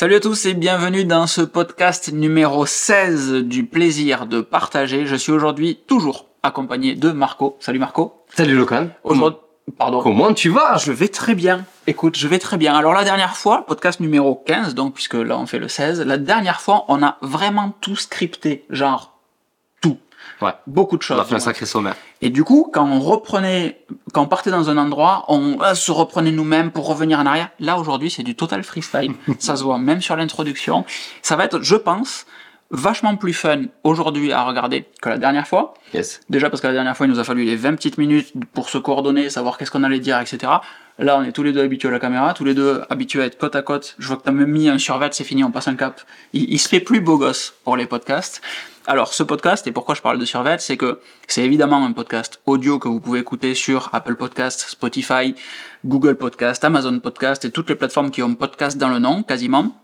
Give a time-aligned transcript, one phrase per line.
[0.00, 5.04] Salut à tous et bienvenue dans ce podcast numéro 16 du plaisir de partager.
[5.04, 7.58] Je suis aujourd'hui toujours accompagné de Marco.
[7.60, 8.24] Salut Marco.
[8.34, 8.88] Salut Locan.
[9.04, 9.40] Aujourd'hui,
[9.76, 10.00] pardon.
[10.02, 10.78] Comment tu vas?
[10.78, 11.66] Je vais très bien.
[11.86, 12.74] Écoute, je vais très bien.
[12.74, 16.16] Alors la dernière fois, podcast numéro 15, donc puisque là on fait le 16, la
[16.16, 19.19] dernière fois on a vraiment tout scripté, genre.
[20.42, 20.52] Ouais.
[20.66, 21.20] Beaucoup de On choses.
[21.20, 21.94] a fait un sacré sommaire.
[22.22, 25.92] Et du coup, quand on reprenait, quand on partait dans un endroit, on euh, se
[25.92, 27.50] reprenait nous-mêmes pour revenir en arrière.
[27.60, 29.14] Là, aujourd'hui, c'est du total freestyle.
[29.38, 30.84] ça se voit même sur l'introduction.
[31.22, 32.26] Ça va être, je pense,
[32.70, 35.74] vachement plus fun aujourd'hui à regarder que la dernière fois.
[35.92, 36.20] Yes.
[36.30, 38.68] Déjà parce que la dernière fois, il nous a fallu les 20 petites minutes pour
[38.68, 40.52] se coordonner, savoir qu'est-ce qu'on allait dire, etc.
[40.98, 43.26] Là, on est tous les deux habitués à la caméra, tous les deux habitués à
[43.26, 43.96] être côte à côte.
[43.98, 46.00] Je vois que t'as même mis un survêt, c'est fini, on passe un cap.
[46.32, 48.40] Il, il se fait plus beau gosse pour les podcasts.
[48.86, 52.40] Alors, ce podcast, et pourquoi je parle de survêt, c'est que c'est évidemment un podcast
[52.46, 55.34] audio que vous pouvez écouter sur Apple Podcast, Spotify,
[55.84, 59.76] Google Podcast, Amazon Podcast et toutes les plateformes qui ont podcast dans le nom, quasiment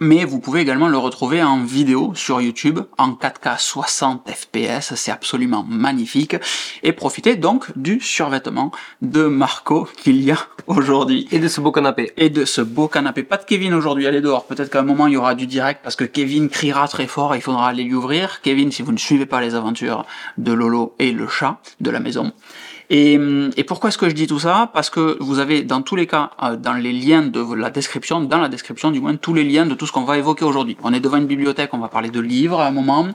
[0.00, 5.10] mais vous pouvez également le retrouver en vidéo sur YouTube en 4K 60 fps, c'est
[5.10, 6.36] absolument magnifique,
[6.82, 11.28] et profitez donc du survêtement de Marco qu'il y a aujourd'hui.
[11.32, 12.12] Et de ce beau canapé.
[12.16, 13.22] Et de ce beau canapé.
[13.22, 14.46] Pas de Kevin aujourd'hui, allez dehors.
[14.46, 17.34] Peut-être qu'à un moment il y aura du direct parce que Kevin criera très fort
[17.34, 18.40] et il faudra aller lui ouvrir.
[18.42, 20.04] Kevin, si vous ne suivez pas les aventures
[20.36, 22.32] de Lolo et le chat de la maison.
[22.90, 23.18] Et,
[23.56, 24.70] et pourquoi est-ce que je dis tout ça?
[24.72, 28.20] Parce que vous avez dans tous les cas, euh, dans les liens de la description,
[28.20, 30.76] dans la description du moins, tous les liens de tout ce qu'on va évoquer aujourd'hui.
[30.82, 33.08] On est devant une bibliothèque, on va parler de livres à un moment,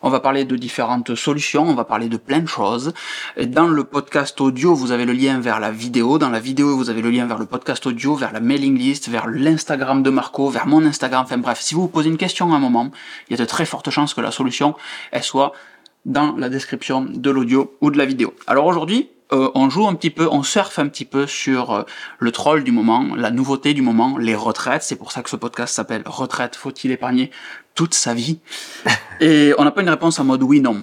[0.00, 2.92] on va parler de différentes solutions, on va parler de plein de choses.
[3.40, 6.18] Dans le podcast audio, vous avez le lien vers la vidéo.
[6.18, 9.08] Dans la vidéo, vous avez le lien vers le podcast audio, vers la mailing list,
[9.08, 11.22] vers l'Instagram de Marco, vers mon Instagram.
[11.24, 12.90] Enfin bref, si vous vous posez une question à un moment,
[13.28, 14.74] il y a de très fortes chances que la solution,
[15.12, 15.52] elle soit
[16.04, 18.34] dans la description de l'audio ou de la vidéo.
[18.46, 21.82] Alors aujourd'hui, euh, on joue un petit peu, on surfe un petit peu sur euh,
[22.18, 24.82] le troll du moment, la nouveauté du moment, les retraites.
[24.82, 27.30] C'est pour ça que ce podcast s'appelle Retraite, faut-il épargner
[27.74, 28.40] toute sa vie?
[29.20, 30.82] Et on n'a pas une réponse en mode oui, non.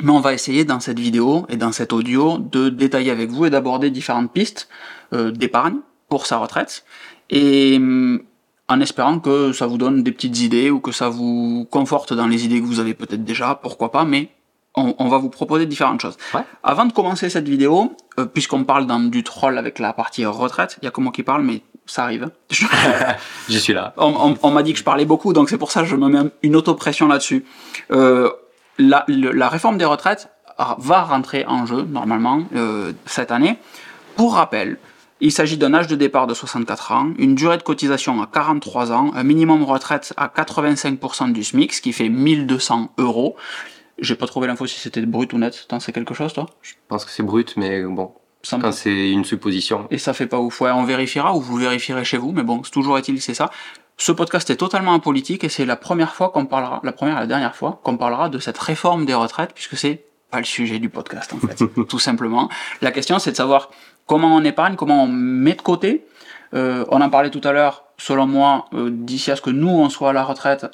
[0.00, 3.44] Mais on va essayer dans cette vidéo et dans cet audio de détailler avec vous
[3.44, 4.68] et d'aborder différentes pistes
[5.12, 6.86] euh, d'épargne pour sa retraite.
[7.28, 8.22] Et hum,
[8.68, 12.26] en espérant que ça vous donne des petites idées ou que ça vous conforte dans
[12.26, 14.30] les idées que vous avez peut-être déjà, pourquoi pas, mais
[14.74, 16.16] on, on va vous proposer différentes choses.
[16.34, 16.40] Ouais.
[16.62, 20.78] Avant de commencer cette vidéo, euh, puisqu'on parle dans du troll avec la partie retraite,
[20.80, 22.30] il y a que moi qui parle, mais ça arrive.
[23.48, 23.92] Je suis là.
[23.96, 25.96] on, on- on m'a dit que je parlais beaucoup, donc c'est pour ça que je
[25.96, 27.44] me mets une autopression là-dessus.
[27.90, 28.30] Euh,
[28.78, 30.28] la, le- la réforme des retraites
[30.78, 33.58] va rentrer en jeu normalement euh, cette année.
[34.16, 34.78] Pour rappel,
[35.20, 38.92] il s'agit d'un âge de départ de 64 ans, une durée de cotisation à 43
[38.92, 43.36] ans, un minimum retraite à 85% du SMIC, ce qui fait 1200 euros.
[43.98, 45.66] J'ai pas trouvé l'info si c'était brut ou net.
[45.68, 46.46] T'en sais quelque chose, toi?
[46.62, 49.86] Je pense que c'est brut, mais bon, Ça me- quand c'est une supposition.
[49.90, 50.60] et ça fait pas ouf.
[50.60, 53.50] Ouais, on vérifiera ou vous vérifierez chez vous, mais bon, toujours est-il, c'est ça.
[53.98, 57.20] Ce podcast est totalement apolitique et c'est la première fois qu'on parlera, la première et
[57.20, 60.78] la dernière fois qu'on parlera de cette réforme des retraites puisque c'est pas le sujet
[60.78, 62.48] du podcast en fait, tout simplement.
[62.80, 63.70] La question c'est de savoir
[64.06, 66.06] comment on épargne, comment on met de côté.
[66.54, 69.68] Euh, on en parlait tout à l'heure, selon moi, euh, d'ici à ce que nous
[69.68, 70.66] on soit à la retraite,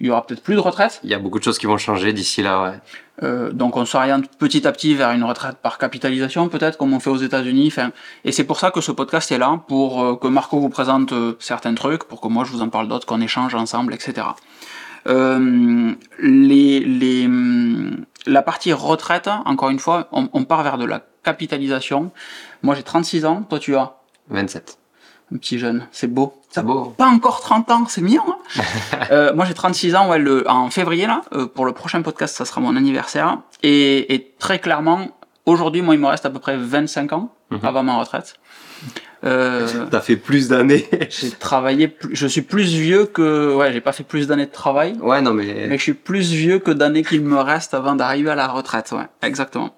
[0.00, 1.00] il y aura peut-être plus de retraite.
[1.04, 2.80] Il y a beaucoup de choses qui vont changer d'ici là, ouais.
[3.22, 7.00] Euh, donc on s'oriente petit à petit vers une retraite par capitalisation peut-être comme on
[7.00, 7.68] fait aux États-Unis.
[7.68, 7.92] Enfin,
[8.24, 11.12] et c'est pour ça que ce podcast est là pour euh, que Marco vous présente
[11.12, 14.26] euh, certains trucs, pour que moi je vous en parle d'autres, qu'on échange ensemble, etc.
[15.06, 20.84] Euh, les, les, hum, la partie retraite, encore une fois, on, on part vers de
[20.84, 22.10] la capitalisation.
[22.62, 23.94] Moi j'ai 36 ans, toi tu as?
[24.30, 24.78] 27.
[25.32, 26.34] Un petit jeune, c'est beau.
[26.50, 26.94] C'est beau.
[26.96, 28.22] Pas encore 30 ans, c'est mignon.
[28.28, 28.62] Hein
[29.10, 32.36] Euh, moi j'ai 36 ans, ouais, le, en février là, euh, pour le prochain podcast,
[32.36, 33.38] ça sera mon anniversaire.
[33.62, 35.08] Et, et très clairement,
[35.46, 37.60] aujourd'hui, moi il me reste à peu près 25 ans Mhm.
[37.62, 38.34] avant ma retraite.
[39.24, 40.86] Euh, T'as fait plus d'années.
[41.10, 44.50] j'ai travaillé, plus- je suis plus vieux que, ouais, j'ai pas fait plus d'années de
[44.52, 45.66] travail, ouais, non, mais.
[45.68, 48.92] mais je suis plus vieux que d'années qu'il me reste avant d'arriver à la retraite,
[48.92, 49.74] ouais, exactement.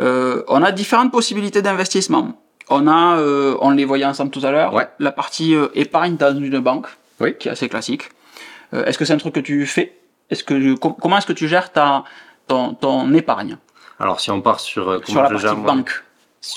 [0.00, 2.40] Euh, on a différentes possibilités d'investissement.
[2.70, 4.86] On a, euh, on les voyait ensemble tout à l'heure, Ouais.
[4.98, 6.86] la partie euh, épargne dans une banque,
[7.20, 7.34] Oui.
[7.38, 8.10] qui est assez classique.
[8.74, 9.96] Euh, est-ce que c'est un truc que tu fais?
[10.30, 12.04] Est-ce que com- comment est-ce que tu gères ta
[12.46, 13.56] ton, ton épargne?
[13.98, 14.88] Alors, si on part sur.
[14.90, 16.04] euh, sur la partie gère, moi banque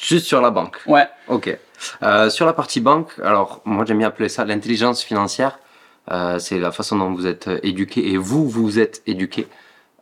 [0.04, 0.78] Juste sur la banque.
[0.86, 1.08] Ouais.
[1.28, 1.58] Ok.
[2.04, 5.58] Euh, sur la partie banque, alors moi j'aime bien appeler ça l'intelligence financière.
[6.12, 9.48] Euh, c'est la façon dont vous êtes éduqué et vous vous êtes éduqué.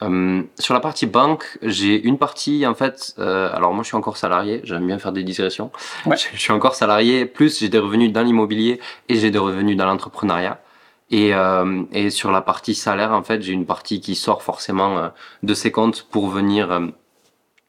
[0.01, 3.13] Euh, sur la partie banque, j'ai une partie en fait.
[3.19, 5.72] euh, alors moi je suis encore salarié, j'aime bien faire des digressions.
[6.06, 6.16] Ouais.
[6.16, 8.80] Je, je suis encore salarié, plus j'ai des revenus dans l'immobilier
[9.10, 10.62] et j'ai des revenus dans l'entrepreneuriat.
[11.12, 14.98] Et, euh, et sur la partie salaire, en fait, j'ai une partie qui sort forcément
[15.00, 15.10] euh,
[15.44, 16.88] de ces comptes pour venir euh,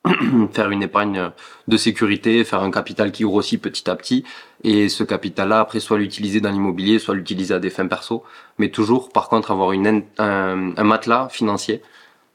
[0.52, 1.30] faire une épargne
[1.66, 4.24] de sécurité, faire un capital qui grossit petit à petit,
[4.62, 8.24] et ce capital-là, après, soit l'utiliser dans l'immobilier, soit l'utiliser à des fins perso,
[8.58, 11.82] mais toujours, par contre, avoir une, un, un matelas financier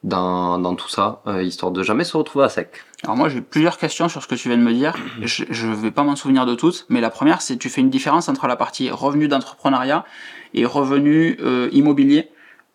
[0.06, 2.70] dans, dans tout ça, euh, histoire de jamais se retrouver à sec.
[3.04, 4.94] Alors moi j'ai plusieurs questions sur ce que tu viens de me dire.
[5.22, 7.90] Je, je vais pas m'en souvenir de toutes, mais la première c'est tu fais une
[7.90, 10.06] différence entre la partie revenu d'entrepreneuriat
[10.54, 12.30] et revenu euh, immobilier.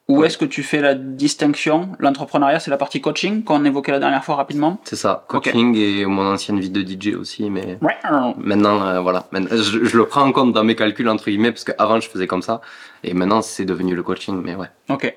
[0.09, 0.27] Oui.
[0.27, 1.91] est-ce que tu fais la distinction?
[2.01, 4.81] L'entrepreneuriat c'est la partie coaching qu'on évoquait la dernière fois rapidement?
[4.83, 7.97] C'est ça, coaching et mon ancienne vie de DJ aussi, mais Ouais.
[8.37, 11.63] maintenant, euh, voilà, je, je le prends en compte dans mes calculs, entre guillemets, parce
[11.63, 12.61] qu'avant je faisais comme ça,
[13.05, 14.67] et maintenant c'est devenu le coaching, mais ouais.
[14.89, 15.15] Ok.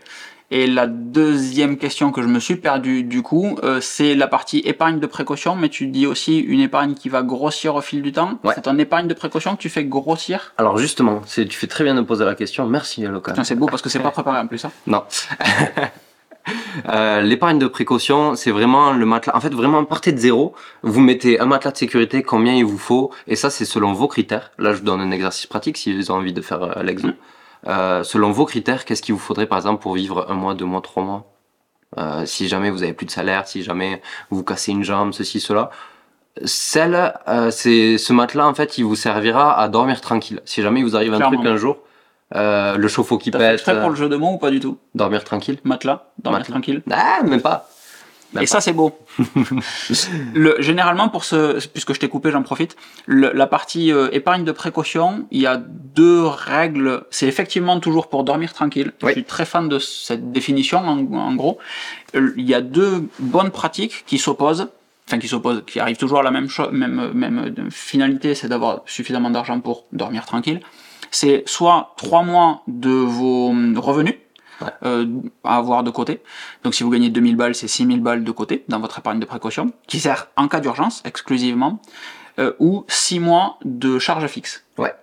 [0.51, 4.59] Et la deuxième question que je me suis perdu du coup, euh, c'est la partie
[4.59, 8.11] épargne de précaution, mais tu dis aussi une épargne qui va grossir au fil du
[8.11, 8.39] temps.
[8.43, 8.53] Ouais.
[8.55, 10.53] C'est un épargne de précaution que tu fais grossir?
[10.57, 13.05] Alors justement, c'est, tu fais très bien de poser la question, merci.
[13.33, 14.63] Tiens, c'est beau parce que c'est pas préparé en plus.
[14.65, 14.71] Hein.
[14.87, 15.03] Non.
[16.89, 19.35] Euh, L'épargne de précaution, c'est vraiment le matelas.
[19.35, 20.53] En fait, vraiment, partez de zéro.
[20.81, 24.07] Vous mettez un matelas de sécurité, combien il vous faut, et ça, c'est selon vos
[24.07, 24.51] critères.
[24.57, 27.09] Là, je vous donne un exercice pratique si vous avez envie de faire euh, l'exo.
[27.67, 30.65] Euh, selon vos critères, qu'est-ce qu'il vous faudrait, par exemple, pour vivre un mois, deux
[30.65, 31.25] mois, trois mois?
[31.97, 35.13] Euh, Si jamais vous avez plus de salaire, si jamais vous vous cassez une jambe,
[35.13, 35.69] ceci, cela.
[36.45, 40.41] Celle, euh, c'est ce matelas, en fait, il vous servira à dormir tranquille.
[40.45, 41.37] Si jamais il vous arrive un Clairement.
[41.37, 41.77] truc un jour,
[42.35, 44.49] euh, le chauffe-eau qui T'as fait pète, exprès pour le jeu de mots ou pas
[44.49, 44.77] du tout?
[44.95, 45.59] dormir tranquille?
[45.63, 46.53] Matelas, dormir Matelas.
[46.55, 46.81] tranquille.
[46.91, 47.69] Ah, même pas.
[48.33, 48.97] Même Et ça, c'est beau.
[50.33, 52.75] le, généralement, pour ce, puisque je t'ai coupé, j'en profite.
[53.05, 57.03] Le- la partie euh, épargne de précaution, il y a deux règles.
[57.11, 58.91] C'est effectivement toujours pour dormir tranquille.
[59.01, 59.09] Oui.
[59.09, 61.59] Je suis très fan de cette définition, en, en gros.
[62.15, 64.67] Euh, Il y a deux bonnes pratiques qui s'opposent.
[65.07, 68.47] Enfin, qui s'opposent, qui arrivent toujours à la même chose, même, même euh, finalité, c'est
[68.47, 70.61] d'avoir suffisamment d'argent pour dormir tranquille.
[71.11, 74.15] C'est soit trois mois de vos hum, revenus,
[74.63, 74.69] Ouais.
[74.83, 75.05] euh,
[75.43, 76.21] à avoir de côté.
[76.63, 79.25] Donc si vous gagnez 2000 balles, c'est 6000 balles de côté dans votre épargne de
[79.25, 81.79] précaution, qui sert en cas d'urgence exclusivement,
[82.39, 84.63] euh, ou 6 mois de charge fixe.
[84.77, 84.93] Ouais.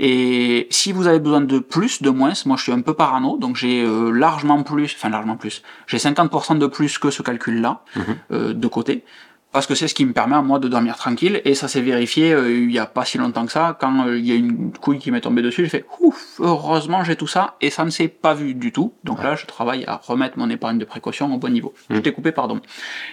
[0.00, 3.36] Et si vous avez besoin de plus, de moins, moi je suis un peu parano,
[3.36, 7.82] donc j'ai euh, largement plus, enfin largement plus, j'ai 50% de plus que ce calcul-là
[7.96, 8.04] Mhm.
[8.30, 9.04] euh, de côté,
[9.52, 11.80] parce que c'est ce qui me permet à moi de dormir tranquille, et ça s'est
[11.80, 14.34] vérifié euh, il y a pas si longtemps que ça, quand euh, il y a
[14.34, 17.84] une couille qui m'est tombée dessus, j'ai fait ouf, heureusement j'ai tout ça, et ça
[17.84, 20.84] ne s'est pas vu du tout, donc là je travaille à remettre mon épargne de
[20.84, 21.72] précaution au bon niveau.
[21.88, 22.02] Je Mhm.
[22.02, 22.60] t'ai coupé, pardon.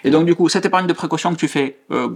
[0.04, 2.10] Et donc du coup, cette épargne de précaution que tu fais, euh,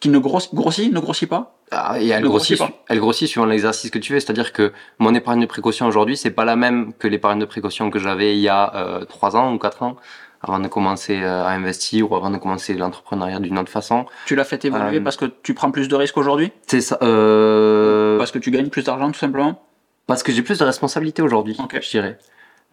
[0.00, 3.44] qui ne grossit, grossit, ne grossit pas, Ah, et elle Ne grossit, elle grossit suivant
[3.44, 4.20] l'exercice que tu fais.
[4.20, 7.90] C'est-à-dire que mon épargne de précaution aujourd'hui, c'est pas la même que l'épargne de précaution
[7.90, 9.96] que j'avais il y a euh, 3 ans ou 4 ans,
[10.42, 14.06] avant de commencer euh, à investir ou avant de commencer l'entrepreneuriat d'une autre façon.
[14.26, 16.98] tu l'as fait évoluer Euh, parce que tu prends plus de risques aujourd'hui, C'est ça.
[17.02, 19.62] Euh, parce que tu gagnes plus d'argent tout simplement?
[20.06, 21.78] Parce que j'ai plus de responsabilités aujourd'hui, Ok.
[21.82, 22.18] je dirais.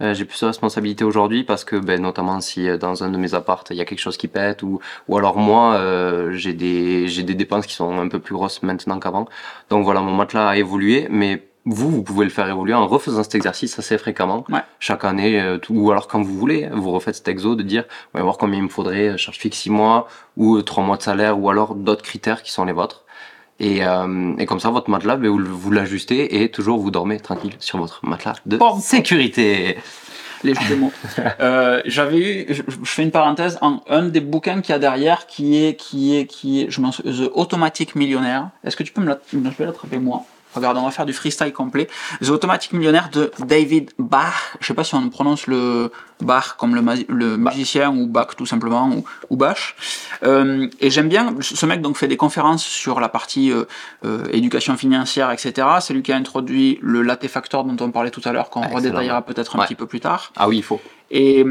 [0.01, 3.33] Euh, j'ai plus de responsabilités aujourd'hui parce que, ben, notamment si dans un de mes
[3.33, 5.79] appartes il y a quelque chose qui pète ou, ou alors moi
[6.31, 9.25] j'ai des j'ai des dépenses qui sont un peu plus grosses maintenant qu'avant.
[9.69, 13.23] Donc voilà, mon matelas a évolué, mais vous vous pouvez le faire évoluer en refaisant
[13.23, 14.59] cet exercice assez fréquemment Ouais.
[14.79, 17.85] chaque année euh, tout- ou alors quand vous voulez, vous refaites cet exo de dire
[18.13, 20.07] on va voir combien il me faudrait euh, charge fixe 6 mois
[20.37, 23.03] ou 3 mois de salaire ou alors d'autres critères qui sont les vôtres.
[23.59, 27.19] Et, euh, et comme ça, votre matelas, ben, vous, vous l'ajustez et toujours vous dormez
[27.21, 28.77] tranquille sur votre matelas de Bon.
[28.81, 29.77] sécurité.
[30.43, 30.91] les jeux de mots.
[31.39, 34.79] Euh, J'avais eu, je, je fais une parenthèse, un, un des bouquins qu'il y a
[34.79, 38.49] derrière qui est, qui est, qui est, je m'en souviens, The Automatic Millionaire.
[38.63, 40.23] Est-ce que tu peux me l'attraper moi?
[40.55, 41.87] Regarde, on va faire du freestyle complet.
[42.23, 44.55] The Automatic Millionaire de David Bach.
[44.61, 45.91] Je sais pas si on prononce le
[46.21, 49.75] Bach comme le, le musicien ou Bach tout simplement ou, ou Bach.
[50.23, 53.65] Euh, et j'aime bien, ce mec donc fait des conférences sur la partie euh,
[54.05, 55.67] euh, éducation financière, etc.
[55.81, 58.61] C'est lui qui a introduit le latte factor dont on parlait tout à l'heure, qu'on
[58.61, 58.77] Excellent.
[58.77, 59.65] redétaillera peut-être un Ouais.
[59.65, 60.31] petit peu plus tard.
[60.37, 60.79] Ah oui, il faut.
[61.11, 61.45] Et,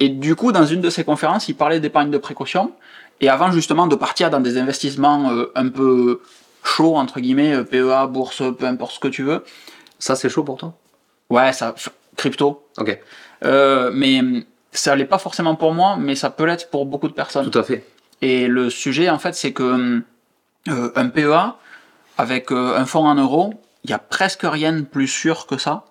[0.00, 2.72] et du coup, dans une de ses conférences, il parlait d'épargne de précaution.
[3.20, 6.20] Et avant justement de partir dans des investissements euh, un peu
[6.68, 9.44] chauds, entre guillemets, euh, PEA, bourse, peu importe ce que tu veux.
[9.98, 10.74] Ça, c'est chaud pour toi?
[11.30, 11.74] Ouais, ça,
[12.16, 12.66] crypto.
[12.78, 12.98] Ok,
[13.44, 17.08] Euh, mais hum, ça l'est pas forcément pour moi, mais ça peut l'être pour beaucoup
[17.08, 17.50] de personnes.
[17.50, 17.84] tout à fait.
[18.20, 20.02] Et le sujet, en fait, c'est que hum,
[20.68, 21.56] euh, un PEA,
[22.16, 25.56] avec euh, un fonds en euros, il y a presque rien de plus sûr que
[25.56, 25.84] ça.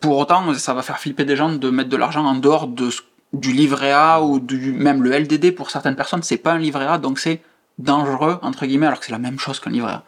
[0.00, 2.88] Pour autant, ça va faire flipper des gens de mettre de l'argent en dehors de,
[3.32, 6.86] du livret A ou du, même le LDD pour certaines personnes, c'est pas un livret
[6.86, 7.40] A, donc c'est
[7.80, 10.02] dangereux, entre guillemets, alors que c'est la même chose qu'un livret A.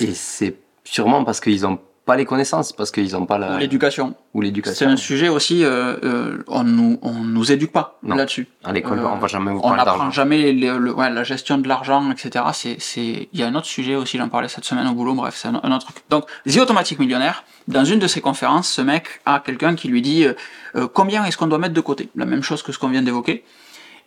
[0.00, 3.56] Et c'est sûrement parce qu'ils n'ont pas les connaissances, parce qu'ils n'ont pas la...
[3.58, 4.14] L'éducation.
[4.34, 4.88] ou C'est l'éducation.
[4.90, 8.14] un sujet aussi, euh, euh, on nous, on nous éduque pas Non.
[8.14, 8.46] là-dessus.
[8.62, 10.10] À l'école, Euh, on va jamais vous On parler n'apprend d'argent.
[10.10, 12.44] jamais les- le- ouais, la gestion de l'argent, etc.
[12.52, 15.14] C'est, c'est, il y a un autre sujet aussi, j'en parlais cette semaine au boulot,
[15.14, 15.96] bref, c'est un, un autre truc.
[16.10, 20.02] Donc, The Automatic Millionnaire, dans une de ses conférences, ce mec a quelqu'un qui lui
[20.02, 22.10] dit euh, combien est-ce qu'on doit mettre de côté?
[22.16, 23.44] La même chose que ce qu'on vient d'évoquer.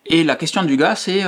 [0.05, 1.23] Et la question du gars, c'est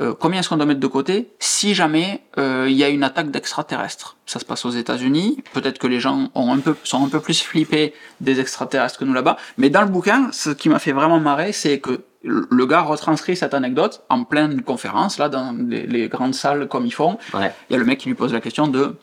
[0.00, 3.04] euh, combien est-ce qu'on doit mettre de côté si jamais euh, il y a une
[3.04, 4.16] attaque d'extraterrestres?
[4.26, 5.42] Ça se passe aux États-Unis.
[5.52, 9.04] Peut-être que les gens ont un peu, sont un peu plus flippés des extraterrestres que
[9.04, 9.36] nous là-bas.
[9.56, 13.36] Mais dans le bouquin, ce qui m'a fait vraiment marrer, c'est que le gars retranscrit
[13.36, 17.18] cette anecdote en pleine conférence, là, dans les, les grandes salles comme ils font.
[17.34, 17.52] Ouais.
[17.68, 18.96] Il y a le mec qui lui pose la question de.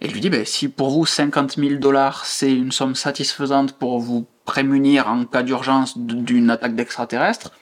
[0.00, 3.72] Et il lui dit ben, si pour vous 50 000 dollars c'est une somme satisfaisante
[3.72, 7.52] pour vous prémunir en cas d'urgence d'une attaque d'extraterrestres,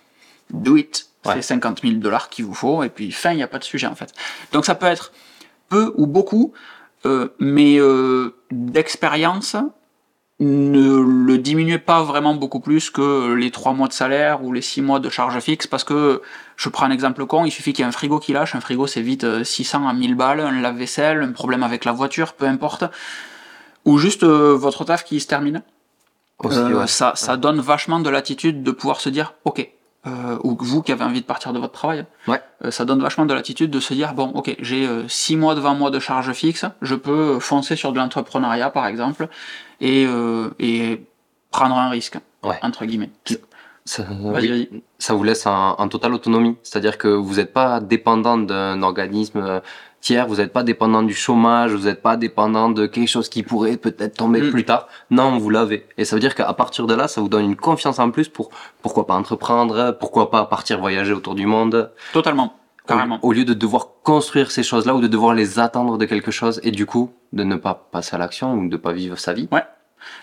[0.50, 1.11] do it.
[1.24, 1.34] Ouais.
[1.36, 3.64] C'est 50 000 dollars qu'il vous faut, et puis fin, il n'y a pas de
[3.64, 4.12] sujet en fait.
[4.52, 5.12] Donc ça peut être
[5.68, 6.52] peu ou beaucoup,
[7.06, 9.56] euh, mais euh, d'expérience,
[10.40, 14.62] ne le diminuez pas vraiment beaucoup plus que les 3 mois de salaire ou les
[14.62, 16.20] 6 mois de charge fixe, parce que,
[16.56, 18.60] je prends un exemple con, il suffit qu'il y ait un frigo qui lâche, un
[18.60, 22.32] frigo c'est vite euh, 600 à 1000 balles, un lave-vaisselle, un problème avec la voiture,
[22.32, 22.84] peu importe,
[23.84, 25.62] ou juste euh, votre taf qui se termine.
[26.40, 26.86] Aussi, Euh, ouais.
[26.88, 29.70] ça, ça donne vachement de l'attitude de pouvoir se dire, ok,
[30.06, 32.40] euh, ou vous qui avez envie de partir de votre travail, Ouais.
[32.64, 35.74] euh, ça donne vachement de l'attitude de se dire, bon, ok, j'ai 6 mois devant
[35.74, 39.28] moi de charge fixe, je peux foncer sur de l'entrepreneuriat par exemple,
[39.80, 41.04] et, euh, et
[41.50, 42.58] prendre un risque, Ouais.
[42.62, 43.10] entre guillemets.
[43.84, 44.68] Ça, oui.
[44.98, 46.56] ça vous laisse en, en totale autonomie.
[46.62, 49.60] C'est-à-dire que vous n'êtes pas dépendant d'un organisme euh,
[50.02, 53.42] tiers, vous n'êtes pas dépendant du chômage, vous n'êtes pas dépendant de quelque chose qui
[53.42, 54.50] pourrait peut-être tomber Mm.
[54.50, 54.88] plus tard.
[55.10, 55.86] Non, vous l'avez.
[55.96, 58.28] Et ça veut dire qu'à partir de là, ça vous donne une confiance en plus
[58.28, 58.50] pour
[58.82, 62.54] pourquoi pas entreprendre, pourquoi pas partir voyager autour du monde, Totalement,
[62.86, 63.18] carrément.
[63.22, 66.30] au, au lieu de devoir construire ces choses-là ou de devoir les attendre de quelque
[66.32, 69.32] chose et du coup de ne pas passer à l'action ou de pas vivre sa
[69.32, 69.48] vie.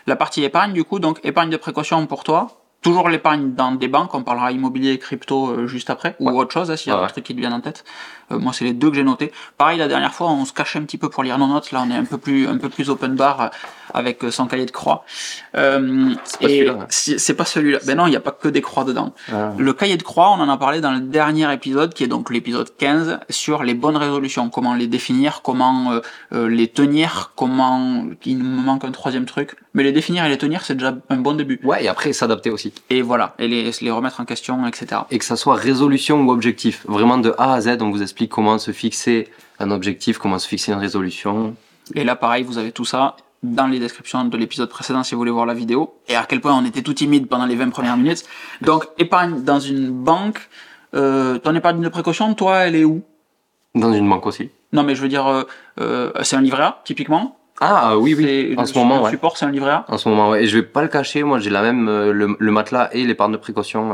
[0.08, 2.48] La partie épargne, du coup, donc épargne de précaution pour toi.
[2.82, 6.34] Toujours l'épargne dans des banques, on parlera immobilier et crypto euh, juste après, ou Ouais.
[6.38, 7.84] autre chose, hein, s'il y a Ouais, d'autres trucs qui te viennent en tête.
[8.32, 9.32] Euh, moi, c'est les deux que j'ai notés.
[9.58, 11.72] Pareil, la dernière fois, on se cachait un petit peu pour lire nos notes.
[11.72, 13.48] Là, on est un peu plus, un peu plus open bar euh,
[13.94, 15.04] avec euh, son cahier de croix.
[15.56, 16.86] Euh, C'est pas et celui-là, hein.
[16.90, 17.80] C'est pas celui-là.
[17.86, 19.14] Ben non, il n'y a pas que des croix dedans.
[19.32, 19.54] Ah.
[19.58, 22.30] Le cahier de croix, on en a parlé dans le dernier épisode, qui est donc
[22.30, 26.00] l'épisode 15, sur les bonnes résolutions, comment les définir, comment euh,
[26.34, 28.06] euh, les tenir, comment...
[28.26, 29.56] Il me manque un troisième truc.
[29.74, 31.60] Mais les définir et les tenir, c'est déjà un bon début.
[31.64, 32.74] Ouais, et après s'adapter aussi.
[32.90, 35.02] Et voilà, et les, les remettre en question, etc.
[35.10, 36.86] et que ça soit résolution ou objectif.
[36.88, 40.48] Vraiment de A à Z, on vous explique comment se fixer un objectif, comment se
[40.48, 41.56] fixer une résolution.
[41.96, 45.20] Et là, pareil, vous avez tout ça dans les descriptions de l'épisode précédent si vous
[45.20, 45.96] voulez voir la vidéo.
[46.08, 48.26] Et à quel point on était tout timide pendant les 20 premières minutes.
[48.62, 50.40] Donc, épargne dans une banque.
[50.94, 53.02] Euh, ton épargne de précaution, toi, elle est où?
[53.76, 54.50] Dans une banque aussi.
[54.74, 55.44] Non, mais je veux dire, euh,
[55.80, 57.38] euh, c'est un livret A, typiquement.
[57.62, 59.12] Ah oui, oui, en ce moment, ouais.
[59.12, 59.86] support, c'est un livret A.
[59.90, 60.44] En ce moment, ouais.
[60.44, 63.04] Et je vais pas le cacher, moi j'ai la même, euh, le, le matelas et
[63.04, 63.92] l'épargne de précaution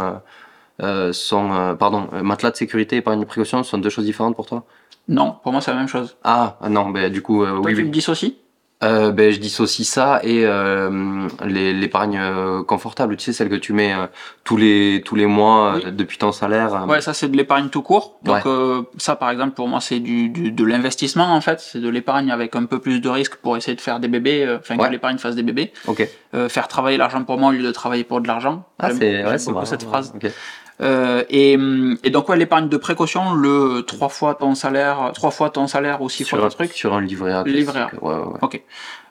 [1.12, 4.36] sont, euh, pardon, euh, matelas de sécurité et épargne de précaution sont deux choses différentes
[4.36, 4.64] pour toi?
[5.08, 6.18] Non, pour moi, c'est la même chose.
[6.24, 7.88] Ah non, ben du coup, euh, Toi, oui, tu oui.
[7.88, 8.36] me dissocies
[8.84, 13.72] Euh, ben, je dissocie ça et euh, l'épargne euh, confortable, tu sais, celle que tu
[13.72, 14.08] mets euh,
[14.44, 15.92] tous les tous les mois euh, Oui.
[15.94, 16.74] depuis ton salaire.
[16.76, 18.18] euh, Ouais, ça c'est de l'épargne tout court.
[18.24, 18.42] Donc Ouais.
[18.48, 21.88] euh, ça par exemple pour moi c'est du, du- de l'investissement en fait, c'est de
[21.88, 24.76] l'épargne avec un peu plus de risque pour essayer de faire des bébés, euh, enfin
[24.78, 24.88] Ouais.
[24.88, 26.08] que l'épargne fasse des bébés, Ok.
[26.34, 28.66] Euh, faire travailler l'argent pour moi au lieu de travailler pour de l'argent.
[28.80, 29.66] Ah, c'est ouais, beaucoup marrant.
[29.66, 30.14] cette phrase.
[30.82, 31.54] Euh, et,
[32.04, 36.02] et donc ouais l'épargne de précaution, le trois fois ton salaire, trois fois ton salaire
[36.02, 36.74] ou six Sur, fois un, ton truc.
[36.74, 37.44] sur un livret A.
[37.44, 37.90] Livret A.
[38.02, 38.40] Ouais, ouais.
[38.42, 38.62] Ok.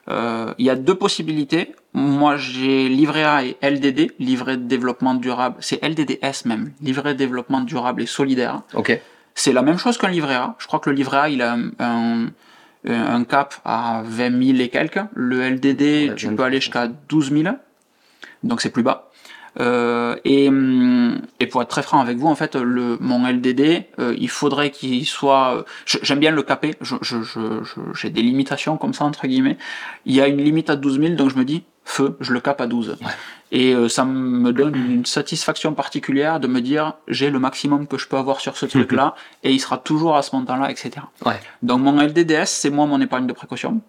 [0.07, 1.73] Euh, Il y a deux possibilités.
[1.93, 5.55] Moi, j'ai livret A et LDD, livret de développement durable.
[5.59, 8.61] C'est LDDS même, livret de développement durable et solidaire.
[8.75, 8.99] Ok.
[9.33, 10.55] C'est la même chose qu'un livret A.
[10.59, 12.27] Je crois que le livret A, il a un, un,
[12.87, 14.99] un cap à 20 000 et quelques.
[15.15, 17.55] Le LDD, Ouais, tu 20 peux aller jusqu'à 12 000.
[18.43, 19.04] Donc c'est plus bas.
[19.59, 23.85] Euh, et, hum, et pour être très franc avec vous, en fait, le, mon LDD,
[23.99, 25.65] euh, il faudrait qu'il soit.
[25.85, 26.75] je- J'aime bien le caper.
[26.81, 29.57] Je- je- je- je- J'ai des limitations comme ça entre guillemets.
[30.05, 32.39] Il y a une limite à 12 000, donc je me dis feu, je le
[32.39, 32.97] cape à 12.
[33.51, 37.97] Et euh, ça me donne une satisfaction particulière de me dire j'ai le maximum que
[37.97, 40.91] je peux avoir sur ce truc-là et il sera toujours à ce montant-là, etc.
[41.25, 41.39] Ouais.
[41.61, 43.81] Donc mon LDDS, c'est moi mon épargne de précaution.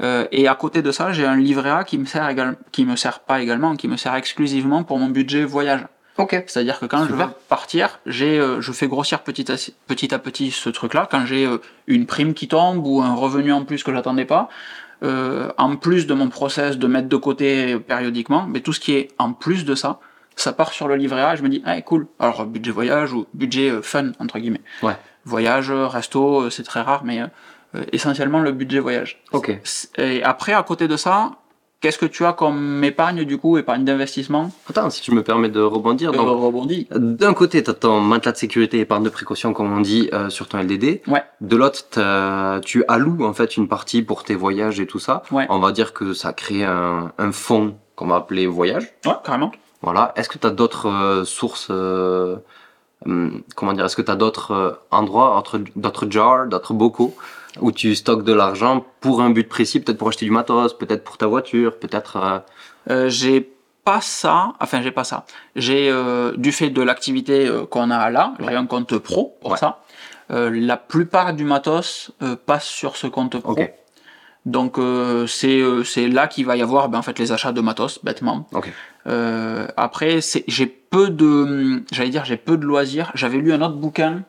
[0.00, 2.84] Euh, et à côté de ça, j'ai un livret A qui me sert également, qui
[2.84, 5.82] me sert pas également, qui me sert exclusivement pour mon budget voyage.
[6.16, 6.42] Ok.
[6.46, 10.18] C'est-à-dire que quand je veux partir, j'ai, euh, je fais grossir petit à, petit à
[10.18, 11.08] petit ce truc-là.
[11.10, 14.48] Quand j'ai euh, une prime qui tombe ou un revenu en plus que j'attendais pas,
[15.02, 18.92] euh, en plus de mon process de mettre de côté périodiquement, mais tout ce qui
[18.92, 19.98] est en plus de ça,
[20.36, 21.34] ça part sur le livret A.
[21.34, 22.06] Et je me dis, ah cool.
[22.18, 24.60] Alors budget voyage ou budget euh, fun entre guillemets.
[24.82, 24.96] Ouais.
[25.24, 27.20] Voyage, resto, c'est très rare, mais
[27.92, 29.22] essentiellement le budget voyage.
[29.32, 29.58] Ok.
[29.98, 31.32] Et après, à côté de ça,
[31.80, 34.50] qu'est-ce que tu as comme épargne du coup, épargne d'investissement?
[34.68, 36.10] Attends, si tu me permets de rebondir.
[36.10, 36.88] Euh, Donc, rebondis.
[36.90, 40.28] d'un côté, tu as ton matelas de sécurité épargne de précaution, comme on dit, euh,
[40.30, 41.00] sur ton LDD.
[41.06, 41.22] Ouais.
[41.40, 41.84] De l'autre,
[42.64, 45.22] tu alloues en fait une partie pour tes voyages et tout ça.
[45.30, 45.46] Ouais.
[45.48, 48.92] On va dire que ça crée un, un fonds qu'on va appeler voyage.
[49.06, 49.52] Ouais, carrément.
[49.82, 50.12] Voilà.
[50.16, 52.36] Est-ce que tu as d'autres euh, sources euh,
[53.06, 57.14] hum, comment dire, est-ce que tu as d'autres euh, endroits, autres- d'autres jars, d'autres bocaux
[57.60, 61.04] où tu stockes de l'argent pour un but précis, peut-être pour acheter du matos, peut-être
[61.04, 62.16] pour ta voiture, peut-être.
[62.16, 62.38] euh,
[62.90, 63.50] Euh, j'ai
[63.84, 65.24] pas ça, enfin j'ai pas ça.
[65.56, 69.58] J'ai euh, du fait de l'activité qu'on a là, j'ai un compte pro pour Ouais.
[69.58, 69.80] ça.
[70.28, 72.12] La plupart du matos
[72.46, 73.56] passe sur ce compte pro.
[74.46, 74.78] Donc
[75.26, 78.46] c'est c'est là qu'il va y avoir ben, en fait les achats de matos bêtement.
[79.76, 83.10] Après c'est j'ai peu de j'allais dire j'ai peu de loisirs.
[83.14, 84.22] J'avais lu un autre bouquin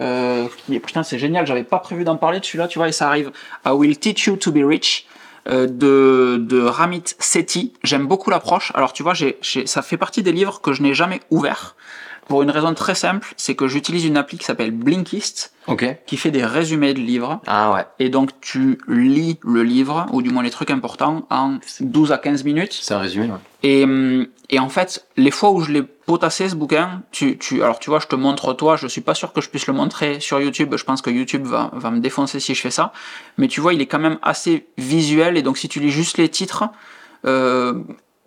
[0.00, 1.46] euh, putain c'est génial.
[1.46, 3.30] J'avais pas prévu d'en parler de celui-là tu vois et ça arrive.
[3.66, 5.06] I will teach you to be rich
[5.48, 7.72] euh, de, de Ramit Sethi.
[7.82, 8.72] J'aime beaucoup l'approche.
[8.74, 11.76] Alors tu vois, ça fait partie des livres que je n'ai jamais ouverts.
[12.30, 15.84] Pour une raison très simple, c'est que j'utilise une appli qui s'appelle Blinkist, Ok.
[16.06, 17.40] qui fait des résumés de livres.
[17.48, 17.84] Ah ouais.
[17.98, 22.18] Et donc tu lis le livre, ou du moins les trucs importants, en 12 à
[22.18, 22.78] 15 minutes.
[22.80, 23.26] C'est un résumé.
[23.26, 23.38] Ouais.
[23.64, 27.64] Et, hum, et en fait, les fois où je l'ai potassé ce bouquin, tu, tu,
[27.64, 29.72] alors tu vois, je te montre toi, je suis pas sûr que je puisse le
[29.72, 32.92] montrer sur YouTube, je pense que YouTube va, va me défoncer si je fais ça,
[33.38, 36.16] mais tu vois, il est quand même assez visuel, et donc si tu lis juste
[36.16, 36.62] les titres,
[37.26, 37.74] euh,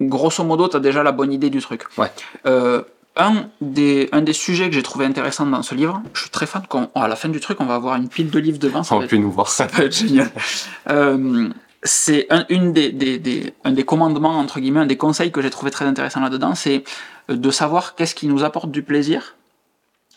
[0.01, 1.83] grosso modo, tu as déjà la bonne idée du truc.
[1.97, 2.11] Ouais.
[2.45, 2.81] Euh,
[3.15, 6.45] un des, un des sujets que j'ai trouvé intéressant dans ce livre, je suis très
[6.47, 8.81] fan qu'on, à la fin du truc, on va avoir une pile de livres devant,
[8.83, 9.67] ça On va être nous voir ça.
[9.67, 10.31] va être génial.
[10.89, 11.49] Euh,
[11.83, 15.41] c'est un, une des, des, des- un des commandements, entre guillemets, un des conseils que
[15.41, 16.83] j'ai trouvé très intéressant là-dedans, c'est
[17.29, 19.35] de savoir qu'est-ce qui nous apporte du plaisir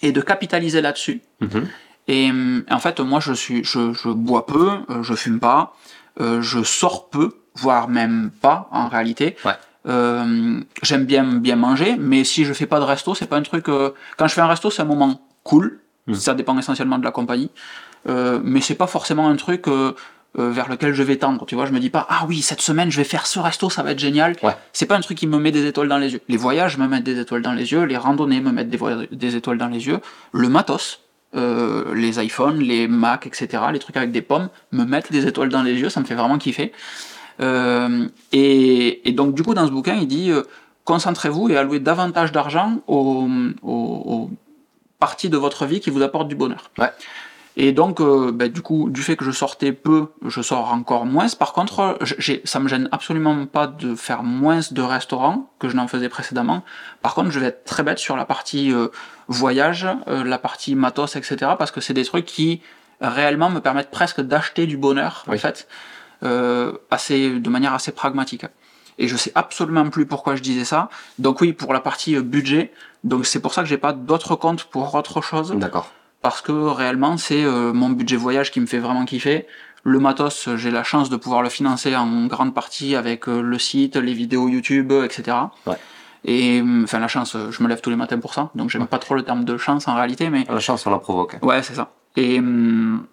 [0.03, 1.23] et de capitaliser là-dessus.
[1.41, 1.69] Mhm.
[2.09, 5.75] Et euh, en fait, moi, je suis, je, je bois peu, euh, je fume pas,
[6.21, 9.37] euh, je sors peu, voire même pas en réalité.
[9.45, 9.53] Ouais.
[9.87, 13.43] Euh, J'aime bien bien manger, mais si je fais pas de resto, c'est pas un
[13.43, 13.69] truc.
[13.69, 15.79] euh, Quand je fais un resto, c'est un moment cool.
[16.07, 16.15] Mhm.
[16.15, 17.51] Ça dépend essentiellement de la compagnie,
[18.09, 19.69] euh, mais c'est pas forcément un truc.
[19.69, 19.93] euh,
[20.39, 22.61] euh, vers lequel je vais tendre, tu vois, je me dis pas ah oui cette
[22.61, 24.37] semaine je vais faire ce resto ça va être génial.
[24.43, 24.55] Ouais.
[24.75, 26.21] C'est pas un truc qui me met des étoiles dans les yeux.
[26.29, 28.79] Les voyages me mettent des étoiles dans les yeux, les randonnées me mettent des,
[29.13, 29.99] des étoiles dans les yeux,
[30.33, 31.01] le matos,
[31.37, 35.49] euh, les iPhones, les Mac, etc., les trucs avec des pommes, me mettent des étoiles
[35.49, 36.71] dans les yeux, ça me fait vraiment kiffer.
[37.41, 40.43] Euh, et, et donc, du coup, dans ce bouquin, il dit euh,
[40.85, 43.29] concentrez-vous et allouez davantage d'argent aux,
[43.63, 44.31] aux- aux
[44.99, 46.71] parties de votre vie qui vous apportent du bonheur.
[46.79, 46.91] Ouais.
[47.59, 51.07] Et donc, euh, ben, du coup, du fait que je sortais peu, je sors encore
[51.07, 51.27] moins.
[51.39, 51.99] Par contre,
[52.45, 56.63] ça me gêne absolument pas de faire moins de restaurants que je n'en faisais précédemment.
[57.01, 58.89] Par contre, je vais être très bête sur la partie euh,
[59.29, 61.53] voyage, euh, la partie matos, etc.
[61.59, 62.61] Parce que c'est des trucs qui
[63.01, 65.67] réellement me permettent presque d'acheter du bonheur, en fait,
[66.91, 68.47] assez, de manière assez pragmatique.
[68.99, 70.89] Et je sais absolument plus pourquoi je disais ça.
[71.19, 72.73] Donc oui, pour la partie euh, budget.
[73.05, 75.93] Donc c'est pour ça que j'ai pas d'autres comptes pour autre chose D'accord.
[76.23, 79.47] parce que réellement c'est euh, mon budget voyage qui me fait vraiment kiffer.
[79.85, 83.43] Le matos, euh, j'ai la chance de pouvoir le financer en grande partie avec euh,
[83.43, 85.37] le site, les vidéos YouTube, euh, etc.
[85.67, 85.77] Ouais.
[86.25, 88.71] Et euh, enfin la chance, euh, je me lève tous les matins pour ça, donc
[88.71, 91.37] j'aime pas trop le terme de chance en réalité, mais La chance, on la provoque.
[91.43, 91.91] ouais c'est ça.
[92.17, 93.07] Et hum,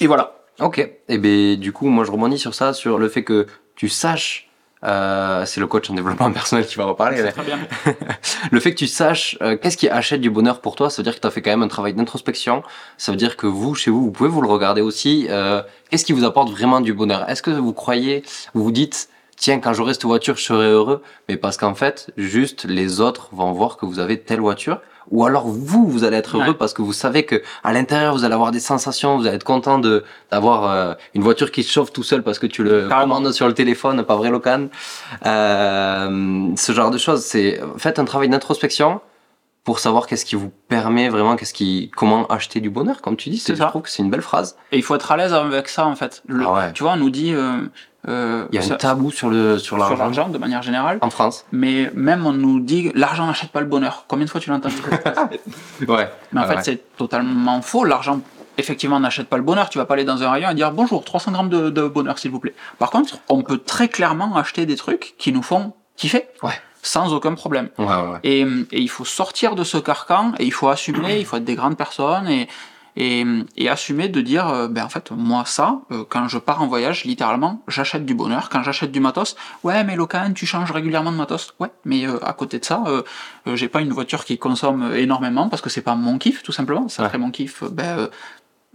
[0.00, 0.34] et voilà.
[0.62, 0.78] Ok.
[1.08, 4.48] Et ben du coup, moi je rebondis sur ça, sur le fait que tu saches.
[4.84, 7.22] euh, c'est le coach en développement personnel qui va reparler.
[7.22, 7.58] mais Très bien.
[8.50, 11.04] le fait que tu saches euh, qu'est-ce qui achète du bonheur pour toi, ça veut
[11.04, 12.62] dire que tu as fait quand même un travail d'introspection.
[12.98, 15.26] Ça veut dire que vous, chez vous, vous pouvez vous le regarder aussi.
[15.30, 17.28] euh, qu'est-ce qui vous apporte vraiment du bonheur?
[17.28, 21.02] Est-ce que vous croyez, vous vous dites, tiens, quand j'aurai cette voiture, je serai heureux,
[21.28, 24.80] mais parce qu'en fait, juste les autres vont voir que vous avez telle voiture
[25.12, 26.54] ou alors vous, vous allez être heureux Ouais.
[26.54, 29.44] parce que vous savez que à l'intérieur vous allez avoir des sensations, vous allez être
[29.44, 32.88] content de d'avoir euh, une voiture qui se chauffe tout seul parce que tu le
[32.88, 33.16] Carrément.
[33.16, 34.68] commandes sur le téléphone, pas vrai Locan
[35.52, 39.00] euh, Ce genre de choses, c'est faites un travail d'introspection
[39.64, 43.30] pour savoir qu'est-ce qui vous permet vraiment, qu'est-ce qui, comment acheter du bonheur, comme tu
[43.30, 43.38] dis.
[43.38, 43.66] C'est Je ça.
[43.66, 44.56] trouve que c'est une belle phrase.
[44.72, 46.22] Et il faut être à l'aise avec ça en fait.
[46.26, 46.72] Le- Ah ouais.
[46.72, 47.58] Tu vois, on nous dit euh,
[48.08, 50.98] euh, Il y a ça- un tabou sur le sur sur l'argent de manière générale,
[51.02, 51.44] en France.
[51.52, 54.04] mais même on nous dit l'argent n'achète pas le bonheur.
[54.08, 54.70] Combien de fois tu l'entends
[55.88, 56.08] Ouais.
[56.32, 57.84] Mais en fait, c'est totalement faux.
[57.84, 58.20] L'argent,
[58.58, 59.68] effectivement, n'achète pas le bonheur.
[59.68, 62.18] Tu vas pas aller dans un rayon et dire bonjour, 300 grammes de, de bonheur,
[62.18, 62.54] s'il vous plaît.
[62.78, 66.26] Par contre, on peut très clairement acheter des trucs qui nous font kiffer.
[66.42, 66.52] Ouais.
[66.84, 67.68] Sans aucun problème.
[67.78, 68.18] Ouais, ouais, ouais.
[68.24, 71.44] Et, et il faut sortir de ce carcan et il faut assumer, il faut être
[71.44, 72.48] des grandes personnes et,
[72.96, 73.24] et,
[73.56, 76.66] et assumer de dire, euh, ben en fait, moi ça, euh, quand je pars en
[76.66, 78.48] voyage, littéralement, j'achète du bonheur.
[78.50, 81.54] Quand j'achète du matos, ouais, mais Locan, tu changes régulièrement de matos.
[81.58, 82.84] Ouais, mais euh, à côté de ça,
[83.54, 86.88] j'ai pas une voiture qui consomme énormément parce que c'est pas mon kiff, tout simplement.
[86.88, 87.08] Ça Ouais.
[87.08, 88.08] ferait mon kiff, ben, euh,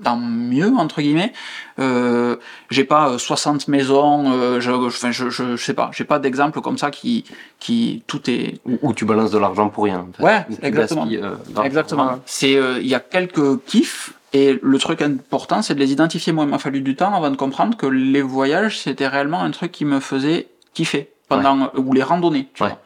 [0.03, 1.33] tant mieux, entre guillemets.
[1.79, 2.35] Euh,
[2.69, 6.19] j'ai pas euh, 60 maisons, euh, je, enfin, je, je, je sais pas, j'ai pas
[6.19, 7.25] d'exemple comme ça qui,
[7.59, 10.05] qui, tout est, Où, où tu balances de l'argent pour rien.
[10.09, 10.23] en fait.
[10.23, 11.07] Ouais, exactement.
[11.11, 11.35] euh.
[11.63, 12.19] Exactement.
[12.25, 16.33] C'est, euh, il y a quelques kiffs et le truc important, c'est de les identifier.
[16.33, 19.51] Moi, il m'a fallu du temps avant de comprendre que les voyages, c'était réellement un
[19.51, 22.49] truc qui me faisait kiffer pendant ou les randonnées.
[22.53, 22.69] Tu Ouais.
[22.69, 22.79] vois.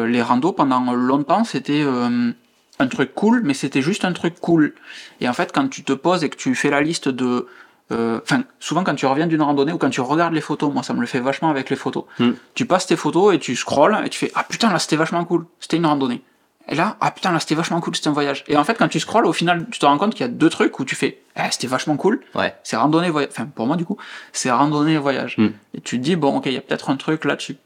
[0.00, 2.30] Euh, les randos pendant longtemps, c'était, euh,
[2.78, 4.74] un truc cool, mais c'était juste un truc cool.
[5.20, 7.46] Et en fait, quand tu te poses et que tu fais la liste de
[7.90, 10.82] euh, Enfin, souvent quand tu reviens d'une randonnée ou quand tu regardes les photos, moi
[10.82, 12.04] ça me le fait vachement avec les photos.
[12.18, 12.32] Hmm.
[12.54, 15.24] Tu passes tes photos et tu scrolles et tu fais ah putain là c'était vachement
[15.24, 16.22] cool, c'était une randonnée.
[16.68, 18.44] Et là ah putain là c'était vachement cool, c'était un voyage.
[18.46, 20.32] Et en fait quand tu scrolles au final tu te rends compte qu'il y a
[20.32, 22.54] deux trucs où tu fais ah c'était vachement cool, Ouais.
[22.62, 23.30] c'est randonnée voyage.
[23.32, 23.96] Enfin pour moi du coup
[24.34, 25.36] c'est randonnée voyage.
[25.38, 25.48] Hmm.
[25.72, 27.56] Et tu te dis bon ok il y a peut-être un truc là-dessus.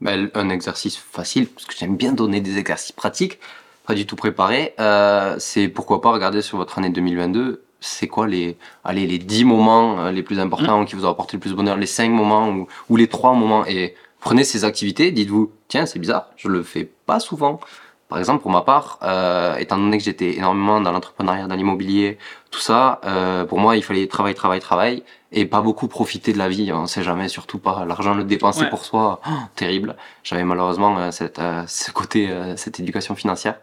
[0.00, 3.38] Ben, un exercice facile, parce que j'aime bien donner des exercices pratiques,
[3.86, 8.26] pas du tout préparés, euh, c'est pourquoi pas regarder sur votre année 2022, c'est quoi
[8.26, 11.50] les, allez, les 10 moments euh, les plus importants qui vous ont apporté le plus
[11.50, 15.52] de bonheur, les 5 moments ou, ou les 3 moments, et prenez ces activités, dites-vous,
[15.68, 17.60] tiens, c'est bizarre, je le fais pas souvent.
[18.08, 22.18] Par exemple, pour ma part, euh, étant donné que j'étais énormément dans l'entrepreneuriat, dans l'immobilier,
[22.50, 26.38] tout ça, euh, pour moi, il fallait travail, travail, travail, et pas beaucoup profiter de
[26.38, 26.70] la vie.
[26.72, 28.70] On sait jamais, surtout pas l'argent le dépenser Ouais.
[28.70, 29.96] pour soi, oh, terrible.
[30.22, 33.56] J'avais malheureusement euh, cette, euh, ce côté, euh, cette éducation financière.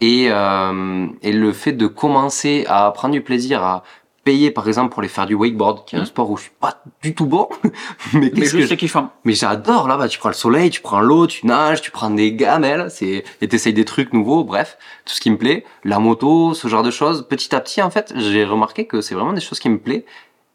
[0.00, 3.84] Et, euh, et le fait de commencer à prendre du plaisir à
[4.24, 6.06] payer, par exemple, pour aller faire du wakeboard, qui est un Mhm.
[6.06, 7.46] sport où je suis pas du tout bon,
[8.14, 9.10] mais Mais qu'est-ce que c'est kiffant.
[9.24, 12.32] mais j'adore là-bas, tu prends le soleil, tu prends l'eau, tu nages, tu prends des
[12.32, 16.54] gamelles, c'est et t'essayes des trucs nouveaux, bref, tout ce qui me plaît, la moto,
[16.54, 17.26] ce genre de choses.
[17.28, 20.06] Petit à petit, en fait, j'ai remarqué que c'est vraiment des choses qui me plaît.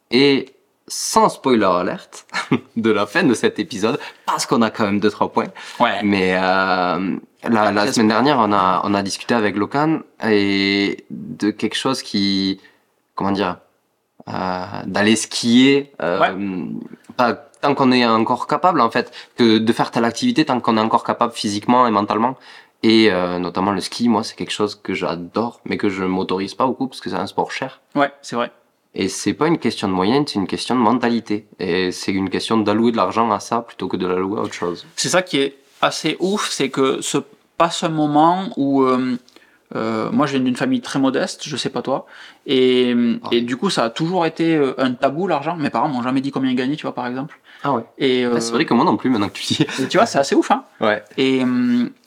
[0.09, 0.47] Et
[0.89, 2.27] sans spoiler alerte
[2.75, 5.47] de la fin de cet épisode, parce qu'on a quand même deux trois points.
[5.79, 6.03] Ouais.
[6.03, 7.15] Mais euh,
[7.47, 12.59] la, semaine dernière, on a on a discuté avec Locan et de quelque chose qui,
[13.15, 13.57] comment dire,
[14.27, 15.93] euh, d'aller skier.
[16.01, 16.65] Euh,
[17.15, 20.77] pas tant qu'on est encore capable en fait que de faire telle activité tant qu'on
[20.77, 22.37] est encore capable physiquement et mentalement
[22.83, 26.55] et euh, notamment le ski moi c'est quelque chose que j'adore mais que je m'autorise
[26.55, 28.51] pas beaucoup parce que c'est un sport cher Ouais, c'est vrai.
[28.95, 32.29] Et c'est pas une question de moyenne c'est une question de mentalité et c'est une
[32.29, 35.21] question d'allouer de l'argent à ça plutôt que de l'allouer à autre chose C'est ça
[35.21, 37.17] qui est assez ouf, c'est que se
[37.57, 39.17] passe un moment où euh,
[39.75, 42.05] euh, moi je viens d'une famille très modeste, je sais pas toi,
[42.47, 42.95] et,
[43.31, 45.55] et du coup ça a toujours été euh, un tabou l'argent.
[45.55, 47.39] Mes parents m'ont jamais dit combien ils gagnaient, tu vois par exemple.
[47.63, 49.97] ah ouais Et, euh, c'est vrai que moi non plus maintenant que tu dis tu
[49.97, 50.63] vois c'est assez ouf hein.
[50.81, 51.43] ouais Et,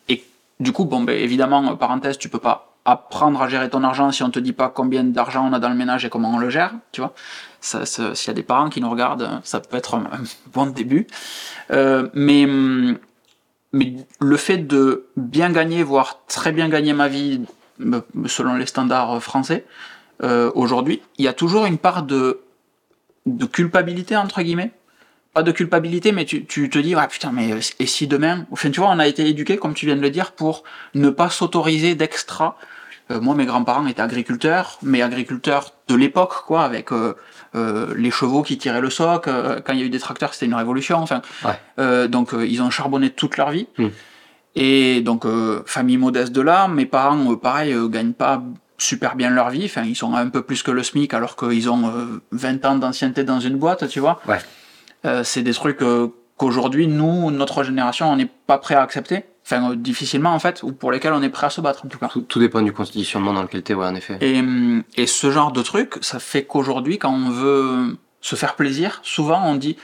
[0.09, 0.25] et
[0.59, 4.23] du coup bon ben évidemment parenthèse tu peux pas apprendre à gérer ton argent si
[4.23, 6.51] on te dit pas combien d'argent on a dans le ménage et comment on le
[6.51, 7.15] gère, tu vois.
[7.61, 10.05] Ça, S'il y a des parents qui nous regardent, ça peut être un,
[10.53, 11.07] bon début.
[11.71, 12.47] Euh, mais,
[13.73, 17.43] mais le fait de bien gagner, voire très bien gagner ma vie,
[17.79, 19.65] me- selon les standards français,
[20.25, 22.41] euh, aujourd'hui, il y a toujours une part de,
[23.27, 24.73] de culpabilité, entre guillemets.
[25.35, 28.71] Pas de culpabilité, mais tu, tu te dis, ah putain, mais et si demain, enfin,
[28.71, 30.63] tu vois, on a été éduqué, comme tu viens de le dire, pour
[30.95, 32.59] ne pas s'autoriser d'extra.
[33.11, 37.15] Euh, moi, mes grands-parents étaient agriculteurs, mais agriculteurs de l'époque, quoi, avec euh,
[37.55, 39.25] euh, les chevaux qui tiraient le soc.
[39.25, 40.99] quand il y a eu des tracteurs, c'était une révolution.
[40.99, 42.09] Enfin, Ouais.
[42.09, 43.67] Donc ils ont charbonné toute leur vie.
[43.79, 43.89] Mm.
[44.55, 48.43] Et donc euh, famille modeste de là, mes parents, euh, pareil, euh, gagnent pas
[48.79, 49.65] super bien leur vie.
[49.65, 52.77] Enfin, ils sont un peu plus que le SMIC, alors qu'ils ont euh, 20 ans
[52.77, 54.21] d'ancienneté dans une boîte, tu vois.
[54.27, 54.39] Ouais.
[55.25, 55.83] C'est des trucs
[56.37, 59.25] qu'aujourd'hui, nous, notre génération, on n'est pas prêt à accepter.
[59.45, 61.89] Enfin, euh, difficilement en fait, ou pour lesquels on est prêt à se battre en
[61.89, 62.09] tout cas.
[62.09, 65.31] tout, tout dépend du conditionnement dans lequel t'es ouais en effet Et, hum, et ce
[65.33, 69.77] genre de truc, ça fait qu'aujourd'hui, quand on veut se faire plaisir, souvent on dit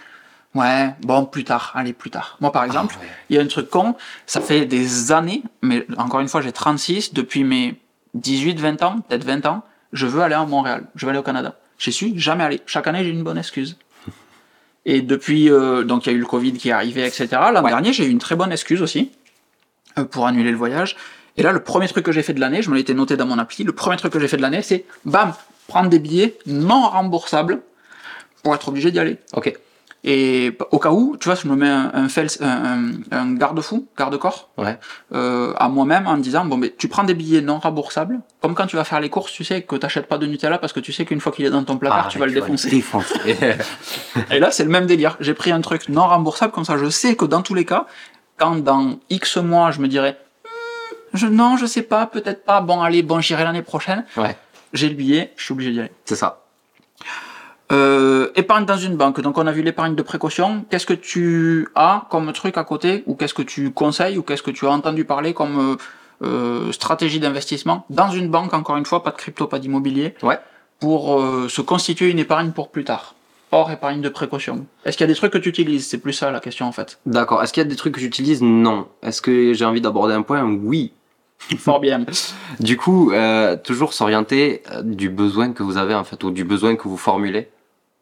[0.54, 2.36] Ouais, bon, plus tard, allez, plus tard.
[2.40, 3.08] Moi, par exemple, Ah ouais.
[3.30, 3.94] il y a un truc con,
[4.26, 7.74] ça fait des années, mais encore une fois, j'ai 36, depuis mes
[8.14, 11.22] 18, 20 ans, peut-être 20 ans, je veux aller à Montréal, je veux aller au
[11.22, 11.56] Canada.
[11.78, 12.60] J'y suis jamais allé.
[12.66, 13.76] Chaque année, j'ai une bonne excuse.
[14.86, 17.28] Et depuis, euh, donc il y a eu le Covid qui est arrivé, etc.
[17.52, 17.70] L'an Ouais.
[17.70, 19.17] dernier, j'ai eu une très bonne excuse aussi euh,
[20.10, 20.96] pour annuler le voyage.
[21.36, 23.26] Et là, le premier truc que j'ai fait de l'année, je me l'étais noté dans
[23.26, 25.32] mon appli, le premier truc que j'ai fait de l'année, c'est bam,
[25.68, 27.60] prendre des billets non remboursables
[28.42, 29.18] pour être obligé d'y aller.
[29.34, 29.52] ok
[30.04, 33.86] Et au cas où, tu vois, je me mets un, un, fels- un- un- garde-fou,
[33.96, 34.78] garde-corps, ouais
[35.12, 38.54] euh, à moi-même en me disant, bon, mais tu prends des billets non remboursables, comme
[38.54, 40.80] quand tu vas faire les courses, tu sais que t'achètes pas de Nutella parce que
[40.80, 42.70] tu sais qu'une fois qu'il est dans ton placard, Ah, tu vas le défoncer.
[42.70, 43.14] défoncer.
[44.30, 45.16] Et là, c'est le même délire.
[45.20, 47.86] J'ai pris un truc non remboursable, comme ça, je sais que dans tous les cas,
[48.38, 52.60] quand dans X mois, je me dirais, Hmm, je, non, je sais pas, peut-être pas,
[52.60, 54.36] bon, allez, bon, j'irai l'année prochaine, ouais
[54.74, 55.92] j'ai le billet, je suis obligé d'y aller.
[56.04, 56.42] c'est ça
[57.70, 59.20] Euh, épargne dans une banque.
[59.20, 60.64] Donc on a vu l'épargne de précaution.
[60.70, 64.42] Qu'est-ce que tu as comme truc à côté ou qu'est-ce que tu conseilles ou qu'est-ce
[64.42, 65.76] que tu as entendu parler comme
[66.22, 70.14] euh, euh, stratégie d'investissement dans une banque encore une fois, pas de crypto, pas d'immobilier,
[70.22, 70.38] ouais
[70.80, 73.14] pour euh, se constituer une épargne pour plus tard?
[73.50, 74.66] Hors épargne de précaution.
[74.84, 75.86] Est-ce qu'il y a des trucs que tu utilises?
[75.86, 76.98] C'est plus ça la question en fait.
[77.06, 77.42] D'accord.
[77.42, 78.42] Est-ce qu'il y a des trucs que j'utilise?
[78.42, 78.88] Non.
[79.02, 80.42] Est-ce que j'ai envie d'aborder un point?
[80.44, 80.92] Oui.
[81.58, 82.04] Fort bien.
[82.60, 86.44] Du coup, euh, toujours s'orienter euh, du besoin que vous avez en fait, ou du
[86.44, 87.48] besoin que vous formulez,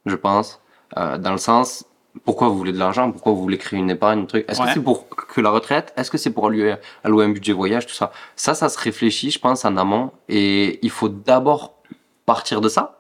[0.07, 0.61] je pense,
[0.97, 1.85] euh, dans le sens,
[2.25, 4.47] pourquoi vous voulez de l'argent, pourquoi vous voulez créer une épargne, un truc?
[4.49, 4.69] Est-ce Ouais.
[4.69, 5.93] que c'est pour que la retraite?
[5.97, 8.11] Est-ce que c'est pour allouer, allouer un budget voyage, tout ça?
[8.37, 10.11] Ça, ça se réfléchit, je pense, en amont.
[10.31, 11.75] Et il faut d'abord
[12.25, 12.96] partir de ça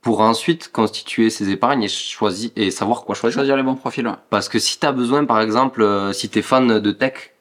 [0.00, 3.40] pour ensuite constituer ses épargnes et choisir et savoir quoi choisir.
[3.40, 4.06] Choisir les bons profils.
[4.06, 4.14] ouais.
[4.30, 7.32] Parce que si tu as besoin, par exemple, euh, si tu es fan de tech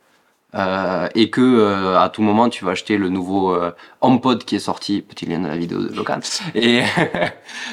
[0.56, 4.56] euh, et que euh, à tout moment tu vas acheter le nouveau euh, HomePod qui
[4.56, 6.20] est sorti, petit lien de la vidéo de Locan,
[6.56, 6.82] et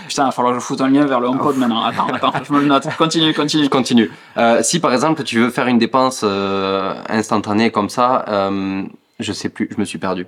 [0.07, 1.83] Putain, il va falloir que je foute un lien vers le HomePod maintenant.
[1.83, 2.87] Attends, attends, je me le note.
[2.99, 3.65] Continue, continue.
[3.65, 4.11] je continue.
[4.37, 8.83] Euh, si par exemple tu veux faire une dépense euh, instantanée comme ça, euh,
[9.21, 10.27] je sais plus, je me suis perdu.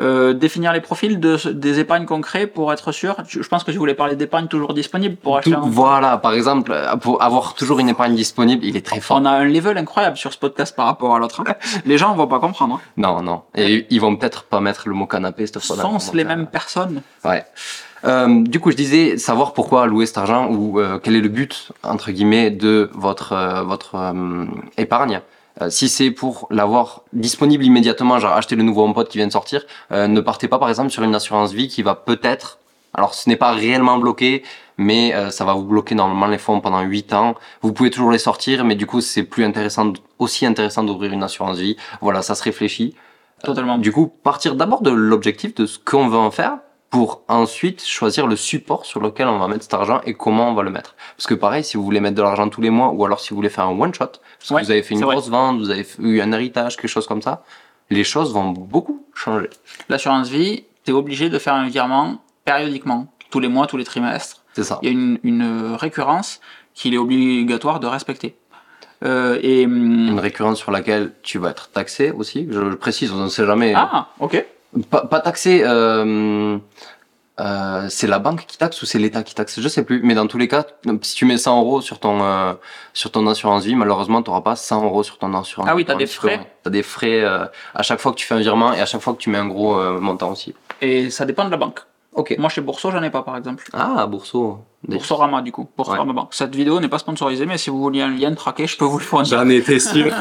[0.00, 3.16] Euh, définir les profils de, des épargnes concrets pour être sûr.
[3.26, 6.34] Je pense que je voulais parler d'épargne toujours disponible pour acheter Tout- un voilà, par
[6.34, 9.18] exemple, euh, pour avoir toujours une épargne disponible, il est très fort.
[9.20, 11.40] On a un level incroyable sur ce podcast par rapport à l'autre.
[11.44, 11.54] hein.
[11.84, 12.76] Les gens vont pas comprendre.
[12.76, 12.80] Hein.
[12.96, 13.42] Non, non.
[13.56, 15.98] Et ils vont peut-être pas mettre le mot canapé cette Ce fois-là.
[15.98, 17.02] sont les euh, mêmes personnes?
[17.24, 17.44] Ouais.
[18.04, 21.28] Euh, du coup, je disais savoir pourquoi allouer cet argent ou euh, quel est le
[21.28, 24.44] but entre guillemets de votre euh, votre euh,
[24.76, 25.20] épargne.
[25.60, 29.32] Euh, si c'est pour l'avoir disponible immédiatement, genre acheter le nouveau HomePod qui vient de
[29.32, 32.58] sortir, euh, ne partez pas par exemple sur une assurance vie qui va peut-être,
[32.94, 34.42] alors ce n'est pas réellement bloqué,
[34.76, 37.34] mais euh, ça va vous bloquer normalement les fonds pendant 8 ans.
[37.62, 41.22] Vous pouvez toujours les sortir, mais du coup c'est plus intéressant, aussi intéressant d'ouvrir une
[41.22, 41.76] assurance vie.
[42.00, 42.94] Voilà, ça se réfléchit.
[43.42, 43.78] Totalement.
[43.78, 46.58] Du coup, partir d'abord de l'objectif de ce qu'on veut en faire
[46.90, 50.54] pour ensuite choisir le support sur lequel on va mettre cet argent et comment on
[50.54, 50.94] va le mettre.
[51.16, 53.30] Parce que pareil, si vous voulez mettre de l'argent tous les mois ou alors si
[53.30, 54.06] vous voulez faire un one shot,
[54.38, 55.14] parce que vous avez fait une vrai.
[55.14, 57.42] grosse vente, vous avez eu un héritage, quelque chose comme ça,
[57.90, 59.50] les choses vont beaucoup changer.
[59.90, 63.84] L'assurance vie, tu es obligé de faire un virement périodiquement, tous les mois, tous les
[63.84, 64.42] trimestres.
[64.54, 64.78] C'est ça.
[64.82, 66.40] Il y a une, une récurrence
[66.74, 68.34] qu'il est obligatoire de respecter.
[69.04, 72.48] Euh, et hum, Une récurrence sur laquelle tu vas être taxé aussi.
[72.50, 73.72] Je, je précise, on ne sait jamais.
[73.76, 74.44] ah, ok.
[74.90, 75.62] Pas, pas taxé.
[75.64, 76.58] Euh,
[77.40, 80.00] euh, c'est la banque qui taxe ou c'est l'État qui taxe, je sais plus.
[80.02, 80.64] Mais dans tous les cas,
[81.02, 82.54] si tu mets 100 euros sur ton euh,
[82.94, 85.68] sur ton assurance vie, malheureusement, tu n'auras pas 100 euros sur ton assurance.
[85.70, 86.40] Ah oui, t'as des frais.
[86.62, 88.86] Tu as des frais euh, à chaque fois que tu fais un virement et à
[88.86, 90.54] chaque fois que tu mets un gros montant aussi.
[90.80, 91.80] Et ça dépend de la banque.
[92.12, 92.34] Ok.
[92.38, 93.64] Moi, chez Bourso, j'en ai pas, par exemple.
[93.72, 94.64] Ah, Bourseau.
[94.86, 95.68] Des- Boursorama, du coup.
[95.76, 96.28] Boursorama Banque.
[96.32, 98.98] Cette vidéo n'est pas sponsorisée, mais si vous vouliez un lien traqué, je peux vous
[98.98, 99.26] le fournir.
[99.28, 100.12] J'en étais sûr.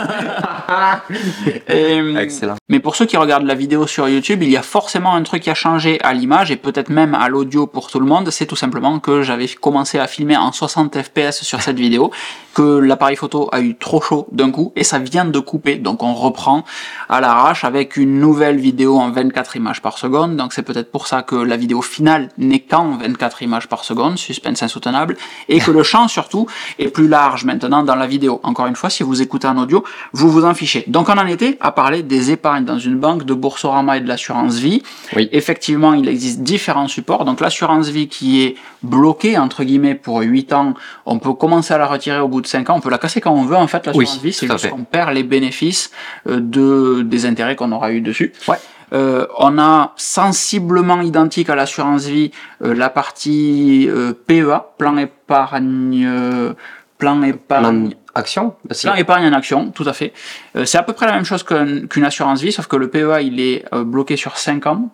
[1.67, 2.55] Et, Excellent.
[2.69, 5.43] Mais pour ceux qui regardent la vidéo sur YouTube, il y a forcément un truc
[5.43, 8.29] qui a changé à l'image et peut-être même à l'audio pour tout le monde.
[8.31, 12.11] C'est tout simplement que j'avais commencé à filmer en 60 fps sur cette vidéo,
[12.53, 15.75] que l'appareil photo a eu trop chaud d'un coup et ça vient de couper.
[15.75, 16.63] Donc on reprend
[17.09, 20.35] à l'arrache avec une nouvelle vidéo en 24 images par seconde.
[20.35, 24.17] Donc c'est peut-être pour ça que la vidéo finale n'est qu'en 24 images par seconde,
[24.47, 25.17] suspense insoutenable,
[25.49, 26.47] et que le champ surtout
[26.79, 28.39] est plus large maintenant dans la vidéo.
[28.43, 29.83] Encore une fois, si vous écoutez en audio,
[30.13, 30.83] vous vous en fichez.
[30.87, 34.07] Donc on en était à parler des épargnes dans une banque de Boursorama et de
[34.07, 34.83] l'assurance vie.
[35.15, 35.29] Oui.
[35.31, 37.25] Effectivement, il existe différents supports.
[37.25, 40.73] Donc l'assurance vie qui est bloquée entre guillemets pour 8 ans,
[41.05, 43.21] on peut commencer à la retirer au bout de 5 ans, on peut la casser
[43.21, 45.91] quand on veut en fait l'assurance Oui, vie, c'est juste qu'on perd les bénéfices
[46.27, 48.33] euh, de des intérêts qu'on aura eu dessus.
[48.47, 48.57] Ouais.
[48.93, 52.31] Euh, on a sensiblement identique à l'assurance vie
[52.63, 56.53] euh, la partie euh, PEA, plan épargne euh,
[56.97, 58.87] plan épargne Plan- Action Bah, si.
[58.87, 60.11] Plan épargne en action, tout à fait.
[60.55, 62.89] Euh, c'est à peu près la même chose qu'un- qu'une assurance vie, sauf que le
[62.89, 64.89] PEA, il est euh, bloqué sur 5 ans.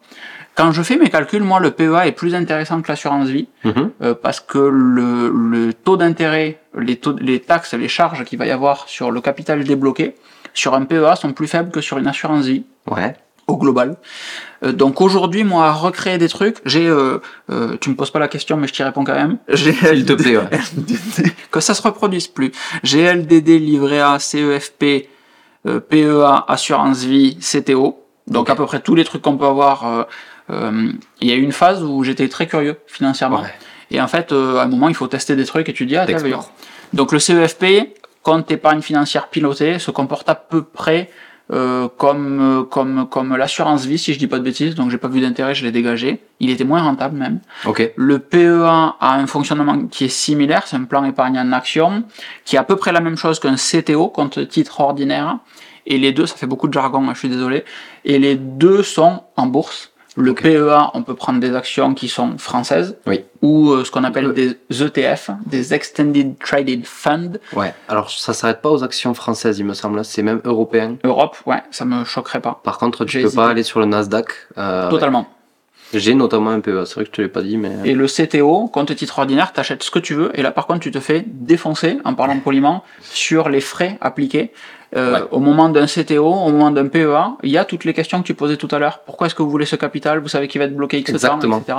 [0.56, 3.92] Quand je fais mes calculs, moi, le PEA est plus intéressant que l'assurance vie, Mhm.
[4.02, 8.46] euh, parce que le, le taux d'intérêt, les, taux, les taxes, les charges qu'il va
[8.46, 10.16] y avoir sur le capital débloqué,
[10.54, 13.16] sur un PEA, sont plus faibles que sur une assurance vie Ouais.
[13.48, 13.98] Au global.
[14.64, 17.20] Euh, donc aujourd'hui, moi, à recréer des trucs, j'ai, euh,
[17.52, 19.38] euh, tu me poses pas la question, mais je t'y réponds quand même.
[19.50, 20.50] J'ai S'il te plaît, ouais.
[21.52, 22.52] que ça se reproduise plus.
[22.84, 25.08] GLDD, livret A, CEFP,
[25.68, 28.00] euh, PEA, assurance vie, CTO.
[28.28, 29.86] Donc à peu près tous les trucs qu'on peut avoir.
[29.88, 30.04] euh,
[30.50, 33.42] euh, Il y a eu une phase où j'étais très curieux financièrement.
[33.42, 33.54] Ouais.
[33.92, 35.96] Et en fait, euh, à un moment, il faut tester des trucs et tu dis,
[35.98, 36.40] ah, voyons.
[36.94, 37.66] Donc le CEFP,
[38.24, 41.10] compte épargne financière pilotée, se comporte à peu près
[41.54, 44.74] euh, comme, euh, comme, comme l'assurance vie, si je dis pas de bêtises.
[44.74, 46.20] Donc j'ai pas vu d'intérêt, je l'ai dégagé.
[46.40, 47.42] Il était moins rentable même.
[47.66, 47.92] Ok.
[47.96, 52.04] Le PEA a un fonctionnement qui est similaire, c'est un plan épargne en action,
[52.44, 55.38] qui est à peu près la même chose qu'un CTO, compte titre ordinaire.
[55.86, 57.66] Et les deux, ça fait beaucoup de jargon, hein, je suis désolé.
[58.04, 59.93] Et les deux sont en bourse.
[60.16, 60.34] Le.
[60.34, 63.24] PEA, on peut prendre des actions qui sont françaises, Oui.
[63.42, 67.40] ou euh, ce qu'on appelle des ETF, des Extended Traded Fund.
[67.56, 67.74] Ouais.
[67.88, 70.04] Alors, ça s'arrête pas aux actions françaises, il me semble.
[70.06, 70.98] C'est même européen.
[71.04, 72.60] Europe, ouais, ça me choquerait pas.
[72.64, 73.36] Par contre, tu peux hésité.
[73.42, 74.28] pas aller sur le Nasdaq.
[74.58, 75.28] Euh, Totalement.
[75.94, 76.86] J'ai notamment un PEA.
[76.86, 77.72] C'est vrai que je te l'ai pas dit, mais.
[77.86, 80.80] Et le CTO, compte titre ordinaire, t'achètes ce que tu veux, et là par contre
[80.82, 84.52] tu te fais défoncer, en parlant poliment, sur les frais appliqués.
[84.96, 85.20] Euh, Ouais.
[85.32, 88.28] Au moment d'un CTO, au moment d'un PEA, il y a toutes les questions que
[88.28, 89.00] tu posais tout à l'heure.
[89.06, 90.20] Pourquoi est-ce que vous voulez ce capital?
[90.20, 91.58] Vous savez qu'il va être bloqué X temps, Exactement.
[91.58, 91.78] etc.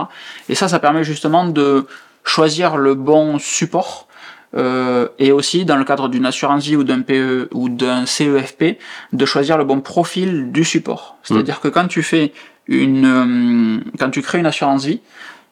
[0.48, 1.86] Et ça, ça permet justement de
[2.24, 4.08] choisir le bon support
[4.56, 8.78] euh, et aussi dans le cadre d'une assurance vie ou d'un PE ou d'un CEFP,
[9.12, 11.16] de choisir le bon profil du support.
[11.22, 12.32] C'est-à-dire que quand tu fais
[12.66, 15.00] une, euh, quand tu crées une assurance vie,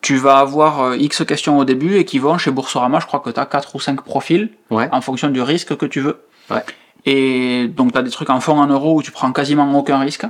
[0.00, 3.20] tu vas avoir euh, X questions au début et qui vont chez Boursorama, je crois
[3.20, 4.88] que tu as 4 ou 5 profils Ouais.
[4.92, 6.22] en fonction du risque que tu veux.
[6.50, 6.64] Ouais.
[7.06, 9.98] Et donc tu as des trucs en fonds en euros où tu prends quasiment aucun
[9.98, 10.26] risque,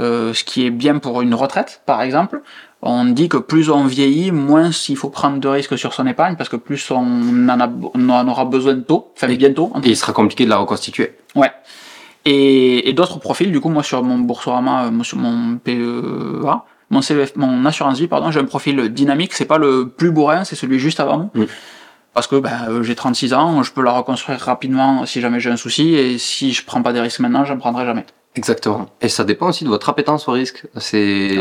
[0.00, 2.42] euh, ce qui est bien pour une retraite par exemple.
[2.82, 6.36] On dit que plus on vieillit, moins il faut prendre de risques sur son épargne
[6.36, 9.70] parce que plus on en, a, on en aura besoin tôt, enfin Et- bientôt.
[9.72, 11.16] en Et il sera compliqué de la reconstituer.
[11.34, 11.50] Ouais.
[12.24, 17.02] Et, et d'autres profils, du coup, moi sur mon Boursorama, euh, sur mon PEA, mon
[17.02, 20.56] CEF, mon assurance vie, pardon, j'ai un profil dynamique, c'est pas le plus bourrin, c'est
[20.56, 21.30] celui juste avant.
[21.34, 21.44] Mm.
[22.14, 25.50] Parce que ben, euh, j'ai 36 ans, je peux la reconstruire rapidement si jamais j'ai
[25.50, 28.06] un souci, et si je prends pas des risques maintenant, j'en prendrai jamais.
[28.36, 28.86] Exactement.
[29.00, 30.66] Et ça dépend aussi de votre appétence au risque.
[30.76, 31.36] C'est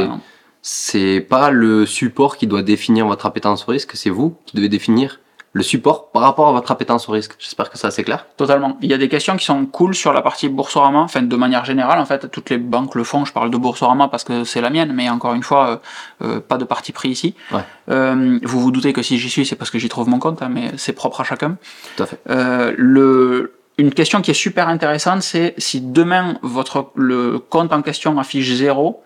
[0.66, 4.70] c'est pas le support qui doit définir votre appétence au risque, c'est vous qui devez
[4.70, 5.20] définir
[5.56, 7.36] le support par rapport à votre appétence au risque.
[7.38, 8.26] J'espère que ça c'est clair.
[8.38, 8.78] Totalement.
[8.82, 11.64] Il y a des questions qui sont cool sur la partie Boursorama, enfin de manière
[11.64, 13.24] générale, en fait, toutes les banques le font.
[13.24, 15.78] Je parle de Boursorama parce que c'est la mienne, mais encore une fois, euh,
[16.24, 17.36] euh, pas de parti pris ici.
[17.52, 17.62] Ouais.
[17.90, 20.42] Euh, vous vous doutez que si j'y suis, c'est parce que j'y trouve mon compte,
[20.42, 21.58] hein, mais c'est propre à chacun.
[21.98, 22.20] Tout à fait.
[22.32, 27.84] Euh, le, une question qui est super intéressante, c'est si demain votre le compte en
[27.84, 29.04] question affiche zéro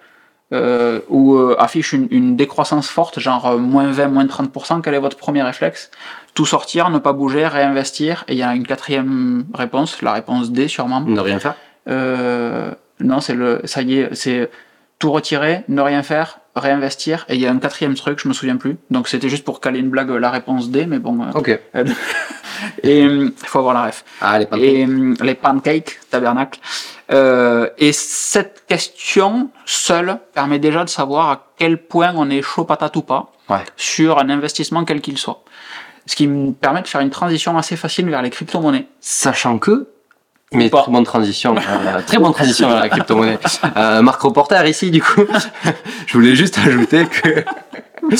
[0.53, 4.93] euh, ou euh, affiche une, une décroissance forte, genre euh, moins 20, moins 30%, quel
[4.93, 5.91] est votre premier réflexe?
[6.37, 8.23] Tout sortir, ne pas bouger, réinvestir.
[8.27, 11.01] Et il y a une quatrième réponse, la réponse D sûrement.
[11.01, 11.55] Ne rien faire.
[11.89, 12.69] Euh,
[12.99, 14.51] non, c'est le, ça y est, c'est
[14.99, 17.25] tout retirer, ne rien faire, réinvestir.
[17.29, 18.77] Et il y a un quatrième truc, je me souviens plus.
[18.91, 21.23] Donc c'était juste pour caler une blague, la réponse D, mais bon.
[21.23, 21.59] euh, Ok.
[22.83, 24.05] et il faut avoir la ref.
[24.21, 24.63] Ah, les pancakes.
[24.69, 26.59] Et hum, les pancakes, tabernacle.
[27.11, 32.65] Euh, et cette question seule permet déjà de savoir à quel point on est chaud
[32.65, 33.63] patate ou pas Ouais.
[33.77, 35.41] sur un investissement quel qu'il soit.
[36.07, 38.87] Ce qui me permet de faire une transition assez facile vers les crypto-monnaies.
[39.01, 39.87] Sachant que,
[40.53, 43.37] mais très bonne transition, euh, très bonne transition vers la crypto-monnaie.
[43.75, 45.23] Euh, Marc Reporter ici, du coup,
[46.05, 47.43] je voulais juste ajouter que,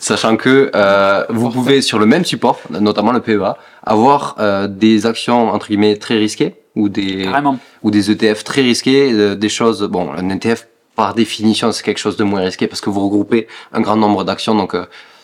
[0.00, 4.36] sachant que euh, vous pouvez sur le même support, notamment le PEA, avoir
[4.68, 7.58] des actions entre guillemets très risquées ou des Carrément.
[7.82, 9.82] ou des ETF très risqués, des choses.
[9.82, 13.48] Bon, un ETF par définition c'est quelque chose de moins risqué parce que vous regroupez
[13.74, 14.74] un grand nombre d'actions, donc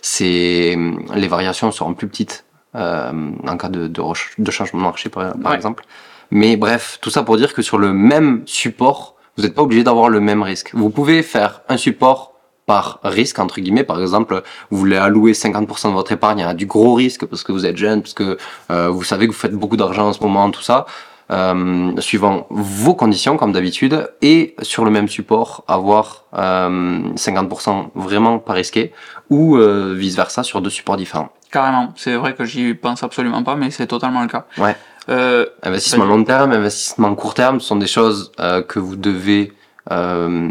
[0.03, 0.77] c'est
[1.15, 3.12] les variations seront plus petites euh,
[3.47, 5.57] en cas de, de, changement de marché par, par Ouais.
[5.57, 5.85] exemple.
[6.31, 9.85] Mais bref, tout ça pour dire que sur le même support, vous n'êtes pas obligé
[9.85, 10.71] d'avoir le même risque.
[10.75, 12.33] Vous pouvez faire un support
[12.67, 16.67] par risque, entre guillemets, par exemple, vous voulez allouer 50% de votre épargne à du
[16.67, 18.38] gros risque parce que vous êtes jeune, parce que
[18.71, 20.87] euh, vous savez que vous faites beaucoup d'argent en ce moment, tout ça,
[21.31, 28.38] euh, suivant vos conditions comme d'habitude, et sur le même support avoir euh, 50% vraiment
[28.38, 28.93] pas risqué,
[29.33, 31.31] ou euh, vice versa sur deux supports différents.
[31.51, 31.92] Carrément.
[31.97, 34.45] C'est vrai que j'y pense absolument pas, mais c'est totalement le cas.
[34.59, 34.77] Ouais.
[35.09, 39.53] Euh, Investissement long terme, investissement court terme, ce sont des choses euh, que vous devez
[39.90, 40.51] euh,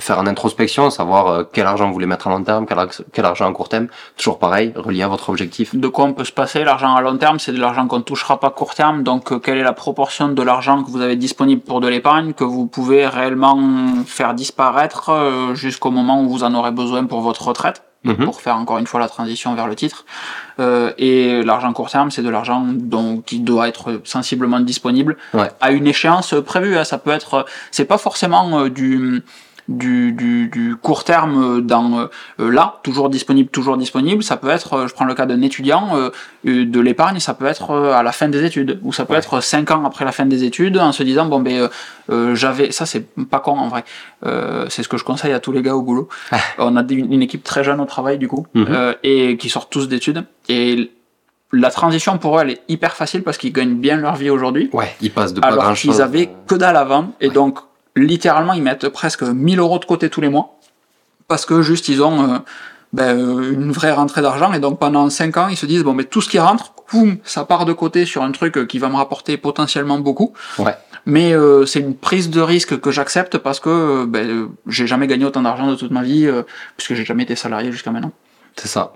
[0.00, 2.78] faire en introspection, savoir euh, quel argent vous voulez mettre à long terme, quel,
[3.12, 3.86] quel argent à court terme.
[4.16, 5.74] Toujours pareil, relié à votre objectif.
[5.74, 6.64] de quoi on peut se passer.
[6.64, 9.04] L'argent à long terme, c'est de l'argent qu'on ne touchera pas court terme.
[9.04, 12.32] Donc, euh, quelle est la proportion de l'argent que vous avez disponible pour de l'épargne
[12.32, 13.56] que vous pouvez réellement
[14.04, 15.10] faire disparaître
[15.54, 17.82] jusqu'au moment où vous en aurez besoin pour votre retraite?
[18.04, 18.24] Mhm.
[18.24, 20.04] pour faire encore une fois la transition vers le titre.
[20.58, 25.50] Euh, et l'argent court terme, c'est de l'argent donc qui doit être sensiblement disponible Ouais.
[25.60, 26.76] à une échéance prévue.
[26.76, 26.84] hein.
[26.84, 29.22] Ça peut être, c'est pas forcément euh, du
[29.68, 32.00] du, du, du court terme dans
[32.40, 34.22] euh, là, toujours disponible, toujours disponible.
[34.22, 36.10] Ça peut être, euh, je prends le cas d'un étudiant, euh,
[36.44, 39.18] de l'épargne, ça peut être à la fin des études, ou ça peut Ouais.
[39.20, 41.68] être cinq ans après la fin des études, en se disant bon ben
[42.34, 43.84] j'avais, ça c'est pas con en vrai,
[44.24, 46.08] Euh, c'est ce que je conseille à tous les gars au boulot.
[46.58, 49.88] On a une équipe très jeune au travail du coup, euh, et qui sortent tous
[49.88, 50.90] d'études, et
[51.52, 54.70] la transition pour eux elle est hyper facile parce qu'ils gagnent bien leur vie aujourd'hui
[54.72, 55.94] Ouais, il passe de pas alors grand chose.
[55.94, 57.34] qu'ils avaient que dalle avant et Ouais.
[57.34, 57.58] donc
[57.96, 60.58] littéralement ils mettent presque 1000 euros de côté tous les mois
[61.28, 62.38] parce que juste ils ont euh,
[62.92, 65.92] ben, euh, une vraie rentrée d'argent et donc pendant 5 ans ils se disent bon
[65.94, 68.88] mais tout ce qui rentre boum, ça part de côté sur un truc qui va
[68.88, 70.76] me rapporter potentiellement beaucoup Ouais.
[71.06, 75.06] mais euh, c'est une prise de risque que j'accepte parce que euh, ben, j'ai jamais
[75.06, 76.30] gagné autant d'argent de toute ma vie
[76.76, 78.12] puisque j'ai jamais été salarié jusqu'à maintenant
[78.56, 78.92] C'est ça.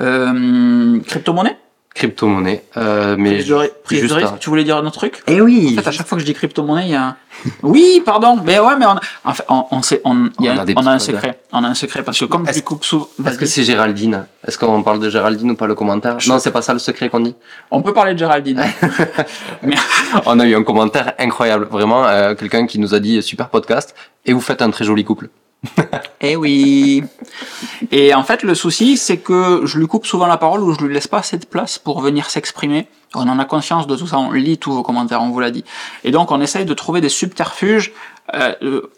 [0.00, 1.56] euh, crypto-monnaie?
[1.94, 2.64] Crypto-monnaie.
[2.76, 4.96] Euh, mais prise de, ri- prise de juste risque un- tu voulais dire un autre
[4.98, 5.22] truc?
[5.26, 5.74] Eh oui.
[5.78, 7.16] En fait, à chaque fois que je dis crypto-monnaie, il y a un...
[7.62, 8.96] Oui, pardon, mais ouais, mais on,
[9.28, 11.40] en fait, on, on sait, on, y a, On a des on a un secret.
[11.52, 14.26] On a un secret parce que comme Est-ce- coupe sous, Est-ce que c'est Géraldine?
[14.46, 16.18] Est-ce qu'on parle de Géraldine ou pas le commentaire?
[16.18, 17.34] Je- Non, c'est pas ça le secret qu'on dit.
[17.70, 18.62] on peut parler de Géraldine.
[19.62, 19.76] mais
[20.26, 23.94] On a eu un commentaire incroyable, vraiment, euh, quelqu'un qui nous a dit super podcast
[24.24, 25.28] et vous faites un très joli couple.
[26.24, 27.02] Eh oui.
[27.90, 30.84] Et en fait, le souci, c'est que je lui coupe souvent la parole ou je
[30.84, 32.86] lui laisse pas assez de place pour venir s'exprimer.
[33.14, 35.50] On en a conscience de tout ça, on lit tous vos commentaires, on vous l'a
[35.50, 35.64] dit.
[36.04, 37.92] Et donc, on essaye de trouver des subterfuges.
[38.34, 38.90] Euh, euh,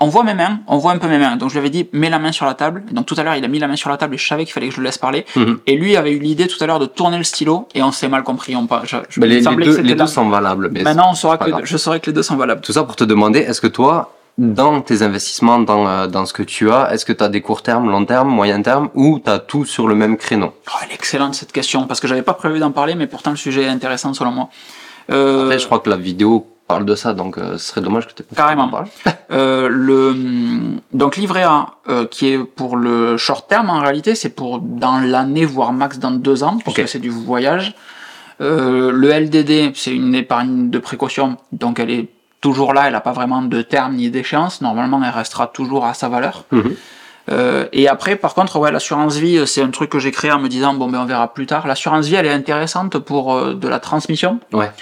[0.00, 1.36] On voit mes mains, on voit un peu mes mains.
[1.36, 2.82] Donc, je lui avais dit, mets la main sur la table.
[2.90, 4.26] Et donc, tout à l'heure, il a mis la main sur la table et je
[4.26, 5.24] savais qu'il fallait que je le laisse parler.
[5.36, 5.60] Mhm.
[5.68, 8.08] Et lui avait eu l'idée tout à l'heure de tourner le stylo et on s'est
[8.08, 8.56] mal compris.
[8.56, 10.70] On, pas- je, je- les, les deux, les deux sont valables.
[10.72, 12.60] mais Maintenant, on saura que je saurais que les deux sont valables.
[12.62, 16.32] Tout ça pour te demander, est-ce que toi, dans tes investissements, dans, euh, dans ce
[16.32, 19.18] que tu as, est-ce que tu as des court terme, long terme, moyen terme, ou
[19.22, 20.52] tu as tout sur le même créneau?
[20.68, 23.30] Oh, elle est excellente cette question parce que j'avais pas prévu d'en parler, mais pourtant
[23.30, 24.48] le sujet est intéressant selon moi.
[25.10, 28.06] Euh, Après, je crois que la vidéo parle de ça, donc euh, ce serait dommage
[28.06, 28.70] que tu Carrément.
[29.32, 30.16] euh, le
[30.94, 34.98] donc livret A euh, qui est pour le short terme en réalité, c'est pour dans
[35.00, 36.88] l'année voire max dans deux ans puisque Ok.
[36.88, 37.74] c'est du voyage.
[38.40, 42.08] Euh, le LDD c'est une épargne de précaution donc elle est
[42.42, 44.60] toujours là, elle n'a pas vraiment de terme ni d'échéance.
[44.60, 46.44] Normalement, elle restera toujours à sa valeur.
[46.50, 46.76] Mhm.
[47.30, 50.32] Euh, et après, par contre, ouais, l'assurance vie, euh, c'est un truc que j'ai créé
[50.32, 51.68] en me disant bon, ben on verra plus tard.
[51.68, 54.40] L'assurance vie, elle est intéressante pour euh, de la transmission.
[54.52, 54.72] Ouais.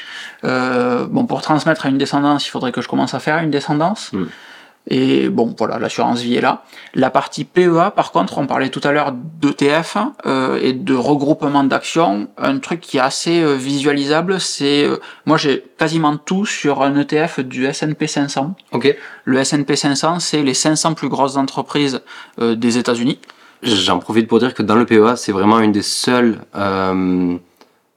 [0.44, 3.50] Euh, bon, pour transmettre à une descendance, il faudrait que je commence à faire une
[3.50, 4.10] descendance.
[4.14, 4.24] Mm.
[4.88, 6.64] Et bon, voilà, l'assurance vie est là.
[6.94, 11.64] La partie PEA, par contre, on parlait tout à l'heure d'ETF euh, et de regroupement
[11.64, 12.28] d'actions.
[12.38, 16.98] Un truc qui est assez euh, visualisable, c'est euh, moi j'ai quasiment tout sur un
[16.98, 18.54] ETF du S&P 500.
[18.72, 18.96] Ok.
[19.24, 22.00] Le S&P 500, c'est les 500 plus grosses entreprises
[22.40, 23.18] euh, des États-Unis.
[23.62, 26.38] J'en profite pour dire que dans le PEA, c'est vraiment une des seules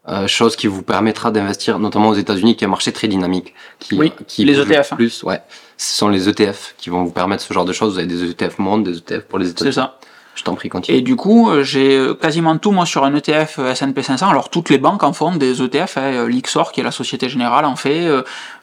[0.08, 3.08] euh, euh, choses qui vous permettra d'investir, notamment aux États-Unis, qui est un marché très
[3.08, 3.54] dynamique.
[3.80, 4.96] Qui, Oui, qui les ETF, hein.
[4.96, 5.42] Plus, ouais.
[5.78, 7.94] Ce sont les ETF qui vont vous permettre ce genre de choses.
[7.94, 9.74] Vous avez des ETF monde, des ETF pour les C'est États-Unis.
[9.74, 10.00] ça.
[10.36, 10.98] Je t'en prie, continue.
[10.98, 14.28] Et du coup, euh, j'ai euh, quasiment tout moi sur un ETF S&P 500.
[14.28, 15.98] Alors toutes les banques en font des ETF.
[15.98, 18.10] Hein, euh, L'Ixor, qui est la Société Générale, en fait.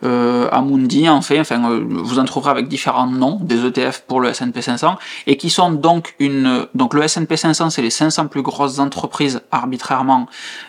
[0.03, 1.39] Euh, Amundi en fait.
[1.39, 4.97] Enfin, vous en trouverez avec différents noms des ETF pour le S&P 500
[5.29, 6.66] et qui sont donc une.
[6.75, 10.27] Donc le S&P 500, c'est les 500 plus grosses entreprises arbitrairement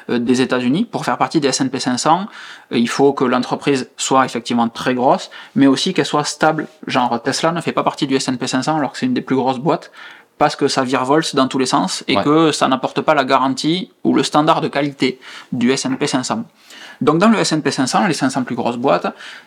[0.09, 0.85] des États-Unis.
[0.85, 2.27] Pour faire partie des S&P 500,
[2.71, 6.67] euh, il faut que l'entreprise soit effectivement très grosse, mais aussi qu'elle soit stable.
[6.87, 9.35] Genre Tesla ne fait pas partie du S&P 500 alors que c'est une des plus
[9.35, 9.91] grosses boîtes
[10.41, 12.23] parce que ça virevolte dans tous les sens et Ouais.
[12.23, 15.19] que ça n'apporte pas la garantie ou le standard de qualité
[15.51, 16.45] du S&P 500.
[16.99, 19.05] Donc dans le S&P 500, les 500 plus grosses boîtes,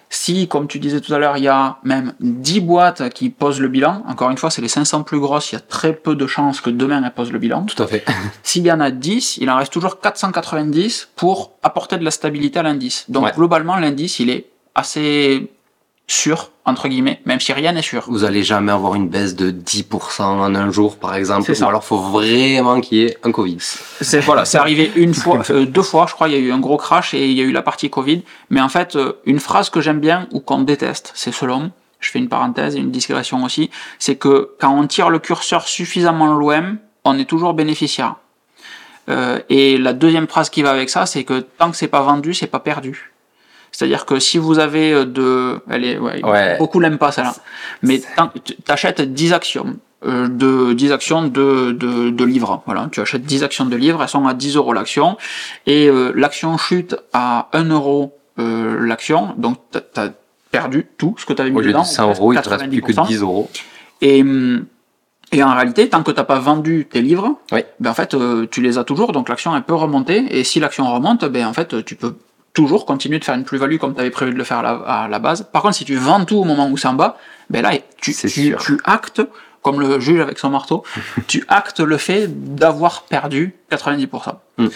[0.08, 3.60] si, comme tu disais tout à l'heure, il y a même 10 boîtes qui posent
[3.60, 6.14] le bilan, encore une fois, c'est les 500 plus grosses, il y a très peu
[6.14, 7.62] de chances que demain elles posent le bilan.
[7.64, 8.04] Tout à fait.
[8.44, 12.60] S'il y en a 10, il en reste toujours 490 pour apporter de la stabilité
[12.60, 13.04] à l'indice.
[13.08, 13.32] Donc Ouais.
[13.34, 15.50] globalement, l'indice, il est assez
[16.06, 18.04] sûr, entre guillemets, même si rien n'est sûr.
[18.08, 21.50] Vous allez jamais avoir une baisse de 10% en un jour, par exemple.
[21.50, 23.58] Ou alors, faut vraiment qu'il y ait un Covid.
[23.60, 26.28] C'est voilà, c'est arrivé une fois, euh, deux fois, je crois.
[26.28, 28.22] Il y a eu un gros crash et il y a eu la partie Covid.
[28.50, 31.70] Mais en fait, euh, une phrase que j'aime bien ou qu'on déteste, c'est selon.
[32.00, 33.70] Je fais une parenthèse et une digression aussi.
[33.98, 38.16] C'est que quand on tire le curseur suffisamment loin, on est toujours bénéficiaire.
[39.08, 42.02] Euh, et la deuxième phrase qui va avec ça, c'est que tant que c'est pas
[42.02, 43.13] vendu, c'est pas perdu.
[43.76, 46.56] C'est-à-dire que si vous avez euh, de, elle est, ouais, Ouais.
[46.58, 47.34] beaucoup l'aiment pas celle-là,
[47.82, 52.62] mais tant- tu achètes 10 actions euh, de 10 actions de, de, de livres.
[52.66, 55.16] Voilà, tu achètes 10 actions de livres, elles sont à 10 euros l'action,
[55.66, 60.10] et euh, l'action chute à 1 euro euh, l'action, donc tu as
[60.52, 61.82] perdu tout ce que tu avais mis Au lieu dedans.
[61.82, 63.06] de 100 euros, il te reste plus que 90%.
[63.08, 63.50] 10 euros.
[64.02, 64.22] Et,
[65.32, 67.60] et en réalité, tant que t'as pas vendu tes livres, Oui.
[67.80, 68.14] ben en fait,
[68.52, 70.26] tu les as toujours, donc l'action elle peut remonter.
[70.38, 72.14] Et si l'action remonte, ben en fait, tu peux
[72.54, 74.70] toujours continuer de faire une plus-value comme tu avais prévu de le faire à la,
[74.70, 75.46] à la base.
[75.52, 77.18] Par contre, si tu vends tout au moment où c'est en bas,
[77.50, 78.14] ben là, tu
[78.84, 79.22] actes,
[79.60, 80.84] comme le juge avec son marteau,
[81.26, 84.36] tu actes le fait d'avoir perdu 90%.
[84.58, 84.66] Mm.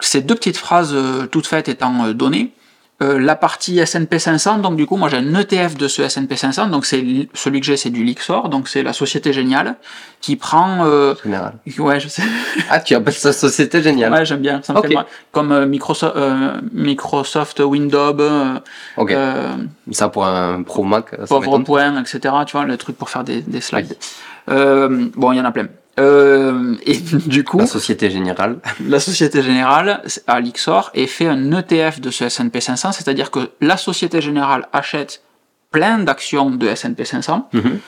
[0.00, 2.52] Ces deux petites phrases euh, toutes faites étant euh, données,
[3.00, 6.34] euh, la partie S&P 500, donc du coup, moi j'ai un ETF de ce S&P
[6.36, 9.76] 500, donc c'est celui que j'ai, c'est du Lixor, donc c'est la société géniale
[10.20, 11.54] qui prend, euh, Général.
[11.78, 12.22] ouais, je sais,
[12.68, 14.12] Ah, tu appelles ça société géniale.
[14.12, 14.88] ouais, j'aime bien, ça me Ok.
[14.88, 15.06] fait mal.
[15.30, 18.58] comme euh, Microsoft, euh, Microsoft Windows, euh,
[18.96, 19.12] Ok.
[19.12, 19.54] euh,
[19.92, 22.34] Ça pour un pro Mac, ça pauvre point, etc.
[22.46, 23.96] Tu vois, le truc pour faire des, des slides.
[24.50, 25.68] Euh, bon, il y en a plein.
[25.98, 26.96] Euh, et
[27.26, 28.58] du coup, La Société Générale.
[28.86, 33.50] la Société Générale, à l'Ixor, et fait un ETF de ce S&P 500, c'est-à-dire que
[33.60, 35.22] la Société Générale achète
[35.70, 37.78] plein d'actions de S&P 500, Mhm.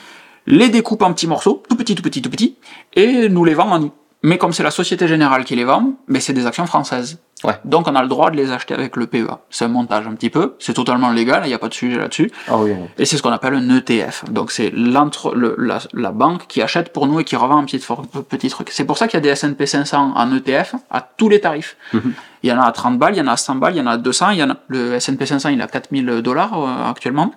[0.47, 2.57] les découpe en petits morceaux, tout petits, tout petits, tout petits,
[2.93, 3.91] et nous les vend en nous.
[4.23, 7.19] Mais comme c'est la Société Générale qui les vend, mais c'est des actions françaises.
[7.43, 7.55] Ouais.
[7.65, 9.39] Donc on a le droit de les acheter avec le PEA.
[9.49, 11.97] C'est un montage un petit peu, c'est totalement légal, il n'y a pas de sujet
[11.97, 12.29] là-dessus.
[12.47, 12.71] Ah oui.
[12.99, 14.25] Et c'est ce qu'on appelle un ETF.
[14.29, 17.63] Donc c'est l'entre, le- la, la banque qui achète pour nous et qui revend un
[17.63, 18.69] petit, for- petit truc.
[18.71, 21.75] C'est pour ça qu'il y a des S&P 500 en ETF à tous les tarifs.
[21.91, 22.13] Mhm.
[22.43, 23.79] Il y en a à 30 balles, il y en a à 100 balles, il
[23.79, 24.29] y en a à 200.
[24.31, 27.33] Il y en a, le S&P 500 il a 4000 dollars euh, actuellement.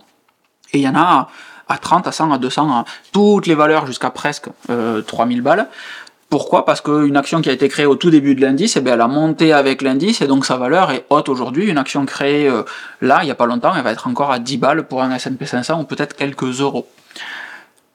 [0.74, 1.28] Et il y en a
[1.66, 5.66] à 30, à 100, à 200, à toutes les valeurs jusqu'à presque euh, 3000 balles.
[6.34, 6.64] Pourquoi?
[6.64, 9.00] Parce qu'une action qui a été créée au tout début de l'indice, eh bien, elle
[9.02, 11.66] a monté avec l'indice et donc sa valeur est haute aujourd'hui.
[11.70, 12.64] Une action créée euh,
[13.00, 15.14] là, il n'y a pas longtemps, elle va être encore à 10 balles pour un
[15.14, 16.88] S&P 500 ou peut-être quelques euros.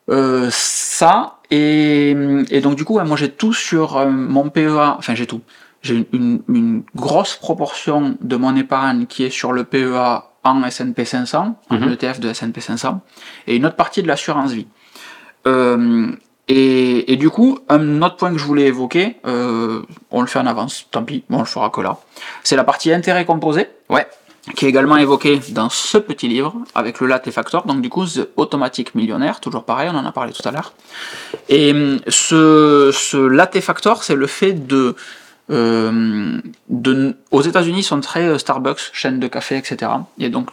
[0.09, 2.15] Euh, ça, et,
[2.49, 5.41] et donc du coup, ouais, moi j'ai tout sur euh, mon PEA, enfin j'ai tout.
[5.81, 11.59] J'ai une, grosse proportion de mon épargne qui est sur le PEA en S&P 500,
[11.69, 11.91] en Mhm.
[11.91, 13.01] ETF de S&P 500,
[13.47, 14.67] et une autre partie de l'assurance vie.
[15.45, 16.13] Euh,
[16.49, 19.81] et, et du coup, un autre point que je voulais évoquer, euh,
[20.11, 21.97] on le fait en avance, tant pis, bon, on le fera que là,
[22.43, 24.05] c'est la partie intérêt composé, Ouais.
[24.55, 27.65] qui est également évoqué dans ce petit livre avec le latte factor.
[27.67, 30.73] Donc du coup, The Automatic Millionnaire, toujours pareil, on en a parlé tout à l'heure.
[31.49, 34.95] Et hum, ce, ce latte factor, c'est le fait de,
[35.51, 36.39] euh,
[36.69, 39.91] de aux États-Unis, ils sont très euh, Starbucks, chaîne de café, etc.
[40.19, 40.49] Et donc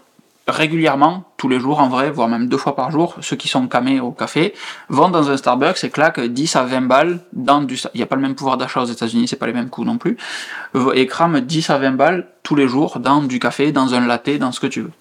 [0.48, 3.66] régulièrement, tous les jours en vrai, voire même deux fois par jour, ceux qui sont
[3.66, 4.54] camés au café
[4.88, 7.76] vont dans un Starbucks et claquent 10 à 20 balles dans du...
[7.94, 9.84] Il n'y a pas le même pouvoir d'achat aux États-Unis, c'est pas les mêmes coûts
[9.84, 10.16] non plus.
[10.94, 14.38] Et crament 10 à 20 balles tous les jours dans du café, dans un latte,
[14.38, 14.92] dans ce que tu veux.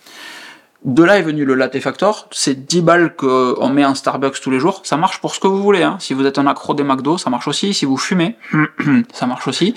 [0.83, 4.51] De là est venu le latte factor, c'est 10 balles qu'on met en Starbucks tous
[4.51, 5.81] les jours, ça marche pour ce que vous voulez.
[5.83, 5.97] Hein.
[5.99, 7.73] Si vous êtes un accro des McDo, ça marche aussi.
[7.73, 8.35] Si vous fumez,
[9.13, 9.73] ça marche aussi.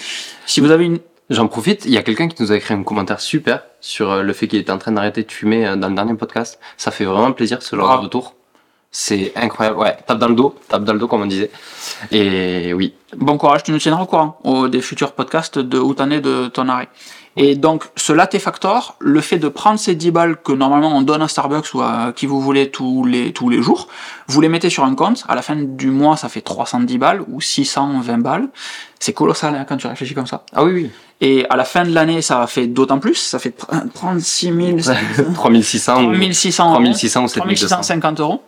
[0.47, 0.99] Si vous avez une...
[1.31, 4.23] J'en profite, il y a quelqu'un qui nous a écrit un commentaire super sur euh,
[4.23, 6.59] le fait qu'il était en train d'arrêter de fumer euh, dans le dernier podcast.
[6.77, 8.35] Ça fait vraiment plaisir ce genre de retour.
[8.91, 9.79] C'est incroyable.
[9.79, 11.51] Ouais, tape dans le dos, tape dans le dos comme on disait.
[12.11, 15.95] Et oui, Bon courage, tu nous tiendras au courant au, des futurs podcasts de où
[15.95, 16.89] t'en es de ton arrêt.
[17.39, 21.03] Et donc, ce latte factor, le fait de prendre ces 10 balles que normalement on
[21.03, 23.87] donne à Starbucks ou à qui vous voulez tous les, tous les jours,
[24.27, 27.23] vous les mettez sur un compte, à la fin du mois ça fait 310 balles
[27.29, 28.49] ou 620 balles.
[28.99, 30.45] C'est colossal hein, quand tu réfléchis comme ça.
[30.53, 33.55] ah oui oui, Et à la fin de l'année, ça fait d'autant plus, ça fait
[33.95, 34.79] 36 000,
[35.35, 36.83] 3600 ou 3600 euros.
[36.83, 37.41] 3600 ou 7200.
[37.41, 38.43] 3650 euros.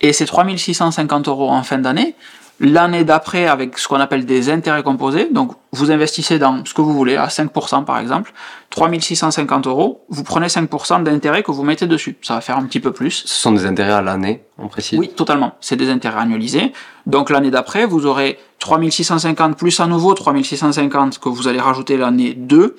[0.00, 2.14] Et ces 3650 euros en fin d'année,
[2.60, 6.80] l'année d'après avec ce qu'on appelle des intérêts composés, donc vous investissez dans ce que
[6.80, 8.32] vous voulez, à 5% par exemple,
[8.70, 12.16] 3650 euros, vous prenez 5% d'intérêt que vous mettez dessus.
[12.22, 13.22] Ça va faire un petit peu plus.
[13.26, 14.98] Ce sont des intérêts à l'année, on précise.
[14.98, 15.52] Oui, totalement.
[15.60, 16.72] C'est des intérêts annualisés.
[17.06, 22.34] Donc l'année d'après, vous aurez 3650 plus à nouveau 3650 que vous allez rajouter l'année
[22.34, 22.76] 2,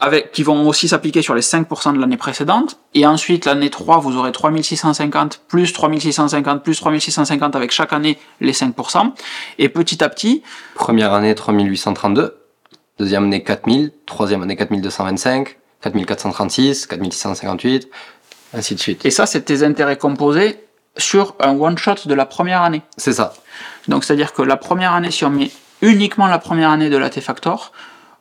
[0.00, 2.78] avec, qui vont aussi s'appliquer sur les 5% de l'année précédente.
[2.94, 8.52] Et ensuite, l'année 3, vous aurez 3650 plus 3650 plus 3650 avec chaque année les
[8.52, 9.12] 5%.
[9.58, 10.42] Et petit à petit,
[10.74, 12.38] Première année 3832,
[12.98, 17.88] deuxième année 4000, troisième année 4225, 4436, 4658,
[18.54, 19.04] ainsi de suite.
[19.04, 20.60] et ça, c'est tes intérêts composés
[20.96, 22.82] sur un one-shot de la première année.
[22.96, 23.34] C'est ça.
[23.88, 27.10] Donc c'est-à-dire que la première année, si on met uniquement la première année de la
[27.10, 27.72] T-Factor,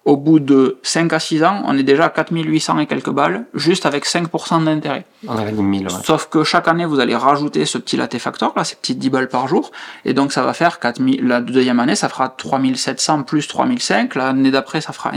[0.08, 3.46] au bout de 5 à 6 ans, on est déjà à 4800 et quelques balles,
[3.54, 5.06] juste avec 5% d'intérêt.
[5.28, 5.84] On a gagné 1000.
[5.84, 5.94] ouais.
[6.06, 9.10] Sauf que chaque année, vous allez rajouter ce petit latte factor, là, ces petites 10
[9.10, 9.70] balles par jour,
[10.06, 14.50] et donc ça va faire 4000, la deuxième année, ça fera 3700 plus 3005, l'année
[14.50, 15.12] d'après, ça fera...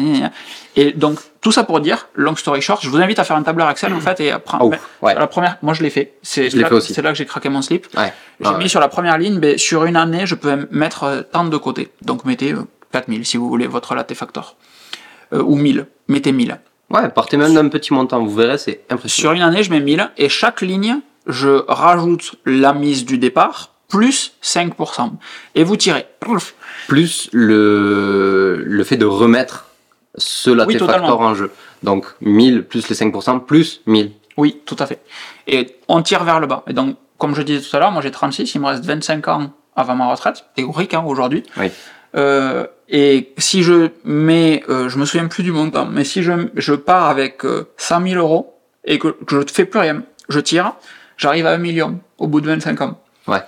[0.74, 3.44] Et donc, tout ça pour dire, long story short, je vous invite à faire un
[3.44, 4.64] tableur Excel, en fait, et à prendre...
[4.64, 5.14] Oh, ouais.
[5.14, 7.86] La première, moi je l'ai fait, c'est là, que j'ai craqué mon slip.
[7.96, 8.12] Ouais.
[8.40, 11.22] J'ai Ah mis sur la première ligne, ben, sur une année, je peux mettre euh,
[11.22, 11.92] tant de côté.
[12.02, 14.56] Donc mettez euh, 4000 si vous voulez votre latte factor.
[15.32, 16.58] Euh, ou 1000, mettez 1000.
[16.90, 19.30] Ouais, partez même d'un petit montant, vous verrez, c'est impressionnant.
[19.30, 23.70] Sur une année, je mets 1000 et chaque ligne, je rajoute la mise du départ
[23.88, 25.12] plus 5%.
[25.54, 26.06] Et vous tirez.
[26.88, 29.66] Plus le, le fait de remettre
[30.16, 31.52] ce latte Oui, factor en jeu.
[31.82, 34.12] Donc 1000 plus les 5% plus 1000.
[34.36, 35.00] Oui, tout à fait.
[35.46, 36.64] Et on tire vers le bas.
[36.66, 39.28] Et donc, comme je disais tout à l'heure, moi j'ai 36, il me reste 25
[39.28, 41.42] ans avant ma retraite, théorique hein, aujourd'hui.
[41.56, 41.70] Oui.
[42.16, 46.32] Euh, et si je mets, euh, je me souviens plus du montant, mais si je,
[46.56, 50.02] je pars avec euh, 100 000 euros et que, que je ne fais plus rien,
[50.28, 50.74] je tire,
[51.16, 53.00] j'arrive à 1 million au bout de 25 ans.
[53.28, 53.42] Ouais.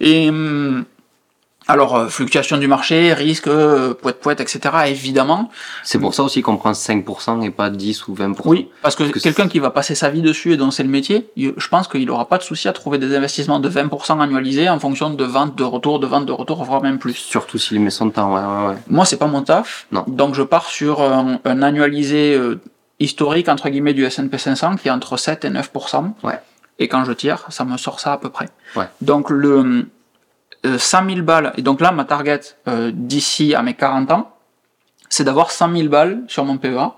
[0.00, 0.84] Et hum,
[1.70, 4.60] alors, euh, fluctuation du marché, risque, euh, poète poète, etc.
[4.86, 5.50] Évidemment.
[5.84, 8.40] C'est pour ça aussi qu'on prend 5% et pas 10 ou 20%.
[8.46, 10.88] Oui, parce que, que quelqu'un qui va passer sa vie dessus et dont c'est le
[10.88, 14.70] métier, je pense qu'il n'aura pas de souci à trouver des investissements de 20% annualisés
[14.70, 17.12] en fonction de vente de retour, de vente de retour, voire même plus.
[17.12, 18.80] Surtout s'il met son temps, ouais, ouais, ouais.
[18.88, 19.86] Moi, c'est pas mon taf.
[19.92, 20.04] Non.
[20.08, 22.58] Donc, je pars sur un, un annualisé euh,
[22.98, 26.12] historique, entre guillemets, du S&P 500 qui est entre 7 et 9%.
[26.22, 26.40] Ouais.
[26.78, 28.48] Et quand je tire, ça me sort ça à peu près.
[28.74, 28.86] Ouais.
[29.02, 29.86] Donc, le
[30.64, 34.34] 100 000 balles, et donc là, ma target euh, d'ici à mes 40 ans,
[35.08, 36.92] c'est d'avoir 100 000 balles sur mon PEA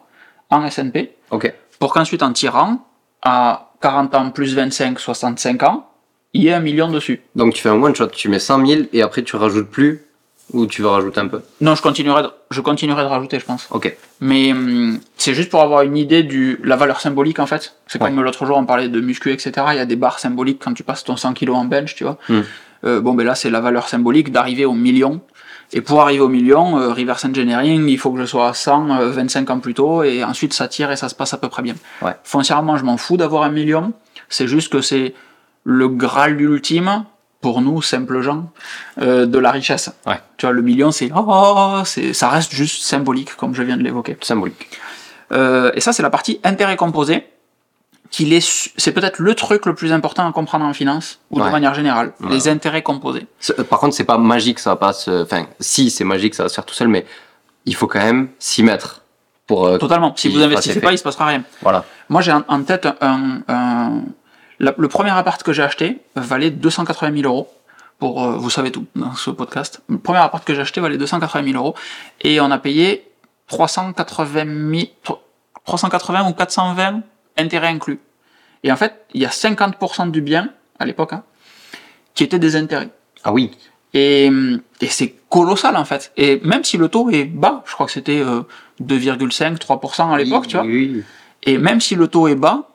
[0.51, 1.53] en S&P Ok.
[1.79, 2.87] pour qu'ensuite, en tirant,
[3.23, 5.87] à 40 ans plus 25, 65 ans,
[6.33, 7.21] il y ait un million dessus.
[7.35, 10.05] Donc tu fais un one shot, tu mets 100 000 et après tu rajoutes plus
[10.53, 11.43] Ou tu veux rajouter un peu?
[11.61, 13.69] Non, je continuerai, de, je continuerai de rajouter, je pense.
[13.71, 13.97] Ok.
[14.21, 17.75] Mais hum, c'est juste pour avoir une idée de la valeur symbolique en fait.
[17.87, 19.53] C'est comme l'autre jour on parlait de muscu, etc.
[19.73, 22.05] Il y a des barres symboliques quand tu passes ton 100 kg en bench, tu
[22.05, 22.19] vois.
[22.29, 22.43] Hmm.
[22.85, 25.21] Euh, bon, ben là c'est la valeur symbolique d'arriver au million.
[25.73, 28.91] Et pour arriver au million, euh, reverse engineering, il faut que je sois à 100
[28.91, 31.49] euh, 25 ans plus tôt et ensuite ça tire et ça se passe à peu
[31.49, 31.75] près bien.
[32.03, 32.17] Ouais.
[32.25, 33.93] Foncièrement, je m'en fous d'avoir un million.
[34.29, 35.15] C'est juste que c'est
[35.65, 37.05] le graal ultime
[37.41, 38.51] pour nous, simples gens,
[39.01, 39.91] euh, de la richesse.
[40.07, 40.21] Ouais.
[40.37, 43.83] Tu vois, le million, c'est oh, c'est ça reste juste symbolique, comme je viens de
[43.83, 44.17] l'évoquer.
[44.21, 44.69] Symbolique.
[45.33, 47.25] Euh, et ça, c'est la partie intérêt composé,
[48.11, 48.41] qu'il est,
[48.77, 51.51] c'est peut-être le truc le plus important à comprendre en finance ou de Ouais.
[51.51, 52.31] manière générale, Ouais.
[52.31, 53.27] les intérêts composés.
[53.59, 55.23] Euh, Par contre, c'est pas magique, ça va pas se.
[55.23, 57.07] Enfin, si, c'est magique, ça va se faire tout seul, mais
[57.67, 59.03] il faut quand même s'y mettre
[59.47, 59.67] pour.
[59.67, 60.13] euh, Totalement.
[60.17, 61.45] Si vous investissez pas, il se passera rien.
[61.63, 61.85] Voilà.
[62.09, 64.03] Moi, j'ai en, en tête un, un-
[64.59, 67.49] la- le premier appart que j'ai acheté valait 280 000 euros.
[68.01, 69.83] Pour, euh, vous savez tout dans ce podcast.
[69.89, 71.75] Le premier appart que j'ai acheté valait 280 000 euros
[72.23, 73.07] et on a payé
[73.49, 74.45] 380
[75.05, 75.19] 000,
[75.67, 77.03] 380 ou 420
[77.41, 77.99] intérêts inclus.
[78.63, 81.25] Et en fait, il y a 50% du bien à l'époque hein,
[82.15, 82.91] qui étaient des intérêts.
[83.25, 83.51] Ah oui.
[83.93, 84.31] Et,
[84.81, 86.13] et c'est colossal en fait.
[86.17, 88.43] Et même si le taux est bas, je crois que c'était euh,
[88.83, 90.65] 2,5, 3% à l'époque, tu vois.
[90.65, 91.03] Oui.
[91.43, 92.69] Et même si le taux est bas,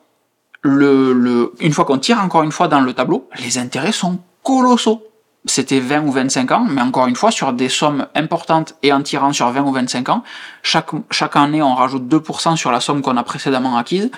[0.62, 4.18] le, le, une fois qu'on tire encore une fois dans le tableau, les intérêts sont
[4.42, 5.02] colossaux.
[5.48, 9.00] C'était 20 ou 25 ans, mais encore une fois, sur des sommes importantes et en
[9.00, 10.24] tirant sur 20 ou 25 ans,
[10.64, 14.10] chaque, chaque année, on rajoute 2% sur la somme qu'on a précédemment acquise,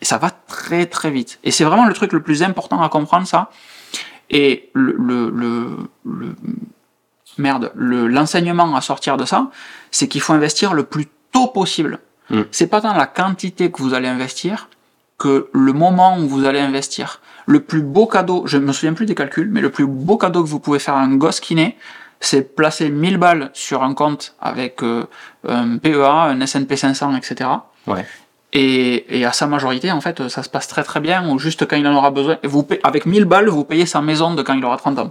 [0.00, 1.38] et ça va très très vite.
[1.44, 3.50] Et c'est vraiment le truc le plus important à comprendre, ça.
[4.30, 6.34] Et le, le, le, le-
[7.38, 9.50] merde, le- l'enseignement à sortir de ça,
[9.90, 11.98] c'est qu'il faut investir le plus tôt possible.
[12.30, 12.42] Mm.
[12.50, 14.68] C'est pas tant la quantité que vous allez investir
[15.18, 17.20] que le moment où vous allez investir.
[17.46, 20.42] Le plus beau cadeau, je me souviens plus des calculs, mais le plus beau cadeau
[20.42, 21.76] que vous pouvez faire à un gosse qui naît,
[22.20, 25.04] c'est placer 1000 balles sur un compte avec euh,
[25.48, 27.48] un PEA, un S&P 500, etc.
[27.86, 28.04] Ouais.
[28.58, 31.66] Et, et à sa majorité, en fait, ça se passe très très bien, ou juste
[31.68, 32.38] quand il en aura besoin.
[32.42, 35.10] Et vous avec 1000 balles, vous payez sa maison de quand il aura 30 ans.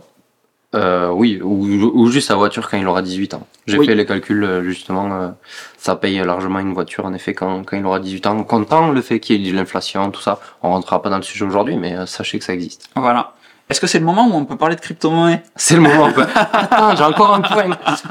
[0.73, 1.63] Euh, oui, ou,
[1.99, 3.45] ou juste sa voiture quand il aura 18 ans.
[3.67, 3.85] J'ai Oui.
[3.85, 5.27] fait les calculs, euh, justement, euh,
[5.77, 8.43] ça paye largement une voiture, en effet, quand, quand il aura 18 ans.
[8.43, 11.21] Comptant le fait qu'il y ait de l'inflation, tout ça, on rentrera pas dans le
[11.23, 12.89] sujet aujourd'hui, mais euh, sachez que ça existe.
[12.95, 13.34] Voilà.
[13.69, 15.41] Est-ce que c'est le moment où on peut parler de crypto-monnaie?
[15.55, 16.07] C'est le moment.
[16.35, 17.65] Attends, j'ai encore un point.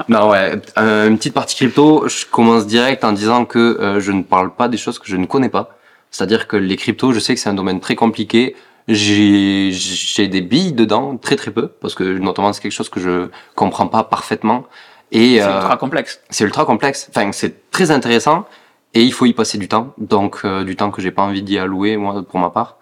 [0.09, 4.11] Non, ouais, euh, une petite partie crypto, je commence direct en disant que euh, je
[4.11, 5.77] ne parle pas des choses que je ne connais pas.
[6.11, 8.55] C'est-à-dire que les cryptos, je sais que c'est un domaine très compliqué.
[8.87, 12.99] J'ai j'ai des billes dedans, très très peu, parce que notamment c'est quelque chose que
[12.99, 14.65] je comprends pas parfaitement.
[15.11, 16.21] Et C'est euh, ultra complexe.
[16.29, 17.07] c'est ultra complexe.
[17.09, 18.45] Enfin, c'est très intéressant
[18.93, 19.93] et il faut y passer du temps.
[19.97, 22.77] Donc, euh, du temps que j'ai pas envie d'y allouer, moi, pour ma part.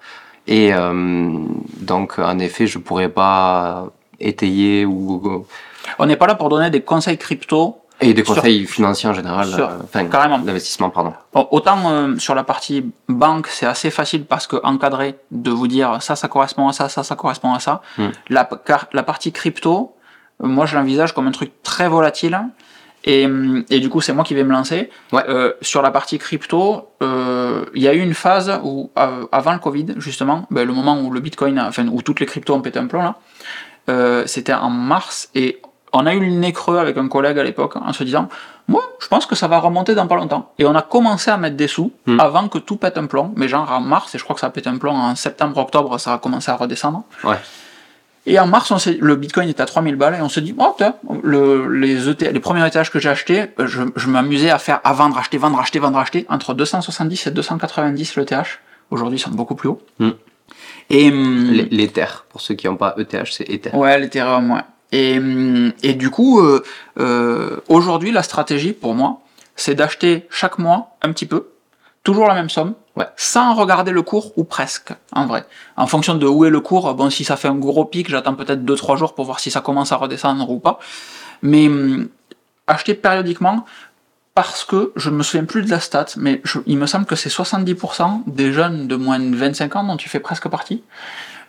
[0.48, 1.40] Et euh,
[1.80, 3.88] donc, en effet, je pourrais pas
[4.20, 5.46] étayer ou.
[6.00, 7.78] On n'est pas là pour donner des conseils crypto.
[8.02, 9.48] Et des Sur- conseils financiers en général.
[9.48, 10.40] sur- euh, Enfin, carrément.
[10.40, 11.14] d'investissement, pardon.
[11.52, 16.02] Autant euh, sur la partie banque, c'est assez facile parce que encadré de vous dire
[16.02, 17.82] ça, ça correspond à ça, ça, ça correspond à ça.
[17.98, 18.08] Mm.
[18.30, 19.94] La, car- la partie crypto,
[20.44, 22.42] euh, moi je l'envisage comme un truc très volatile.
[23.06, 23.28] Et,
[23.70, 24.90] et du coup, c'est moi qui vais me lancer.
[25.12, 25.24] Ouais.
[25.28, 29.52] Euh, sur la partie crypto, euh, il y a eu une phase où, euh, avant
[29.54, 32.54] le Covid, justement, ben, le moment où le Bitcoin, a- enfin, où toutes les cryptos
[32.54, 33.16] ont pété un plomb, là,
[34.26, 37.76] c'était en mars, et on a eu le nez creux avec un collègue à l'époque,
[37.76, 38.30] en se disant,
[38.68, 40.54] moi, je pense que ça va remonter dans pas longtemps.
[40.58, 42.20] Et on a commencé à mettre des sous Hmm.
[42.20, 44.48] avant que tout pète un plomb, mais genre en mars, et je crois que ça
[44.48, 47.04] a pété un plomb en septembre, octobre, ça a commencé à redescendre.
[47.26, 47.36] Ouais.
[48.26, 50.76] Et en mars, on le bitcoin était à 3000 balles, et on s'est dit, oh,
[51.24, 54.80] le, les, ET les premiers étages que j'ai achetés, euh, je, je m'amusais à faire
[54.84, 58.60] à vendre, acheter, vendre, acheter, vendre, acheter, entre 270 et 290 le TH.
[58.92, 59.82] Aujourd'hui, ils sont beaucoup plus hauts.
[60.00, 60.12] Hmm.
[60.90, 63.72] Et, hum, L'Ether, pour ceux qui n'ont pas ETH, c'est Ether.
[63.74, 64.62] Ouais, l'Ethereum, ouais.
[64.94, 66.64] Et, hum, et du coup, euh,
[67.00, 69.20] euh, aujourd'hui, la stratégie pour moi,
[69.56, 71.50] c'est d'acheter chaque mois un petit peu,
[72.04, 73.08] toujours la même somme, Ouais.
[73.16, 75.46] sans regarder le cours ou presque, en vrai.
[75.78, 78.36] En fonction de où est le cours, bon, si ça fait un gros pic, j'attends
[78.36, 80.78] peut-être 2-3 jours pour voir si ça commence à redescendre ou pas.
[81.42, 82.10] Mais hum,
[82.68, 83.66] acheter périodiquement,
[84.36, 87.06] parce que je ne me souviens plus de la stat, mais je- il me semble
[87.06, 90.84] que c'est 70% des jeunes de moins de 25 ans, dont tu fais presque partie,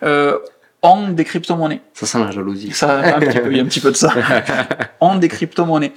[0.02, 0.38] euh,
[0.82, 1.80] ont des crypto-monnaies.
[1.94, 2.72] Ça sent la jalousie.
[2.72, 4.12] Ça, un petit peu, il y a un petit peu de ça.
[5.00, 5.92] ont des crypto-monnaies.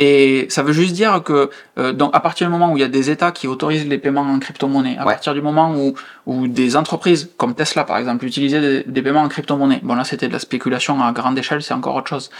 [0.00, 2.84] Et ça veut juste dire que, euh, donc, à partir du moment où il y
[2.84, 5.12] a des États qui autorisent les paiements en crypto-monnaie, à Ouais.
[5.14, 5.94] partir du moment où,
[6.26, 10.04] où des entreprises, comme Tesla par exemple, utilisaient des, des paiements en crypto-monnaie, bon là
[10.04, 12.30] c'était de la spéculation à grande échelle, c'est encore autre chose.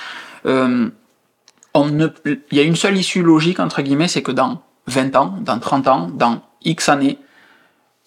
[0.46, 0.88] Euh,
[1.74, 5.16] on ne, il y a une seule issue logique, entre guillemets, c'est que dans 20
[5.16, 7.18] ans, dans 30 ans, dans X années,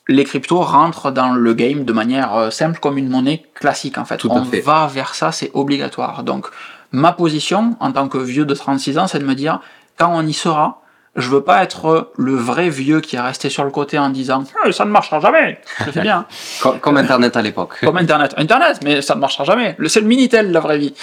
[0.08, 4.06] les cryptos rentrent dans le game de manière euh, simple comme une monnaie classique en
[4.06, 4.18] fait.
[4.18, 4.62] Tout On fait.
[4.62, 6.24] va vers ça, c'est obligatoire.
[6.24, 6.48] Donc
[6.92, 9.60] ma position en tant que vieux de 36 ans, c'est de me dire
[9.98, 10.78] quand on y sera,
[11.18, 14.46] je veux pas être le vrai vieux qui est resté sur le côté en disant
[14.66, 15.60] Eh, ça ne marchera jamais.
[15.78, 16.26] Ça fait bien.
[16.62, 17.76] Comme, comme Internet à l'époque.
[17.82, 18.34] Comme Internet.
[18.38, 19.76] Internet, mais ça ne marchera jamais.
[19.78, 20.94] Le- C'est le Minitel, la vraie vie.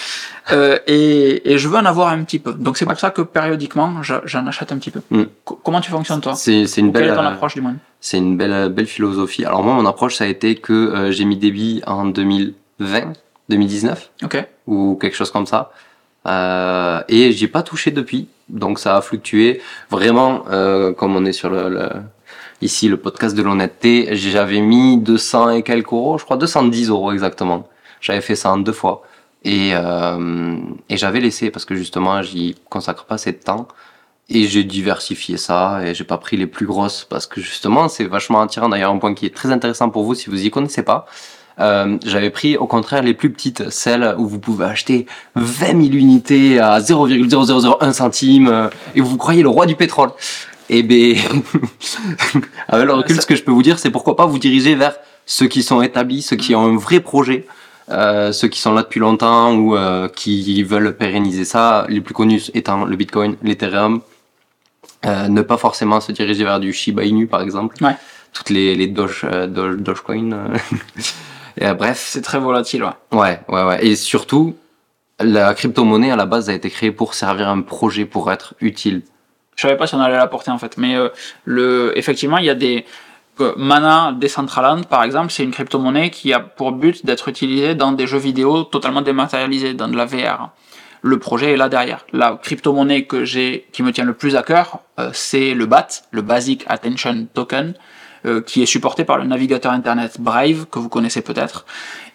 [0.51, 2.55] Euh, et, et je veux en avoir un petit peu.
[2.55, 5.03] Donc c'est pour ça que périodiquement, je- j'en achète un petit peu.
[5.11, 5.25] Mm.
[5.45, 6.35] Co- comment tu fonctionnes toi?
[6.35, 7.13] C'est c'est une Quelle belle.
[7.13, 9.45] est ton euh, approche du monde C'est une belle, belle philosophie.
[9.45, 13.13] Alors moi, mon approche, ça a été que euh, j'ai mis des billes en 2020,
[13.49, 14.47] 2019, Ok.
[14.67, 15.71] ou quelque chose comme ça.
[16.27, 18.29] Euh, et j'ai pas touché depuis.
[18.49, 19.61] Donc ça a fluctué.
[19.91, 21.89] Vraiment, euh, comme on est sur le, le-
[22.61, 27.13] ici le podcast de l'honnêteté, j'avais mis 200 et quelques euros, je crois 210 euros
[27.13, 27.69] exactement.
[28.01, 29.03] J'avais fait ça en deux fois.
[29.45, 30.57] Et, euh,
[30.89, 33.69] et j'avais laissé parce que justement, j'y consacre pas assez de temps.
[34.31, 38.05] Et j'ai diversifié ça et j'ai pas pris les plus grosses parce que justement c'est
[38.05, 38.69] vachement attirant.
[38.69, 41.07] D'ailleurs un point qui est très intéressant pour vous si vous y connaissez pas.
[41.61, 45.81] Euh, j'avais pris au contraire les plus petites, celles où vous pouvez acheter 20 000
[45.95, 50.11] unités à 0,0001 centime euh, et vous vous croyez le roi du pétrole.
[50.71, 51.17] Et ben,
[52.69, 54.75] avec le recul, Ça- ce que je peux vous dire, c'est pourquoi pas vous diriger
[54.75, 54.95] vers
[55.27, 57.47] ceux qui sont établis, ceux qui ont un vrai projet,
[57.91, 61.87] euh, ceux qui sont là depuis longtemps ou euh, qui veulent pérenniser ça.
[61.89, 64.01] Les plus connus étant le Bitcoin, l'Ethereum.
[65.07, 67.77] Euh, ne pas forcément se diriger vers du Shiba Inu par exemple.
[67.83, 67.97] Ouais.
[68.33, 70.31] Toutes les, les Doge, euh, Doge, Dogecoin.
[71.61, 71.73] euh.
[71.73, 72.85] Et, bref, C'est très volatile.
[72.85, 73.19] Ouais.
[73.19, 73.87] Ouais, ouais, ouais.
[73.87, 74.57] Et surtout,
[75.21, 79.03] la crypto-monnaie à la base a été créée pour servir un projet, pour être utile.
[79.57, 81.09] Je savais pas si on allait l'apporter en fait, mais euh,
[81.45, 82.85] le, effectivement, il y a des
[83.41, 87.93] euh, Mana Decentraland, par exemple, c'est une crypto-monnaie qui a pour but d'être utilisée dans
[87.93, 90.51] des jeux vidéo totalement dématérialisés, dans de la VR.
[91.03, 92.05] Le projet est là derrière.
[92.13, 95.89] La crypto-monnaie que j'ai, qui me tient le plus à cœur, euh, c'est le BAT,
[96.11, 97.75] le Basic Attention Token,
[98.27, 101.67] euh, qui est supporté par le navigateur internet Brave, que vous connaissez peut-être.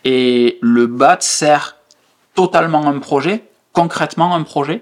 [0.03, 1.77] Et le BAT sert
[2.35, 4.81] totalement un projet, concrètement un projet,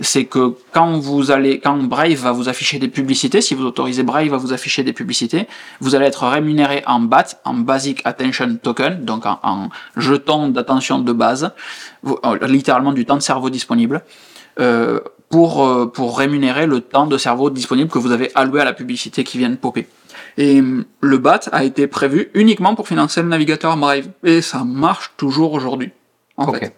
[0.00, 4.02] c'est que quand vous allez, quand Brave va vous afficher des publicités, si vous autorisez
[4.02, 5.46] Brave à vous afficher des publicités,
[5.80, 11.00] vous allez être rémunéré en BAT, en Basic Attention Token, donc en, en jeton d'attention
[11.00, 11.52] de base,
[12.06, 14.02] euh, littéralement du temps de cerveau disponible,
[14.58, 18.74] euh, pour, pour rémunérer le temps de cerveau disponible que vous avez alloué à la
[18.74, 19.86] publicité qui vient de popper.
[20.38, 24.08] Et hum, le BAT a été prévu uniquement pour financer le navigateur Brave.
[24.24, 25.90] Et ça marche toujours aujourd'hui.
[26.36, 26.74] En fait.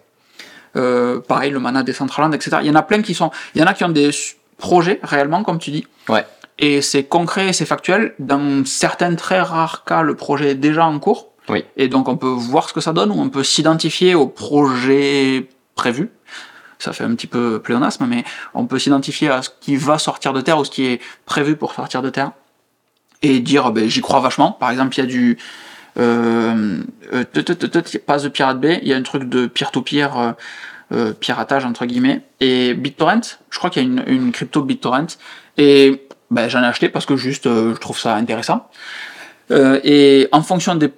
[0.75, 2.57] Euh, pareil, le mana Decentraland, etc.
[2.61, 3.31] Il y en a plein qui sont.
[3.53, 4.09] Il y en a qui ont des
[4.57, 5.87] projets réellement, comme tu dis.
[6.09, 6.25] Ouais.
[6.59, 8.13] Et c'est concret et c'est factuel.
[8.19, 11.29] Dans certains très rares cas, le projet est déjà en cours.
[11.49, 11.63] Oui.
[11.77, 15.47] Et donc on peut voir ce que ça donne ou on peut s'identifier au projet
[15.75, 16.09] prévu.
[16.79, 20.33] Ça fait un petit peu pléonasme, mais on peut s'identifier à ce qui va sortir
[20.33, 22.31] de terre ou ce qui est prévu pour sortir de terre
[23.25, 24.51] et dire ben, j'y crois vachement.
[24.51, 25.37] Par exemple, il y a du
[25.97, 26.79] euh,
[27.13, 27.23] euh,
[28.05, 30.35] pas de Pirate Bay, il y a un truc de peer-to-peer,
[30.91, 35.17] euh, piratage entre guillemets, et BitTorrent, je crois qu'il y a une, une crypto BitTorrent,
[35.57, 38.67] et ben, j'en ai acheté parce que juste euh, je trouve ça intéressant.
[39.51, 40.91] Et en fonction des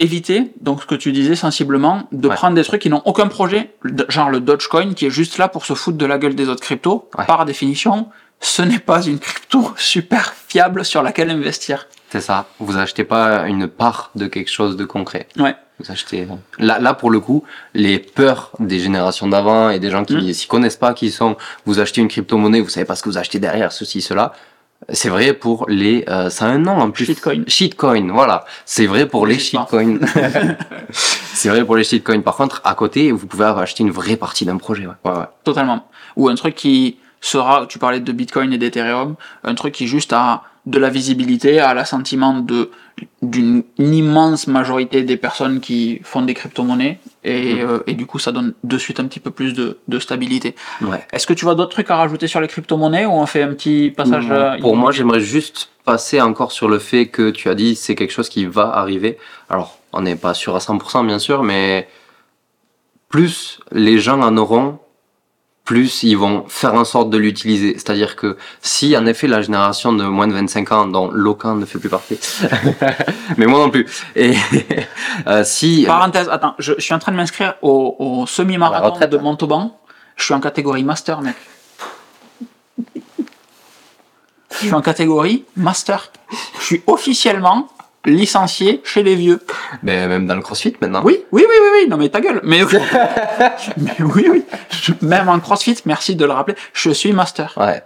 [0.00, 2.34] éviter, donc ce que tu disais sensiblement, de Ouais.
[2.34, 3.70] prendre des trucs qui n'ont aucun projet,
[4.08, 6.62] genre le Dogecoin qui est juste là pour se foutre de la gueule des autres
[6.62, 7.24] cryptos, Ouais.
[7.24, 8.08] par définition,
[8.42, 11.86] ce n'est pas une crypto super fiable sur laquelle investir.
[12.10, 12.46] C'est ça.
[12.58, 15.26] Vous achetez pas une part de quelque chose de concret.
[15.38, 15.54] Ouais.
[15.80, 16.28] Vous achetez.
[16.58, 20.32] Là, là pour le coup, les peurs des générations d'avant et des gens qui Mm.
[20.34, 23.16] s'y connaissent pas, qui sont, vous achetez une crypto-monnaie, vous savez pas ce que vous
[23.16, 24.32] achetez derrière, ceci, cela.
[24.90, 27.06] C'est vrai pour les, euh, ça a un nom en plus.
[27.06, 27.44] Shitcoin.
[27.46, 28.44] Shitcoin, voilà.
[28.66, 30.00] C'est vrai pour les shitcoins.
[30.90, 32.20] c'est vrai pour les shitcoins.
[32.22, 34.86] Par contre, à côté, vous pouvez acheter une vraie partie d'un projet.
[34.86, 34.94] Ouais.
[35.04, 35.24] Ouais, ouais.
[35.44, 35.88] Totalement.
[36.16, 39.14] Ou un truc qui sera, tu parlais de Bitcoin et d'Ethereum,
[39.44, 42.70] un truc qui juste a de la visibilité, a l'assentiment de
[43.22, 47.60] d'une immense majorité des personnes qui font des crypto-monnaies, et, Mhm.
[47.68, 50.54] euh, et du coup ça donne de suite un petit peu plus de, de stabilité.
[50.82, 51.04] Ouais.
[51.12, 53.54] Est-ce que tu vois d'autres trucs à rajouter sur les crypto-monnaies ou on fait un
[53.54, 57.54] petit passage euh, Pour moi, j'aimerais juste passer encore sur le fait que tu as
[57.54, 59.16] dit c'est quelque chose qui va arriver.
[59.48, 61.88] Alors, on n'est pas sûr à 100% bien sûr, mais
[63.08, 64.78] plus les gens en auront,
[65.64, 67.74] plus ils vont faire en sorte de l'utiliser.
[67.74, 71.64] C'est-à-dire que si en effet la génération de moins de 25 ans, dont Locan ne
[71.64, 72.18] fait plus partie,
[73.36, 73.86] mais moi non plus,
[74.16, 74.34] et
[75.26, 75.84] euh, si...
[75.86, 79.78] Parenthèse, attends, je, je suis en train de m'inscrire au, au semi-marathon de Montauban.
[80.16, 81.36] Je suis en catégorie master, mec.
[84.52, 86.10] Je suis en catégorie master.
[86.58, 87.68] Je suis officiellement
[88.04, 89.40] licencié chez les vieux.
[89.82, 91.02] Ben, même dans le crossfit maintenant.
[91.04, 92.40] Oui, oui, oui, oui, oui, non mais ta gueule.
[92.44, 92.60] Mais,
[93.76, 94.44] mais oui, oui.
[94.70, 97.54] Je- même en CrossFit, merci de le rappeler, je suis master.
[97.56, 97.82] Ouais.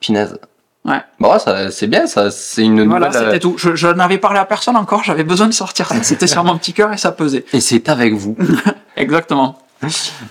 [0.00, 0.38] Pinaise.
[0.84, 1.00] Ouais.
[1.20, 3.22] Bon, ça, c'est bien, ça, c'est une Voilà, nouvelle.
[3.22, 3.54] euh, c'était tout.
[3.58, 6.02] Je, je n'avais parlé à personne encore, j'avais besoin de sortir ça.
[6.02, 7.44] C'était sur mon petit cœur et ça pesait.
[7.52, 8.36] Et c'est avec vous.
[8.96, 9.58] Exactement.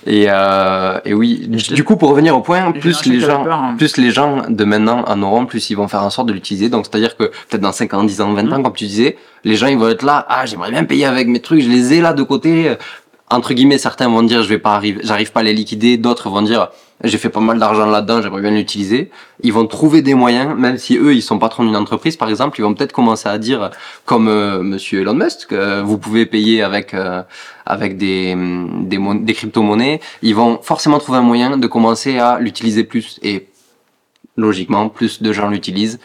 [0.06, 3.76] Et, euh, et oui, du, coup, pour revenir au point, plus les gens, peur, hein.
[3.78, 6.70] plus les gens de maintenant en auront, plus ils vont faire en sorte de l'utiliser.
[6.70, 8.54] Donc, c'est-à-dire que peut-être dans 5 ans, 10 ans, 20 Mm.
[8.54, 11.28] ans, comme tu disais, les gens, ils vont être là, ah, j'aimerais bien payer avec
[11.28, 12.76] mes trucs, je les ai là de côté.
[13.30, 15.98] Entre guillemets, certains vont dire, je vais pas arriver, j'arrive pas à les liquider.
[15.98, 16.70] D'autres vont dire,
[17.04, 19.12] j'ai fait pas mal d'argent là-dedans, j'aimerais bien l'utiliser.
[19.44, 22.58] Ils vont trouver des moyens, même si eux, ils sont patrons d'une entreprise, par exemple,
[22.60, 23.70] ils vont peut-être commencer à dire,
[24.06, 27.22] comme euh, Monsieur Elon Musk, que vous pouvez payer avec euh,
[27.68, 28.36] avec des
[28.84, 30.00] des, des crypto-monnaies.
[30.22, 33.20] Ils vont forcément trouver un moyen de commencer à l'utiliser plus.
[33.24, 33.48] Et
[34.36, 36.00] logiquement, plus de gens l'utilisent,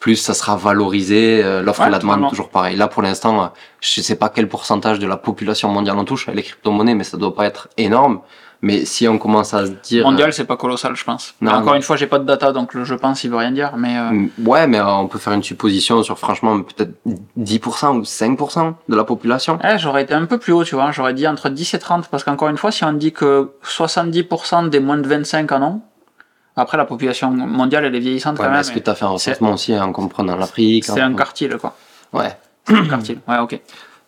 [0.00, 1.42] plus ça sera valorisé.
[1.44, 2.30] euh, L'offre Ouais, et la demande, totalement.
[2.30, 2.76] toujours pareil.
[2.76, 3.46] Là, pour l'instant, euh,
[3.80, 7.16] je sais pas quel pourcentage de la population mondiale on touche les crypto-monnaies, mais ça
[7.16, 8.20] doit pas être énorme.
[8.62, 10.04] Mais si on commence à se dire...
[10.04, 11.34] Mondial, c'est pas colossal, je pense.
[11.40, 11.76] Non, Mais encore non.
[11.76, 13.72] une fois, j'ai pas de data, donc le je pense, il veut rien dire.
[13.78, 16.92] Mais euh, Mm, Ouais, mais euh, on peut faire une supposition sur franchement peut-être
[17.38, 19.58] 10% ou 5% de la population.
[19.64, 20.90] eh, j'aurais été un peu plus haut, tu vois.
[20.90, 24.68] J'aurais dit entre 10 et 30, parce qu'encore une fois, si on dit que 70%
[24.68, 25.80] des moins de 25 en ont,
[26.56, 28.60] après la population mondiale, elle est vieillissante Ouais, quand même.
[28.60, 31.56] est-ce que tu as fait un recensement aussi en comprenant l'Afrique C'est en- un quartile,
[31.58, 31.74] quoi.
[32.12, 32.36] Ouais.
[32.68, 33.20] un quartile.
[33.26, 33.58] Ouais, ok.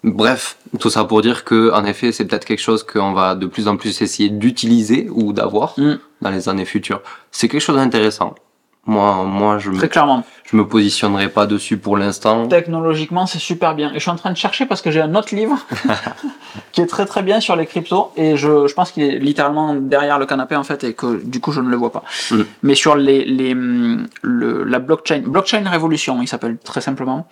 [0.05, 3.46] Bref, tout ça pour dire que, en effet, c'est peut-être quelque chose qu'on va de
[3.46, 5.98] plus en plus essayer d'utiliser ou d'avoir Mm.
[6.22, 7.00] dans les années futures.
[7.30, 8.34] C'est quelque chose d'intéressant.
[8.84, 10.24] Moi, moi, je me, Très clairement.
[10.44, 12.48] je me positionnerai pas dessus pour l'instant.
[12.48, 13.90] Technologiquement, c'est super bien.
[13.92, 15.57] Et je suis en train de chercher parce que j'ai un autre livre
[16.72, 18.11] qui est très très bien sur les cryptos.
[18.16, 21.38] Et je, je pense qu'il est littéralement derrière le canapé en fait et que du
[21.38, 22.03] coup je ne le vois pas.
[22.32, 22.40] Mm.
[22.64, 27.28] Mais sur les, les, le, la blockchain, blockchain révolution, il s'appelle très simplement.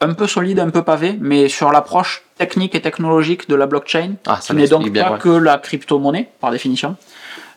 [0.00, 4.12] Un peu solide, un peu pavé, mais sur l'approche technique et technologique de la blockchain,
[4.26, 5.18] Ah, ça qui n'est donc bien, pas ouais.
[5.18, 6.96] que la crypto-monnaie, par définition.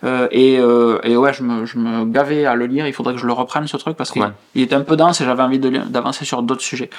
[0.03, 3.13] Euh, et, euh, et ouais, je me, je me gavais à le lire, il faudrait
[3.13, 4.29] que je le reprenne ce truc parce qu'il Ouais.
[4.55, 6.89] était un peu dense et j'avais envie d'avancer sur d'autres sujets.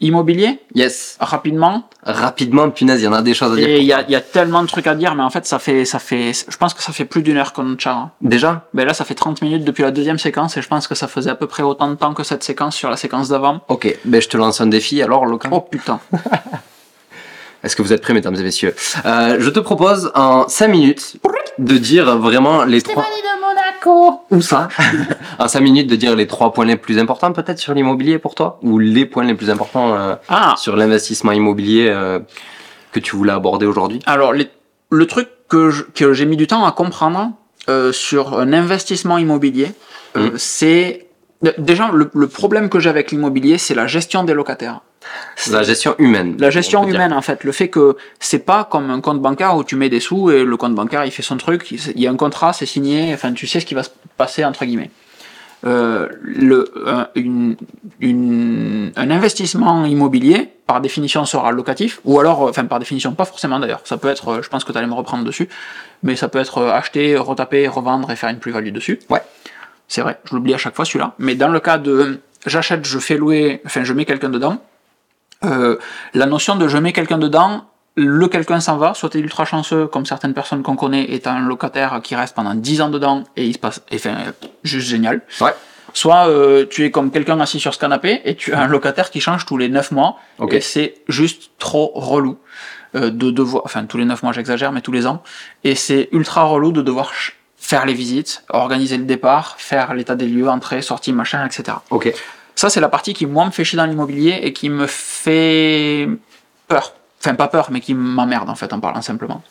[0.00, 1.16] Immobilier, Yes.
[1.20, 3.66] rapidement, Rapidement, punaise, il y en a des choses à dire.
[3.66, 5.84] et il y a, y tellement de trucs à dire, mais en fait, ça fait,
[5.84, 7.92] ça fait, je pense que ça fait plus d'une heure qu'on chat.
[7.92, 8.10] hein.
[8.20, 8.68] Déjà?
[8.74, 11.08] Ben là, ça fait 30 minutes depuis la deuxième séquence, et je pense que ça
[11.08, 13.60] faisait à peu près autant de temps que cette séquence sur la séquence d'avant.
[13.68, 13.96] Ok.
[14.04, 15.48] Ben, je te lance un défi, alors, Locan.
[15.50, 15.98] Oh putain.
[17.64, 18.74] Est-ce que vous êtes prêts, mesdames et messieurs?
[19.06, 21.16] Euh, je te propose en 5 minutes
[21.58, 23.04] de dire vraiment les trois.
[23.86, 24.20] Monaco.
[24.30, 24.68] Où ça
[25.38, 28.34] En 5 minutes de dire les trois points les plus importants peut-être sur l'immobilier pour
[28.34, 32.18] toi Ou les points les plus importants euh, Ah, sur l'investissement immobilier euh,
[32.92, 34.00] que tu voulais aborder aujourd'hui?
[34.06, 34.50] Alors les-
[34.90, 37.30] le truc que je- que j'ai mis du temps à comprendre
[37.68, 39.72] euh, sur un investissement immobilier,
[40.16, 40.38] euh, Mm.
[40.38, 41.06] c'est
[41.58, 44.80] déjà le, le problème que j'ai avec l'immobilier, c'est la gestion des locataires.
[45.50, 46.36] La gestion humaine.
[46.38, 46.94] La gestion dire.
[46.94, 49.88] humaine, en fait, le fait que c'est pas comme un compte bancaire où tu mets
[49.88, 52.52] des sous et le compte bancaire il fait son truc, il y a un contrat,
[52.52, 54.90] c'est signé, enfin tu sais ce qui va se passer entre guillemets.
[55.64, 57.56] Euh, le, un, une-
[58.00, 63.24] une- un investissement immobilier, par définition, sera locatif, ou alors, euh, enfin par définition, pas
[63.24, 65.48] forcément d'ailleurs, ça peut être, euh, je pense que tu allais me reprendre dessus,
[66.02, 69.00] mais ça peut être acheter, retaper, revendre et faire une plus-value dessus.
[69.08, 69.22] Ouais.
[69.88, 71.14] C'est vrai, je l'oublie à chaque fois celui-là.
[71.18, 74.58] Mais dans le cas de j'achète, je fais louer, enfin je mets quelqu'un dedans,
[75.44, 75.76] euh,
[76.14, 77.64] la notion de je mets quelqu'un dedans,
[77.96, 81.32] le quelqu'un s'en va, soit t'es ultra chanceux, comme certaines personnes qu'on connaît, et t'as
[81.32, 84.16] un locataire qui reste pendant 10 ans dedans, et il se passe, et, enfin,
[84.64, 85.22] juste génial.
[85.40, 85.54] Ouais.
[85.94, 89.10] Soit euh, tu es comme quelqu'un assis sur ce canapé, et tu as un locataire
[89.10, 90.52] qui change tous les 9 mois, Ok.
[90.52, 92.38] et c'est juste trop relou.
[92.94, 95.22] euh, de devoir, enfin tous les 9 mois j'exagère, mais tous les ans,
[95.64, 97.12] et c'est ultra relou de devoir
[97.56, 101.78] faire les visites, organiser le départ, faire l'état des lieux, entrée, sortie, machin, etc.
[101.90, 102.12] Ok.
[102.56, 106.08] Ça, c'est la partie qui, moi, me fait chier dans l'immobilier et qui me fait
[106.68, 106.94] peur.
[107.20, 109.42] Enfin, pas peur, mais qui m'emmerde, en fait, en parlant simplement.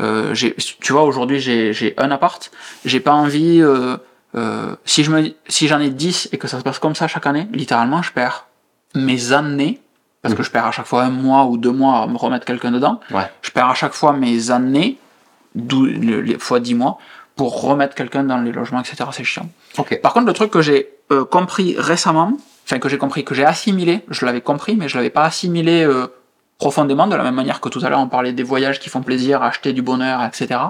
[0.00, 2.50] Euh, tu vois, aujourd'hui, j'ai un appart.
[2.84, 3.60] J'ai pas envie.
[3.62, 3.96] euh,
[4.34, 7.06] euh, si je me, si j'en ai 10 et que ça se passe comme ça
[7.06, 8.46] chaque année, littéralement, je perds
[8.96, 9.80] mes années.
[10.22, 12.46] Parce que je perds à chaque fois un mois ou deux mois à me remettre
[12.46, 12.98] quelqu'un dedans.
[13.10, 13.30] Ouais.
[13.42, 14.96] Je perds à chaque fois mes années,
[15.54, 16.98] d'où le- les fois 10 mois,
[17.36, 18.96] pour remettre quelqu'un dans les logements, etc.
[19.12, 19.48] C'est chiant.
[19.78, 20.00] Ok.
[20.00, 22.32] Par contre, le truc que j'ai euh, compris récemment,
[22.64, 25.84] enfin que j'ai compris, que j'ai assimilé, je l'avais compris, mais je l'avais pas assimilé
[25.84, 26.06] euh,
[26.58, 29.02] profondément, de la même manière que tout à l'heure on parlait des voyages qui font
[29.02, 30.60] plaisir, acheter du bonheur, etc.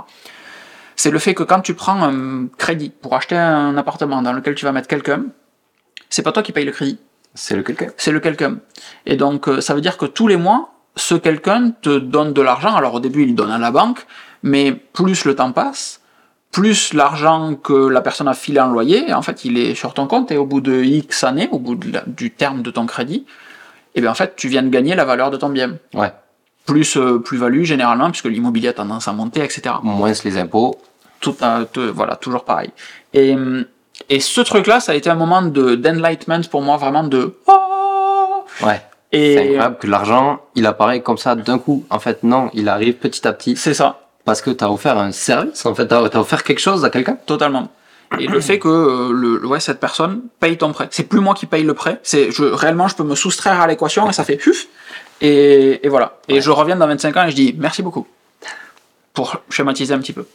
[0.96, 4.54] C'est le fait que quand tu prends un crédit pour acheter un appartement dans lequel
[4.54, 5.24] tu vas mettre quelqu'un,
[6.08, 6.98] c'est pas toi qui paye le crédit,
[7.34, 7.88] C'est le quelqu'un.
[7.96, 8.58] c'est le quelqu'un.
[9.04, 12.40] Et donc euh, ça veut dire que tous les mois, ce quelqu'un te donne de
[12.40, 12.74] l'argent.
[12.74, 14.06] Alors au début, il donne à la banque,
[14.42, 16.00] mais plus le temps passe,
[16.54, 20.06] plus l'argent que la personne a filé en loyer, en fait, il est sur ton
[20.06, 23.26] compte et au bout de X années, au bout de du terme de ton crédit,
[23.96, 25.70] et bien en fait, tu viens de gagner la valeur de ton bien.
[25.94, 26.12] Ouais.
[26.64, 30.78] Plus euh, plus-value généralement, puisque l'immobilier a tendance à monter, etc Moins les impôts.
[31.20, 31.36] tout
[31.72, 32.70] te- voilà, toujours pareil.
[33.12, 33.64] Et hum,
[34.08, 37.34] Et ce truc-là, ça a été un moment de d'enlightenment pour moi, vraiment de.
[37.46, 38.80] Oh Ouais.
[39.12, 41.84] C'est incroyable que l'argent, il apparaît comme ça d'un coup.
[41.90, 43.88] En fait, non, il arrive petit à petit c'est ça,
[44.24, 45.64] parce que tu as offert un service.
[45.66, 47.16] En fait, tu as, offert quelque chose à quelqu'un.
[47.26, 47.68] totalement.
[48.20, 51.34] Et le fait que euh, le, ouais, cette personne paye ton prêt, c'est plus moi
[51.34, 54.22] qui paye le prêt, c'est je, réellement je peux me soustraire à l'équation et ça
[54.24, 54.68] fait puf.
[55.20, 56.18] Et, et voilà.
[56.28, 56.40] Et Ouais.
[56.40, 58.06] je reviens dans 25 ans et je dis merci beaucoup.
[59.14, 60.26] Pour schématiser un petit peu.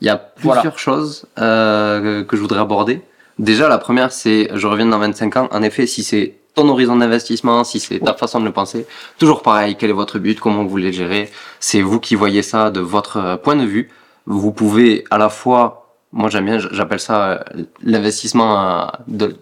[0.00, 0.76] Il y a plusieurs Voilà.
[0.76, 3.00] choses euh, que je voudrais aborder.
[3.38, 5.48] Déjà, la première, c'est, je reviens dans 25 ans.
[5.50, 8.86] En effet, si c'est ton horizon d'investissement, si c'est ta façon de le penser,
[9.18, 11.30] toujours pareil, quel est votre but, comment vous voulez le gérer,
[11.60, 13.90] c'est vous qui voyez ça de votre euh, point de vue.
[14.26, 17.38] Vous pouvez à la fois, moi j'aime bien, j'appelle ça euh,
[17.82, 19.36] l'investissement à, de,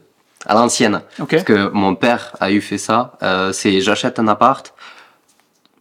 [0.46, 1.02] à l'ancienne.
[1.20, 1.30] Ok.
[1.30, 3.12] Parce que mon père a eu fait ça.
[3.22, 4.74] Euh, c'est j'achète un appart.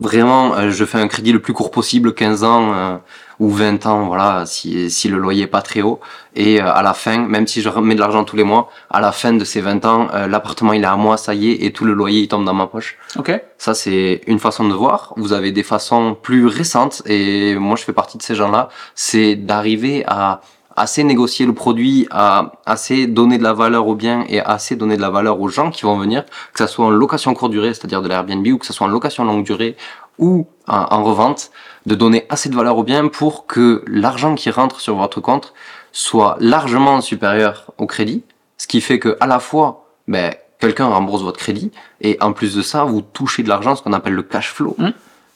[0.01, 2.97] Vraiment, euh, je fais un crédit le plus court possible, 15 ans euh,
[3.37, 5.99] ou 20 ans, voilà, si, si le loyer est pas très haut.
[6.35, 8.99] Et euh, à la fin, même si je remets de l'argent tous les mois, à
[8.99, 11.63] la fin de ces 20 ans, euh, l'appartement il est à moi, ça y est,
[11.65, 12.97] et tout le loyer il tombe dans ma poche.
[13.15, 13.31] Ok.
[13.59, 15.13] Ça, c'est une façon de voir.
[15.17, 18.69] Vous avez des façons plus récentes, et moi, je fais partie de ces gens-là.
[18.95, 20.41] C'est d'arriver à
[20.75, 24.97] assez négocier le produit, à assez donner de la valeur au bien et assez donner
[24.97, 27.73] de la valeur aux gens qui vont venir, que ça soit en location courte durée,
[27.73, 29.75] c'est-à-dire de l'Airbnb, ou que ça soit en location longue durée,
[30.17, 31.51] ou en, en revente,
[31.85, 35.53] de donner assez de valeur au bien pour que l'argent qui rentre sur votre compte
[35.91, 38.23] soit largement supérieur au crédit,
[38.57, 42.55] ce qui fait que à la fois, ben, quelqu'un rembourse votre crédit, et en plus
[42.55, 44.75] de ça, vous touchez de l'argent, ce qu'on appelle le cash flow.
[44.77, 44.89] Mm.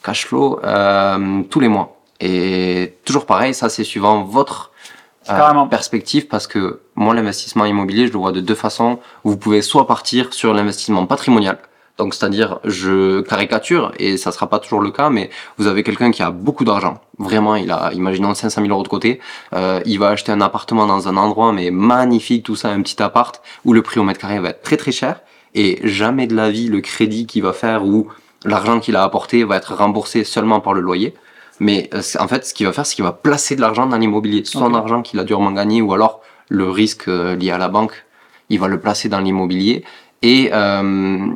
[0.04, 1.98] Cash flow euh, tous les mois.
[2.22, 4.72] Et toujours pareil, ça c'est suivant votre
[5.26, 5.68] Carrément.
[5.68, 9.00] perspective, parce que moi l'investissement immobilier, je le vois de deux façons.
[9.24, 11.58] Vous pouvez soit partir sur l'investissement patrimonial,
[11.98, 16.12] donc c'est-à-dire je caricature et ça sera pas toujours le cas, mais vous avez quelqu'un
[16.12, 19.20] qui a beaucoup d'argent, vraiment, il a, imaginons 500 000 euros de côté,
[19.54, 23.02] euh, il va acheter un appartement dans un endroit mais magnifique, tout ça, un petit
[23.02, 25.22] appart où le prix au mètre carré va être très très cher
[25.54, 28.10] et jamais de la vie le crédit qu'il va faire ou
[28.44, 31.16] l'argent qu'il a apporté va être remboursé seulement par le loyer.
[31.60, 33.98] Mais euh, en fait, ce qu'il va faire, c'est qu'il va placer de l'argent dans
[33.98, 34.76] l'immobilier, son Ok.
[34.76, 38.06] argent qu'il a durement gagné ou alors le risque euh, lié à la banque,
[38.50, 39.84] il va le placer dans l'immobilier
[40.22, 41.28] et euh,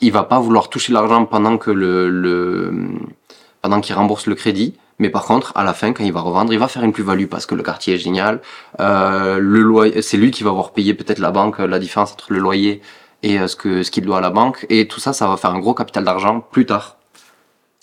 [0.00, 2.72] il va pas vouloir toucher l'argent pendant que le, le
[3.62, 4.74] pendant qu'il rembourse le crédit.
[4.98, 7.26] Mais par contre, à la fin, quand il va revendre, il va faire une plus-value
[7.26, 8.40] parce que le quartier est génial.
[8.80, 12.32] Euh, le loyer, c'est lui qui va avoir payé peut-être la banque la différence entre
[12.32, 12.80] le loyer
[13.22, 14.64] et euh, ce que ce qu'il doit à la banque.
[14.70, 16.95] Et tout ça, ça va faire un gros capital d'argent plus tard.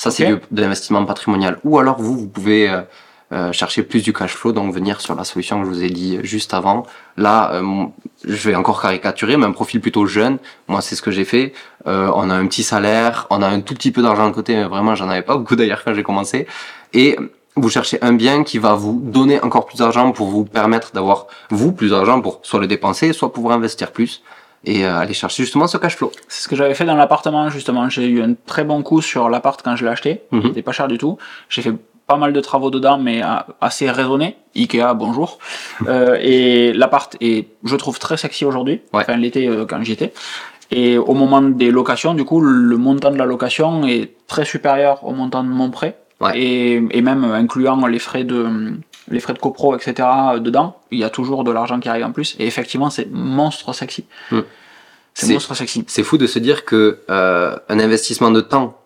[0.04, 0.40] Ça, c'est Ok.
[0.42, 1.60] du- de l'investissement patrimonial.
[1.64, 2.82] Ou alors vous, vous pouvez euh,
[3.32, 5.90] euh, chercher plus du cash flow, donc venir sur la solution que je vous ai
[5.90, 6.86] dit juste avant.
[7.16, 7.86] Là, euh,
[8.26, 10.40] je vais encore caricaturer, mais un profil plutôt jeune.
[10.68, 11.54] Moi, c'est ce que j'ai fait.
[11.88, 14.56] Euh, on a un petit salaire, on a un tout petit peu d'argent de côté,
[14.56, 16.48] mais vraiment, j'en avais pas beaucoup d'ailleurs quand j'ai commencé.
[16.94, 17.18] Et
[17.56, 21.28] vous cherchez un bien qui va vous donner encore plus d'argent pour vous permettre d'avoir,
[21.50, 24.22] vous, plus d'argent pour soit le dépenser, soit pouvoir investir plus
[24.66, 26.12] et euh, aller chercher justement ce cash flow.
[26.28, 27.90] C'est ce que j'avais fait dans l'appartement, justement.
[27.90, 30.22] J'ai eu un très bon coup sur l'appart quand je l'ai acheté.
[30.32, 30.42] Mhm.
[30.44, 31.18] Il était pas cher du tout.
[31.50, 31.74] J'ai fait
[32.08, 33.28] pas mal de travaux dedans, mais euh,
[33.62, 34.38] assez raisonnés.
[34.56, 35.40] Ikea, bonjour.
[35.88, 38.82] Euh, et l'appart est, je trouve, très sexy aujourd'hui.
[38.94, 39.02] Ouais.
[39.02, 40.14] Enfin, l'été euh, quand j'y étais.
[40.72, 45.04] Et au moment des locations, du coup, le montant de la location est très supérieur
[45.06, 45.98] au montant de mon prêt.
[46.22, 46.40] Ouais.
[46.40, 48.78] Et, et même incluant les frais de
[49.10, 50.08] les frais de copro, etc.
[50.36, 52.36] euh, dedans, il y a toujours de l'argent qui arrive en plus.
[52.40, 54.06] Et effectivement, c'est monstre sexy.
[54.32, 54.40] Mm.
[55.14, 55.84] C'est C'est- monstre sexy.
[55.88, 58.80] C'est fou de se dire que euh, un investissement de temps,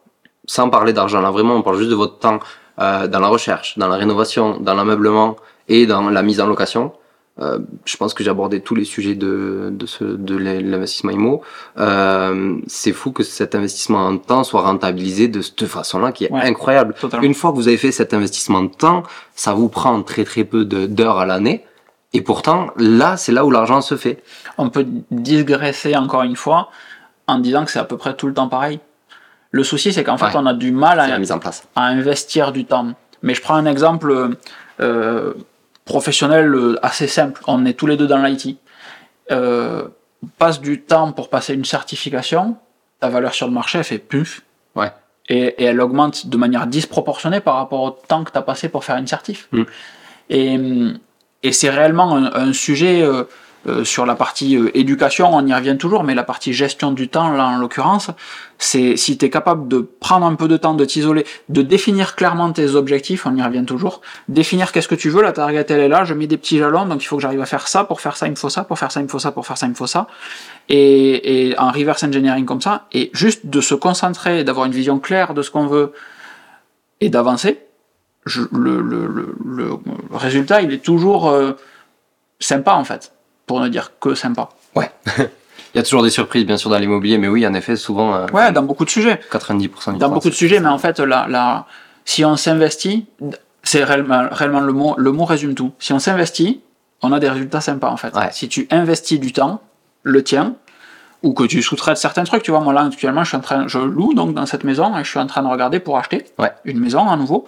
[0.46, 2.40] sans parler d'argent, là vraiment on parle juste de votre temps
[2.80, 5.36] euh, dans la recherche, dans la rénovation, dans l'ameublement
[5.68, 6.94] et dans la mise en location.
[7.40, 11.42] Euh, je pense que j'ai abordé tous les sujets de, de, ce, de l'investissement IMO.
[11.78, 16.32] Euh, c'est fou que cet investissement en temps soit rentabilisé de cette façon-là qui est
[16.32, 16.42] Ouais.
[16.42, 16.96] incroyable.
[17.00, 17.26] Totalement.
[17.26, 19.04] Une fois que vous avez fait cet investissement de temps,
[19.36, 21.64] ça vous prend très très peu d'heures à l'année.
[22.14, 24.24] Et pourtant, là, c'est là où l'argent se fait.
[24.58, 26.70] on peut digresser encore une fois
[27.28, 28.80] en disant que c'est à peu près tout le temps pareil.
[29.52, 30.32] Le souci, c'est qu'en fait, Ouais.
[30.36, 31.68] on a du mal C'est la à, mise en place.
[31.76, 32.88] à investir du temps.
[33.22, 34.32] Mais je prends un exemple
[34.80, 35.34] euh,
[35.88, 37.42] professionnel euh, assez simple.
[37.48, 38.58] On est tous les deux dans l'IT.
[39.32, 39.88] Euh,
[40.24, 42.58] on passe du temps pour passer une certification,
[43.00, 44.42] ta valeur sur le marché, elle fait puf.
[44.76, 44.92] Ouais.
[45.30, 48.70] Et, et elle augmente de manière disproportionnée par rapport au temps que tu as passé
[48.70, 49.48] pour faire une certif.
[49.52, 49.64] Mm.
[50.30, 50.60] Et,
[51.44, 53.24] et c'est réellement un, un sujet euh,
[53.68, 57.10] euh, sur la partie euh, éducation, on y revient toujours, mais la partie gestion du
[57.10, 58.10] temps, là en l'occurrence,
[58.58, 62.16] c'est si tu es capable de prendre un peu de temps, de t'isoler, de définir
[62.16, 65.80] clairement tes objectifs, on y revient toujours, définir qu'est-ce que tu veux, la target elle
[65.82, 67.84] est là, je mets des petits jalons, donc il faut que j'arrive à faire ça,
[67.84, 69.46] pour faire ça il me faut ça, pour faire ça il me faut ça, pour
[69.46, 70.08] faire ça il me faut ça,
[70.70, 75.00] et, et en reverse engineering comme ça, et juste de se concentrer, d'avoir une vision
[75.00, 75.94] claire de ce qu'on veut
[77.02, 77.60] et d'avancer,
[78.52, 79.70] le, le, le- le
[80.12, 81.54] résultat il est toujours euh,
[82.40, 83.14] sympa en fait.
[83.48, 84.50] Pour ne dire que sympa.
[84.76, 84.92] Ouais.
[85.74, 88.14] Il y a toujours des surprises, bien sûr, dans l'immobilier, mais oui, en effet, souvent,
[88.16, 89.20] euh, Ouais, dans beaucoup de sujets.
[89.32, 91.02] 90% du Dans beaucoup de sujets, mais en fait,
[92.06, 93.06] si on s'investit,
[93.64, 95.72] c'est réellement, réellement le mot, le mot résume tout.
[95.80, 96.62] Si on s'investit,
[97.02, 98.16] on a des résultats sympas en fait.
[98.16, 98.30] Ouais.
[98.32, 99.62] Si tu investis du temps,
[100.04, 100.56] le tien,
[101.22, 103.68] ou que tu sous-traites certains trucs, tu vois, moi là actuellement, je suis en train,
[103.68, 106.26] je loue donc dans cette maison et je suis en train de regarder pour acheter
[106.40, 106.52] Ouais.
[106.64, 107.46] une maison à nouveau.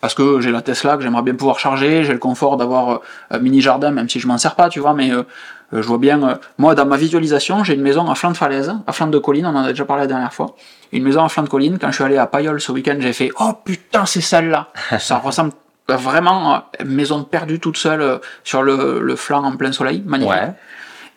[0.00, 2.98] Parce que j'ai la Tesla que j'aimerais bien pouvoir charger, j'ai le confort d'avoir euh,
[3.30, 5.24] un mini jardin, même si je m'en sers pas, tu vois, mais euh,
[5.72, 8.36] euh, je vois bien, euh, moi dans ma visualisation, j'ai une maison à flanc de
[8.36, 10.56] falaise, à flanc de colline, on en a déjà parlé la dernière fois.
[10.92, 13.12] Une maison à flanc de colline, quand je suis allé à Payol ce week-end, j'ai
[13.12, 15.52] fait Oh putain, c'est celle-là Ça ressemble
[15.88, 20.32] vraiment à une maison perdue toute seule sur le, le flanc en plein soleil, magnifique.
[20.32, 20.54] Ouais.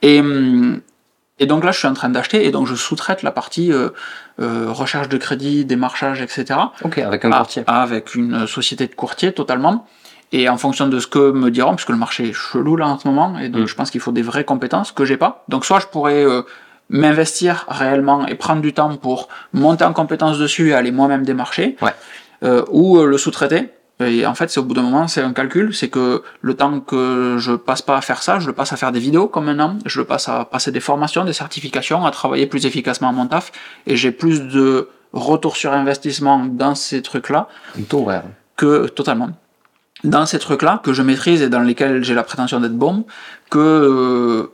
[0.01, 0.81] Et, hum,
[1.39, 3.89] et donc là, je suis en train d'acheter, et donc je sous-traite la partie euh,
[4.39, 6.59] euh, recherche de crédit, démarchage, etc.
[6.83, 7.63] Ok, avec un Ah, courtier.
[7.67, 9.87] Avec une société de courtier totalement.
[10.31, 12.87] Et en fonction de ce que me diront, parce que le marché est chelou là
[12.87, 13.67] en ce moment, et donc Mm.
[13.67, 15.43] je pense qu'il faut des vraies compétences que j'ai pas.
[15.47, 16.41] Donc soit je pourrais euh,
[16.89, 21.77] m'investir réellement et prendre du temps pour monter en compétences dessus et aller moi-même démarcher,
[21.81, 21.91] Ouais.
[22.43, 23.69] euh, ou euh, le sous-traiter.
[24.07, 26.79] Et en fait, c'est au bout d'un moment, c'est un calcul, c'est que le temps
[26.79, 29.45] que je passe pas à faire ça, je le passe à faire des vidéos comme
[29.45, 33.11] maintenant, je le passe à passer des formations, des certifications, à travailler plus efficacement à
[33.11, 33.51] mon taf,
[33.87, 37.47] et j'ai plus de retour sur investissement dans ces trucs-là
[37.77, 37.83] Un
[38.55, 39.29] que totalement
[40.03, 43.05] dans ces trucs-là que je maîtrise et dans lesquels j'ai la prétention d'être bon
[43.49, 44.51] que euh,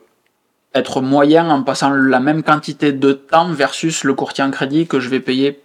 [0.75, 4.99] être moyen en passant la même quantité de temps versus le courtier en crédit que
[4.99, 5.61] je vais payer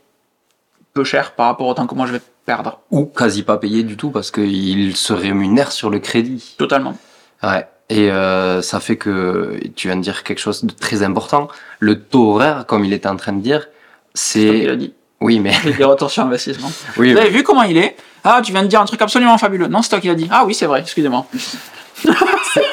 [0.94, 2.80] peu cher par rapport au temps que moi je vais perdre.
[2.90, 6.54] Ou quasi pas payé du tout parce qu'il se rémunère sur le crédit.
[6.56, 6.96] Totalement.
[7.42, 7.66] Ouais.
[7.90, 11.48] Et euh, ça fait que tu viens de dire quelque chose de très important.
[11.80, 13.66] Le taux horaire, comme il était en train de dire,
[14.14, 14.76] C'est l'as c'est.
[14.76, 14.94] dit.
[15.20, 15.52] Oui, mais.
[15.76, 16.70] Des retours sur investissement.
[16.96, 17.96] Oui, Vous avez vu comment il est?
[18.22, 19.66] Ah, tu viens de dire un truc absolument fabuleux.
[19.66, 20.28] Non, c'est toi qui l'as dit.
[20.30, 21.26] Ah oui, c'est vrai, excusez-moi.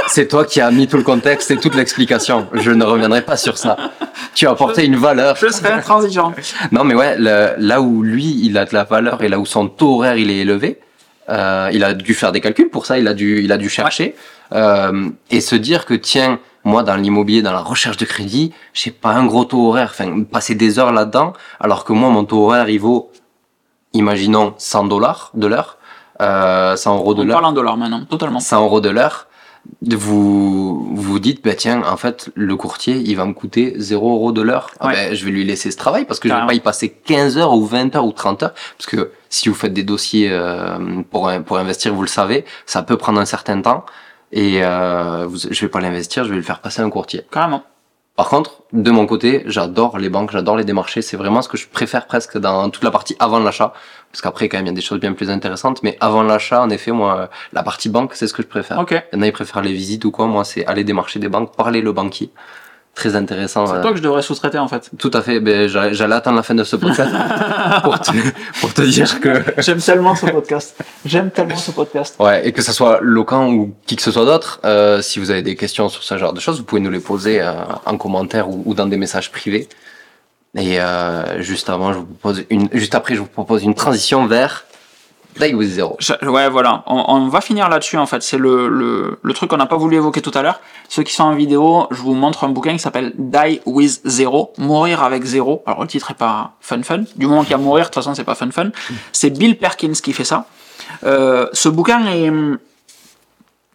[0.08, 2.48] c'est toi qui as mis tout le contexte et toute l'explication.
[2.54, 3.78] Je ne reviendrai pas sur ça.
[4.36, 5.36] Tu as apporté une valeur.
[5.36, 6.34] Je serai intransigeant.
[6.72, 9.46] Non, mais ouais, le- là où lui, il a de la valeur et là où
[9.46, 10.80] son taux horaire, il est élevé,
[11.30, 13.70] euh, il a dû faire des calculs pour ça, il a dû, il a dû
[13.70, 14.16] chercher
[14.54, 18.92] euh, et se dire que tiens, moi dans l'immobilier, dans la recherche de crédit, j'ai
[18.92, 22.46] pas un gros taux horaire, enfin passer des heures là-dedans, alors que moi mon taux
[22.46, 23.12] horaire il vaut,
[23.94, 25.78] imaginons 100 dollars de l'heure,
[26.22, 27.36] euh, 100 euros de On l'heure.
[27.36, 28.40] parle en dollars maintenant, totalement.
[28.40, 29.28] 100 euros de l'heure,
[29.82, 34.32] vous vous dites, bah tiens, en fait, le courtier, il va me coûter 0 euros
[34.32, 34.72] de l'heure.
[34.80, 34.94] Ah Ouais.
[34.94, 37.38] ben, je vais lui laisser ce travail parce que je vais pas y passer 15
[37.38, 38.54] heures ou 20 heures ou 30 heures.
[38.78, 40.78] Parce que si vous faites des dossiers euh,
[41.10, 43.86] pour, pour investir, vous le savez, ça peut prendre un certain temps.
[44.32, 47.24] Et euh, vous, je vais pas l'investir, je vais le faire passer à un courtier.
[47.32, 47.64] Carrément.
[48.16, 51.02] Par contre, de mon côté, j'adore les banques, j'adore les démarchés.
[51.02, 53.74] C'est vraiment ce que je préfère presque dans toute la partie avant l'achat.
[54.12, 55.82] Parce qu'après, quand même, il y a des choses bien plus intéressantes.
[55.82, 58.80] Mais avant l'achat, en effet, moi, la partie banque, c'est ce que je préfère.
[58.80, 58.92] Ok.
[58.92, 60.28] Il y en a, ils préfèrent les visites ou quoi.
[60.28, 62.32] Moi, c'est aller démarcher des banques, parler le banquier.
[62.94, 63.66] Très intéressant.
[63.68, 64.90] C'est toi que je devrais sous-traiter en fait.
[64.98, 65.40] Tout à fait.
[65.40, 67.12] Ben, j'allais attendre la fin de ce podcast
[67.84, 68.12] pour, te,
[68.60, 69.44] pour te dire que.
[69.60, 70.76] J'aime tellement ce podcast.
[71.06, 72.16] J'aime tellement ce podcast.
[72.20, 75.32] Ouais, et que ce soit Locan ou qui que ce soit d'autre, euh, si vous
[75.32, 77.54] avez des questions sur ce genre de choses, vous pouvez nous les poser euh,
[77.86, 79.70] en commentaire ou, ou dans des messages privés.
[80.58, 84.26] Et euh, juste avant, je vous propose une, juste après, je vous propose une transition
[84.26, 84.66] vers
[85.40, 85.98] Die with Zero.
[86.24, 86.84] Ouais, voilà.
[86.88, 88.22] On, va finir là-dessus en fait.
[88.22, 90.60] C'est le, le, le truc qu'on n'a pas voulu évoquer tout à l'heure.
[90.90, 94.54] Ceux qui sont en vidéo, je vous montre un bouquin qui s'appelle Die with Zero.
[94.58, 95.64] Mourir avec zéro.
[95.66, 97.04] Alors le titre est pas fun fun.
[97.16, 98.72] Du moment qu'il y a mourir, de toute façon c'est pas fun fun.
[99.12, 100.46] C'est Bill Perkins qui fait ça.
[101.04, 102.32] Euh, ce bouquin est,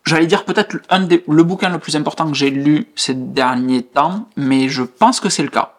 [0.05, 3.83] j'allais dire peut-être un des, le bouquin le plus important que j'ai lu ces derniers
[3.83, 5.73] temps, mais je pense que c'est le cas.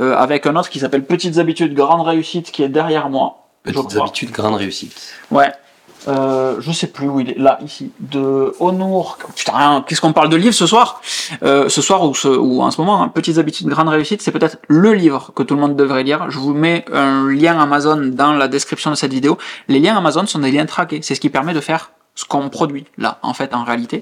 [0.00, 3.47] Euh, avec un autre qui s'appelle Petites habitudes, grande réussite, qui est derrière moi.
[3.62, 5.12] Petites habitudes, grande réussite.
[5.30, 5.52] Ouais.
[6.06, 7.38] Euh, je sais plus où il est.
[7.38, 7.90] Là, ici.
[7.98, 9.18] De Honour.
[9.34, 11.02] Putain, qu'est-ce qu'on parle de livre ce soir?
[11.42, 14.30] Euh, Ce soir ou, ce, ou en ce moment, hein, Petites habitudes, grande réussite, c'est
[14.30, 16.30] peut-être le livre que tout le monde devrait lire.
[16.30, 19.38] Je vous mets un lien Amazon dans la description de cette vidéo.
[19.66, 21.00] Les liens Amazon sont des liens traqués.
[21.02, 23.98] C'est ce qui permet de faire ce qu'on produit là, en fait, en réalité,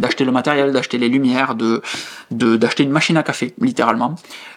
[0.00, 1.70] d'acheter le matériel, d'acheter les lumières, de
[2.40, 4.12] de- d'acheter une machine à café, littéralement,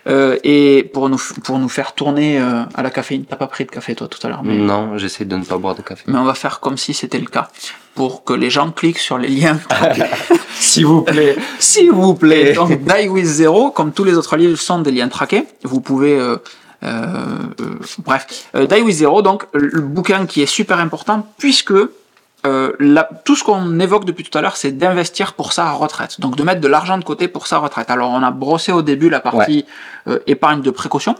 [0.08, 3.24] Euh, et pour nous pour nous faire tourner euh, à la caféine.
[3.30, 5.58] T'as pas pris de café toi tout à l'heure, mais Non, j'essaie de ne pas
[5.64, 6.04] boire de café.
[6.08, 7.46] mais on va faire comme si c'était le cas
[7.98, 9.60] pour que les gens cliquent sur les liens.
[10.68, 11.36] S'il vous plaît.
[11.60, 12.54] S'il vous plaît.
[12.60, 15.44] Donc, Die with Zero, comme tous les autres livres, sont des liens traqués.
[15.64, 16.16] Vous pouvez.
[16.18, 16.38] euh,
[16.84, 16.88] euh,
[17.62, 17.76] euh,
[18.10, 18.24] bref,
[18.56, 21.74] Euh, Die with Zero, donc le bouquin qui est super important puisque
[22.46, 26.20] euh, la- tout ce qu'on évoque depuis tout à l'heure, c'est d'investir pour sa retraite.
[26.20, 27.90] Donc de mettre de l'argent de côté pour sa retraite.
[27.92, 29.66] Alors on a brossé au début la partie
[30.08, 31.16] euh, épargne de précaution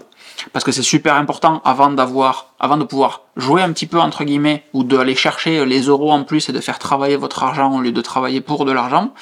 [0.54, 4.24] parce que c'est super important avant d'avoir, avant de pouvoir jouer un petit peu entre
[4.24, 7.82] guillemets ou d'aller chercher les euros en plus et de faire travailler votre argent au
[7.82, 9.14] lieu de travailler pour de l'argent.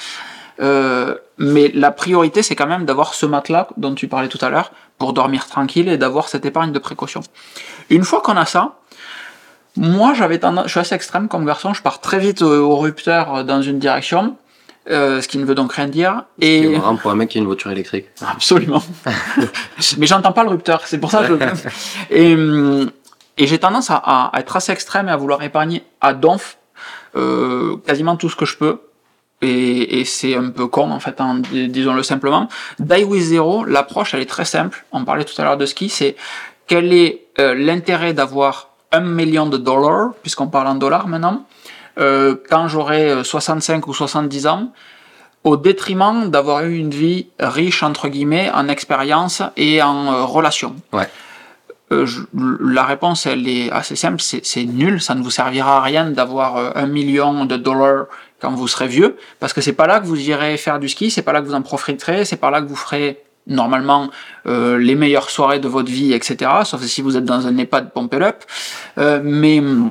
[0.60, 4.50] Euh, mais la priorité, c'est quand même d'avoir ce matelas dont tu parlais tout à
[4.50, 7.20] l'heure pour dormir tranquille et d'avoir cette épargne de précaution.
[7.88, 8.74] Une fois qu'on a ça,
[9.76, 12.76] moi, j'avais tendance, je suis assez extrême comme garçon, je pars très vite au, au
[12.76, 14.36] rupteur dans une direction,
[14.90, 16.24] euh, ce qui ne veut donc rien dire.
[16.40, 18.06] C'est Et marrant pour un mec qui a une voiture électrique.
[18.26, 18.82] absolument.
[19.98, 21.68] Mais j'entends pas le rupteur, c'est pour ça que je...
[22.14, 22.90] Et, hum,
[23.38, 26.58] et j'ai tendance à, à être assez extrême et à vouloir épargner à donf
[27.16, 28.80] euh, quasiment tout ce que je peux.
[29.42, 32.48] Et, et c'est un peu con en fait, hein, dis- disons-le simplement.
[32.78, 34.84] Die with Zero, l'approche elle est très simple.
[34.92, 36.16] On parlait tout à l'heure de ski, c'est
[36.66, 41.44] quel est euh, l'intérêt d'avoir un million de dollars, puisqu'on parle en dollars maintenant,
[41.98, 44.72] euh, quand j'aurai euh, 65 ou 70 ans,
[45.44, 50.76] au détriment d'avoir eu une vie riche entre guillemets en expérience et en euh, relations.
[50.92, 51.08] Ouais.
[51.92, 52.20] Euh, je-
[52.62, 56.56] la réponse, elle est assez simple, c'est nul, ça ne vous servira à rien d'avoir
[56.56, 58.06] euh, un million de dollars
[58.40, 61.10] quand vous serez vieux, parce que c'est pas là que vous irez faire du ski,
[61.10, 64.10] c'est pas là que vous en profiterez, c'est pas là que vous ferez normalement
[64.46, 66.50] euh, les meilleures soirées de votre vie, etc.
[66.64, 68.36] Sauf si vous êtes dans un EHPAD pump it up.
[68.98, 69.90] Euh, mais hum,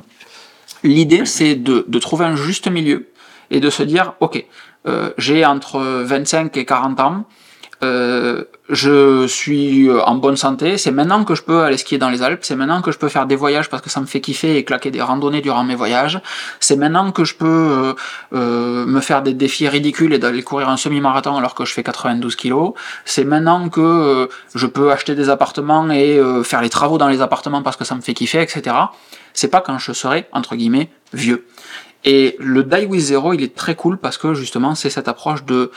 [0.82, 3.08] l'idée, c'est de, de trouver un juste milieu
[3.50, 4.44] et de se dire, ok,
[4.86, 7.24] euh, j'ai entre 25 et 40 ans,
[7.82, 12.22] euh, je suis en bonne santé, c'est maintenant que je peux aller skier dans les
[12.22, 14.56] Alpes, c'est maintenant que je peux faire des voyages parce que ça me fait kiffer
[14.56, 16.20] et claquer des randonnées durant mes voyages,
[16.60, 17.94] c'est maintenant que je peux euh,
[18.32, 21.82] euh, me faire des défis ridicules et d'aller courir un semi-marathon alors que je fais
[21.82, 22.74] 92 kilos,
[23.04, 27.08] c'est maintenant que euh, je peux acheter des appartements et euh, faire les travaux dans
[27.08, 28.76] les appartements parce que ça me fait kiffer, etc.
[29.32, 31.46] C'est pas quand je serai, entre guillemets, vieux.
[32.04, 35.44] Et le Die With Zero, il est très cool parce que justement, c'est cette approche
[35.44, 35.70] de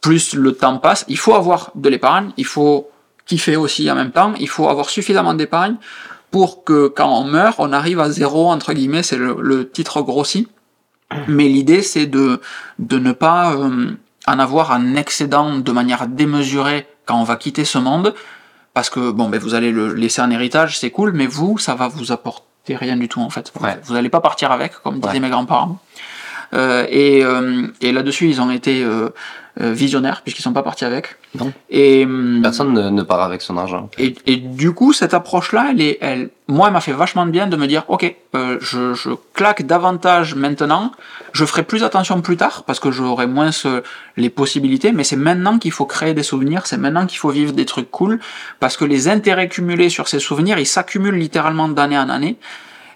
[0.00, 2.88] plus le temps passe, il faut avoir de l'épargne, il faut
[3.26, 5.76] kiffer aussi en même temps, il faut avoir suffisamment d'épargne
[6.30, 10.02] pour que quand on meurt, on arrive à zéro, entre guillemets, c'est le, le titre
[10.02, 10.48] grossi.
[11.28, 12.40] Mais l'idée, c'est de,
[12.78, 13.92] de ne pas euh,
[14.26, 18.12] en avoir un excédent de manière démesurée quand on va quitter ce monde,
[18.74, 21.74] parce que bon, ben, vous allez le laisser en héritage, c'est cool, mais vous, ça
[21.76, 23.52] va vous apporter rien du tout en fait.
[23.60, 23.78] Ouais.
[23.84, 25.20] Vous n'allez pas partir avec, comme disaient Ouais.
[25.20, 25.78] mes grands-parents.
[26.54, 28.84] Euh, et euh, et là-dessus, ils ont été
[29.58, 31.16] visionnaires puisqu'ils sont pas partis avec.
[31.38, 31.52] Non.
[31.70, 33.88] Et hum, Personne ne, ne part avec son argent.
[33.98, 37.30] et, et du coup, cette approche-là, elle est, elle, moi, elle m'a fait vachement de
[37.30, 40.92] bien de me dire, ok, euh, je, je claque davantage maintenant,
[41.32, 43.82] je ferai plus attention plus tard parce que j'aurai moins ce-
[44.16, 47.52] les possibilités, mais c'est maintenant qu'il faut créer des souvenirs, c'est maintenant qu'il faut vivre
[47.52, 48.20] des trucs cool
[48.60, 52.36] parce que les intérêts cumulés sur ces souvenirs, ils s'accumulent littéralement d'année en année.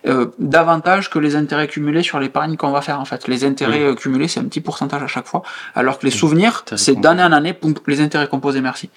[0.07, 3.29] Euh, davantage que les intérêts cumulés sur l'épargne qu'on va faire en fait.
[3.29, 5.43] Les intérêts euh, cumulés c'est un petit pourcentage à chaque fois,
[5.75, 8.91] alors que les souvenirs c'est d'année en année, les intérêts composés merci.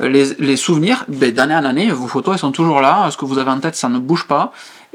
[0.00, 3.16] Euh, Les, les souvenirs, ben, d'année en année, vos photos elles sont toujours là, ce
[3.16, 4.52] que vous avez en tête ça ne bouge pas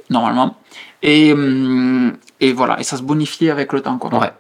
[0.09, 0.57] normalement,
[1.01, 4.09] et hum, et voilà, et ça se bonifie avec le temps quoi.
[4.19, 4.31] Ouais.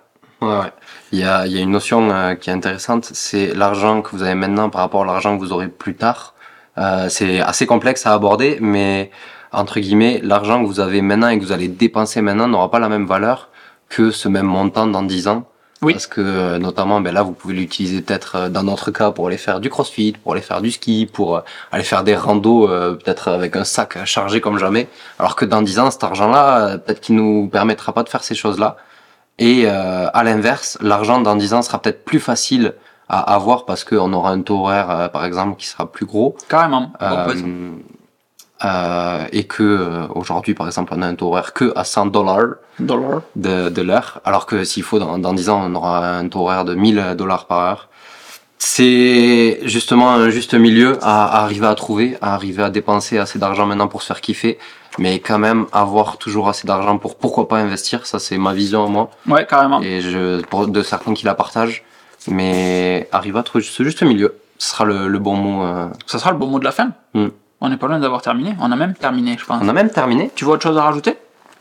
[0.41, 0.73] Ouais, ouais.
[1.11, 4.09] Il y a, il y a une notion euh, qui est intéressante, c'est l'argent que
[4.09, 6.33] vous avez maintenant par rapport à l'argent que vous aurez plus tard.
[6.79, 9.11] Euh, c'est assez complexe à aborder, mais
[9.51, 12.79] entre guillemets, l'argent que vous avez maintenant et que vous allez dépenser maintenant n'aura pas
[12.79, 13.49] la même valeur
[13.89, 15.45] que ce même montant dans 10 ans.
[15.81, 15.93] Oui.
[15.93, 19.27] Parce que euh, notamment, ben là, vous pouvez l'utiliser peut-être euh, dans notre cas pour
[19.27, 21.41] aller faire du crossfit, pour aller faire du ski, pour euh,
[21.71, 24.87] aller faire des randos, euh, peut-être avec un sac chargé comme jamais.
[25.17, 28.35] Alors que dans 10 ans, cet argent-là, peut-être qu'il nous permettra pas de faire ces
[28.35, 28.77] choses-là.
[29.41, 32.75] Et euh, à l'inverse, l'argent dans 10 ans sera peut-être plus facile
[33.09, 36.37] à avoir parce qu'on aura un taux horaire, euh, par exemple, qui sera plus gros.
[36.47, 36.93] Carrément.
[37.01, 37.43] Euh, Bon, vas-y.
[38.65, 42.07] Euh, et que euh, aujourd'hui, par exemple, on a un taux horaire que à 100
[42.07, 43.21] dollars Dollar.
[43.35, 46.41] de, de l'heure, alors que s'il faut, dans, dans 10 ans, on aura un taux
[46.41, 47.87] horaire de 1000 dollars par heure.
[48.63, 53.39] C'est justement un juste milieu à, à arriver à trouver, à arriver à dépenser assez
[53.39, 54.59] d'argent maintenant pour se faire kiffer,
[54.99, 58.87] mais quand même avoir toujours assez d'argent pour pourquoi pas investir, ça c'est ma vision
[58.87, 59.81] moi, Ouais, carrément.
[59.81, 61.83] et je, pour de certains qui la partagent,
[62.27, 65.63] mais arriver à trouver ce juste milieu, ce sera le, le bon mot.
[65.63, 65.87] euh.
[66.05, 66.91] Ça sera le beau mot de la fin.
[67.15, 67.29] Hmm.
[67.61, 68.55] On n'est pas loin d'avoir terminé.
[68.59, 69.61] On a même terminé, je pense.
[69.63, 70.31] On a même terminé.
[70.35, 71.15] Tu vois autre chose à rajouter?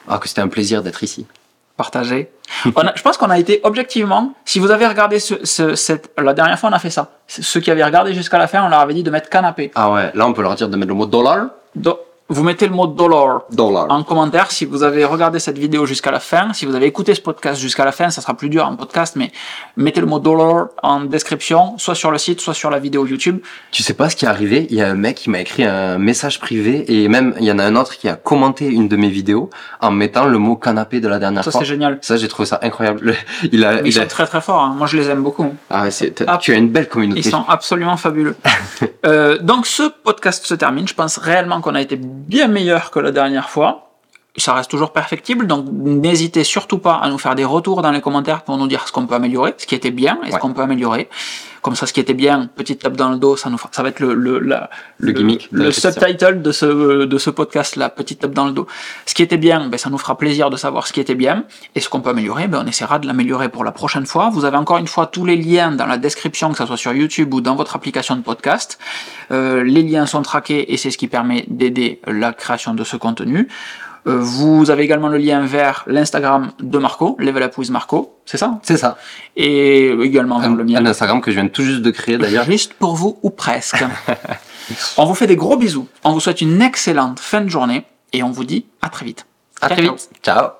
[0.08, 1.26] Ah, que c'était un plaisir d'être ici.
[2.76, 4.34] On a- je pense qu'on a été objectivement.
[4.44, 7.10] Si vous avez regardé ce, ce- cette, la dernière fois, on a fait ça.
[7.26, 9.70] Ceux qui avaient regardé jusqu'à la fin, on leur avait dit de mettre canapé.
[9.74, 11.46] Ah ouais, là on peut leur dire de mettre le mot dollar.
[11.74, 11.98] Do-
[12.30, 13.86] vous mettez le mot dollar Dollar.
[13.90, 16.52] en commentaire si vous avez regardé cette vidéo jusqu'à la fin.
[16.54, 19.16] Si vous avez écouté ce podcast jusqu'à la fin, ça sera plus dur en podcast,
[19.16, 19.30] mais
[19.76, 23.40] mettez le mot dollar en description, soit sur le site, soit sur la vidéo YouTube.
[23.72, 24.66] Tu sais pas ce qui est arrivé?
[24.70, 27.52] Il y a un mec qui m'a écrit un message privé et même il y
[27.52, 29.50] en a un autre qui a commenté une de mes vidéos
[29.80, 31.60] en mettant le mot canapé de la dernière Ça, fois.
[31.60, 31.98] c'est génial.
[32.00, 33.00] Ça, j'ai trouvé ça incroyable.
[33.02, 33.14] Le-
[33.52, 34.62] Il a, Mais ils il a- sont très très forts.
[34.62, 34.74] hein.
[34.78, 35.52] Moi, je les aime beaucoup.
[35.68, 35.86] Ah,
[36.26, 36.38] Ah.
[36.38, 37.20] tu as une belle communauté.
[37.20, 38.36] Ils sont absolument fabuleux.
[39.06, 40.86] Euh, donc ce podcast se termine.
[40.86, 41.98] Je pense réellement qu'on a été
[42.30, 43.89] bien meilleur que la dernière fois.
[44.36, 48.00] Ça reste toujours perfectible, donc n'hésitez surtout pas à nous faire des retours dans les
[48.00, 50.38] commentaires pour nous dire ce qu'on peut améliorer, ce qui était bien et ce Ouais.
[50.40, 51.08] qu'on peut améliorer.
[51.62, 53.82] Comme ça, ce qui était bien, petite tape dans le dos, ça nous fera- ça
[53.82, 57.90] va être le le la- Le gimmick le subtitle de ce de ce podcast là,
[57.90, 58.66] petite tape dans le dos.
[59.04, 61.44] Ce qui était bien, ben ça nous fera plaisir de savoir ce qui était bien
[61.74, 64.30] et ce qu'on peut améliorer, ben on essaiera de l'améliorer pour la prochaine fois.
[64.30, 66.92] Vous avez encore une fois tous les liens dans la description, que ce soit sur
[66.94, 68.78] YouTube ou dans votre application de podcast.
[69.30, 72.96] Euh, les liens sont traqués et c'est ce qui permet d'aider la création de ce
[72.96, 73.48] contenu.
[74.06, 78.38] Euh, vous avez également le lien vers l'Instagram de Marco, Level Up with Marco, c'est
[78.38, 78.96] ça C'est ça.
[79.36, 80.78] Et également vers le mien.
[80.78, 82.44] un Instagram que je viens tout juste de créer d'ailleurs.
[82.50, 83.84] Juste pour vous ou presque.
[84.96, 85.86] on vous fait des gros bisous.
[86.04, 89.26] On vous souhaite une excellente fin de journée et on vous dit à très vite.
[89.60, 90.10] À Ciao, très vite.
[90.22, 90.59] Ciao.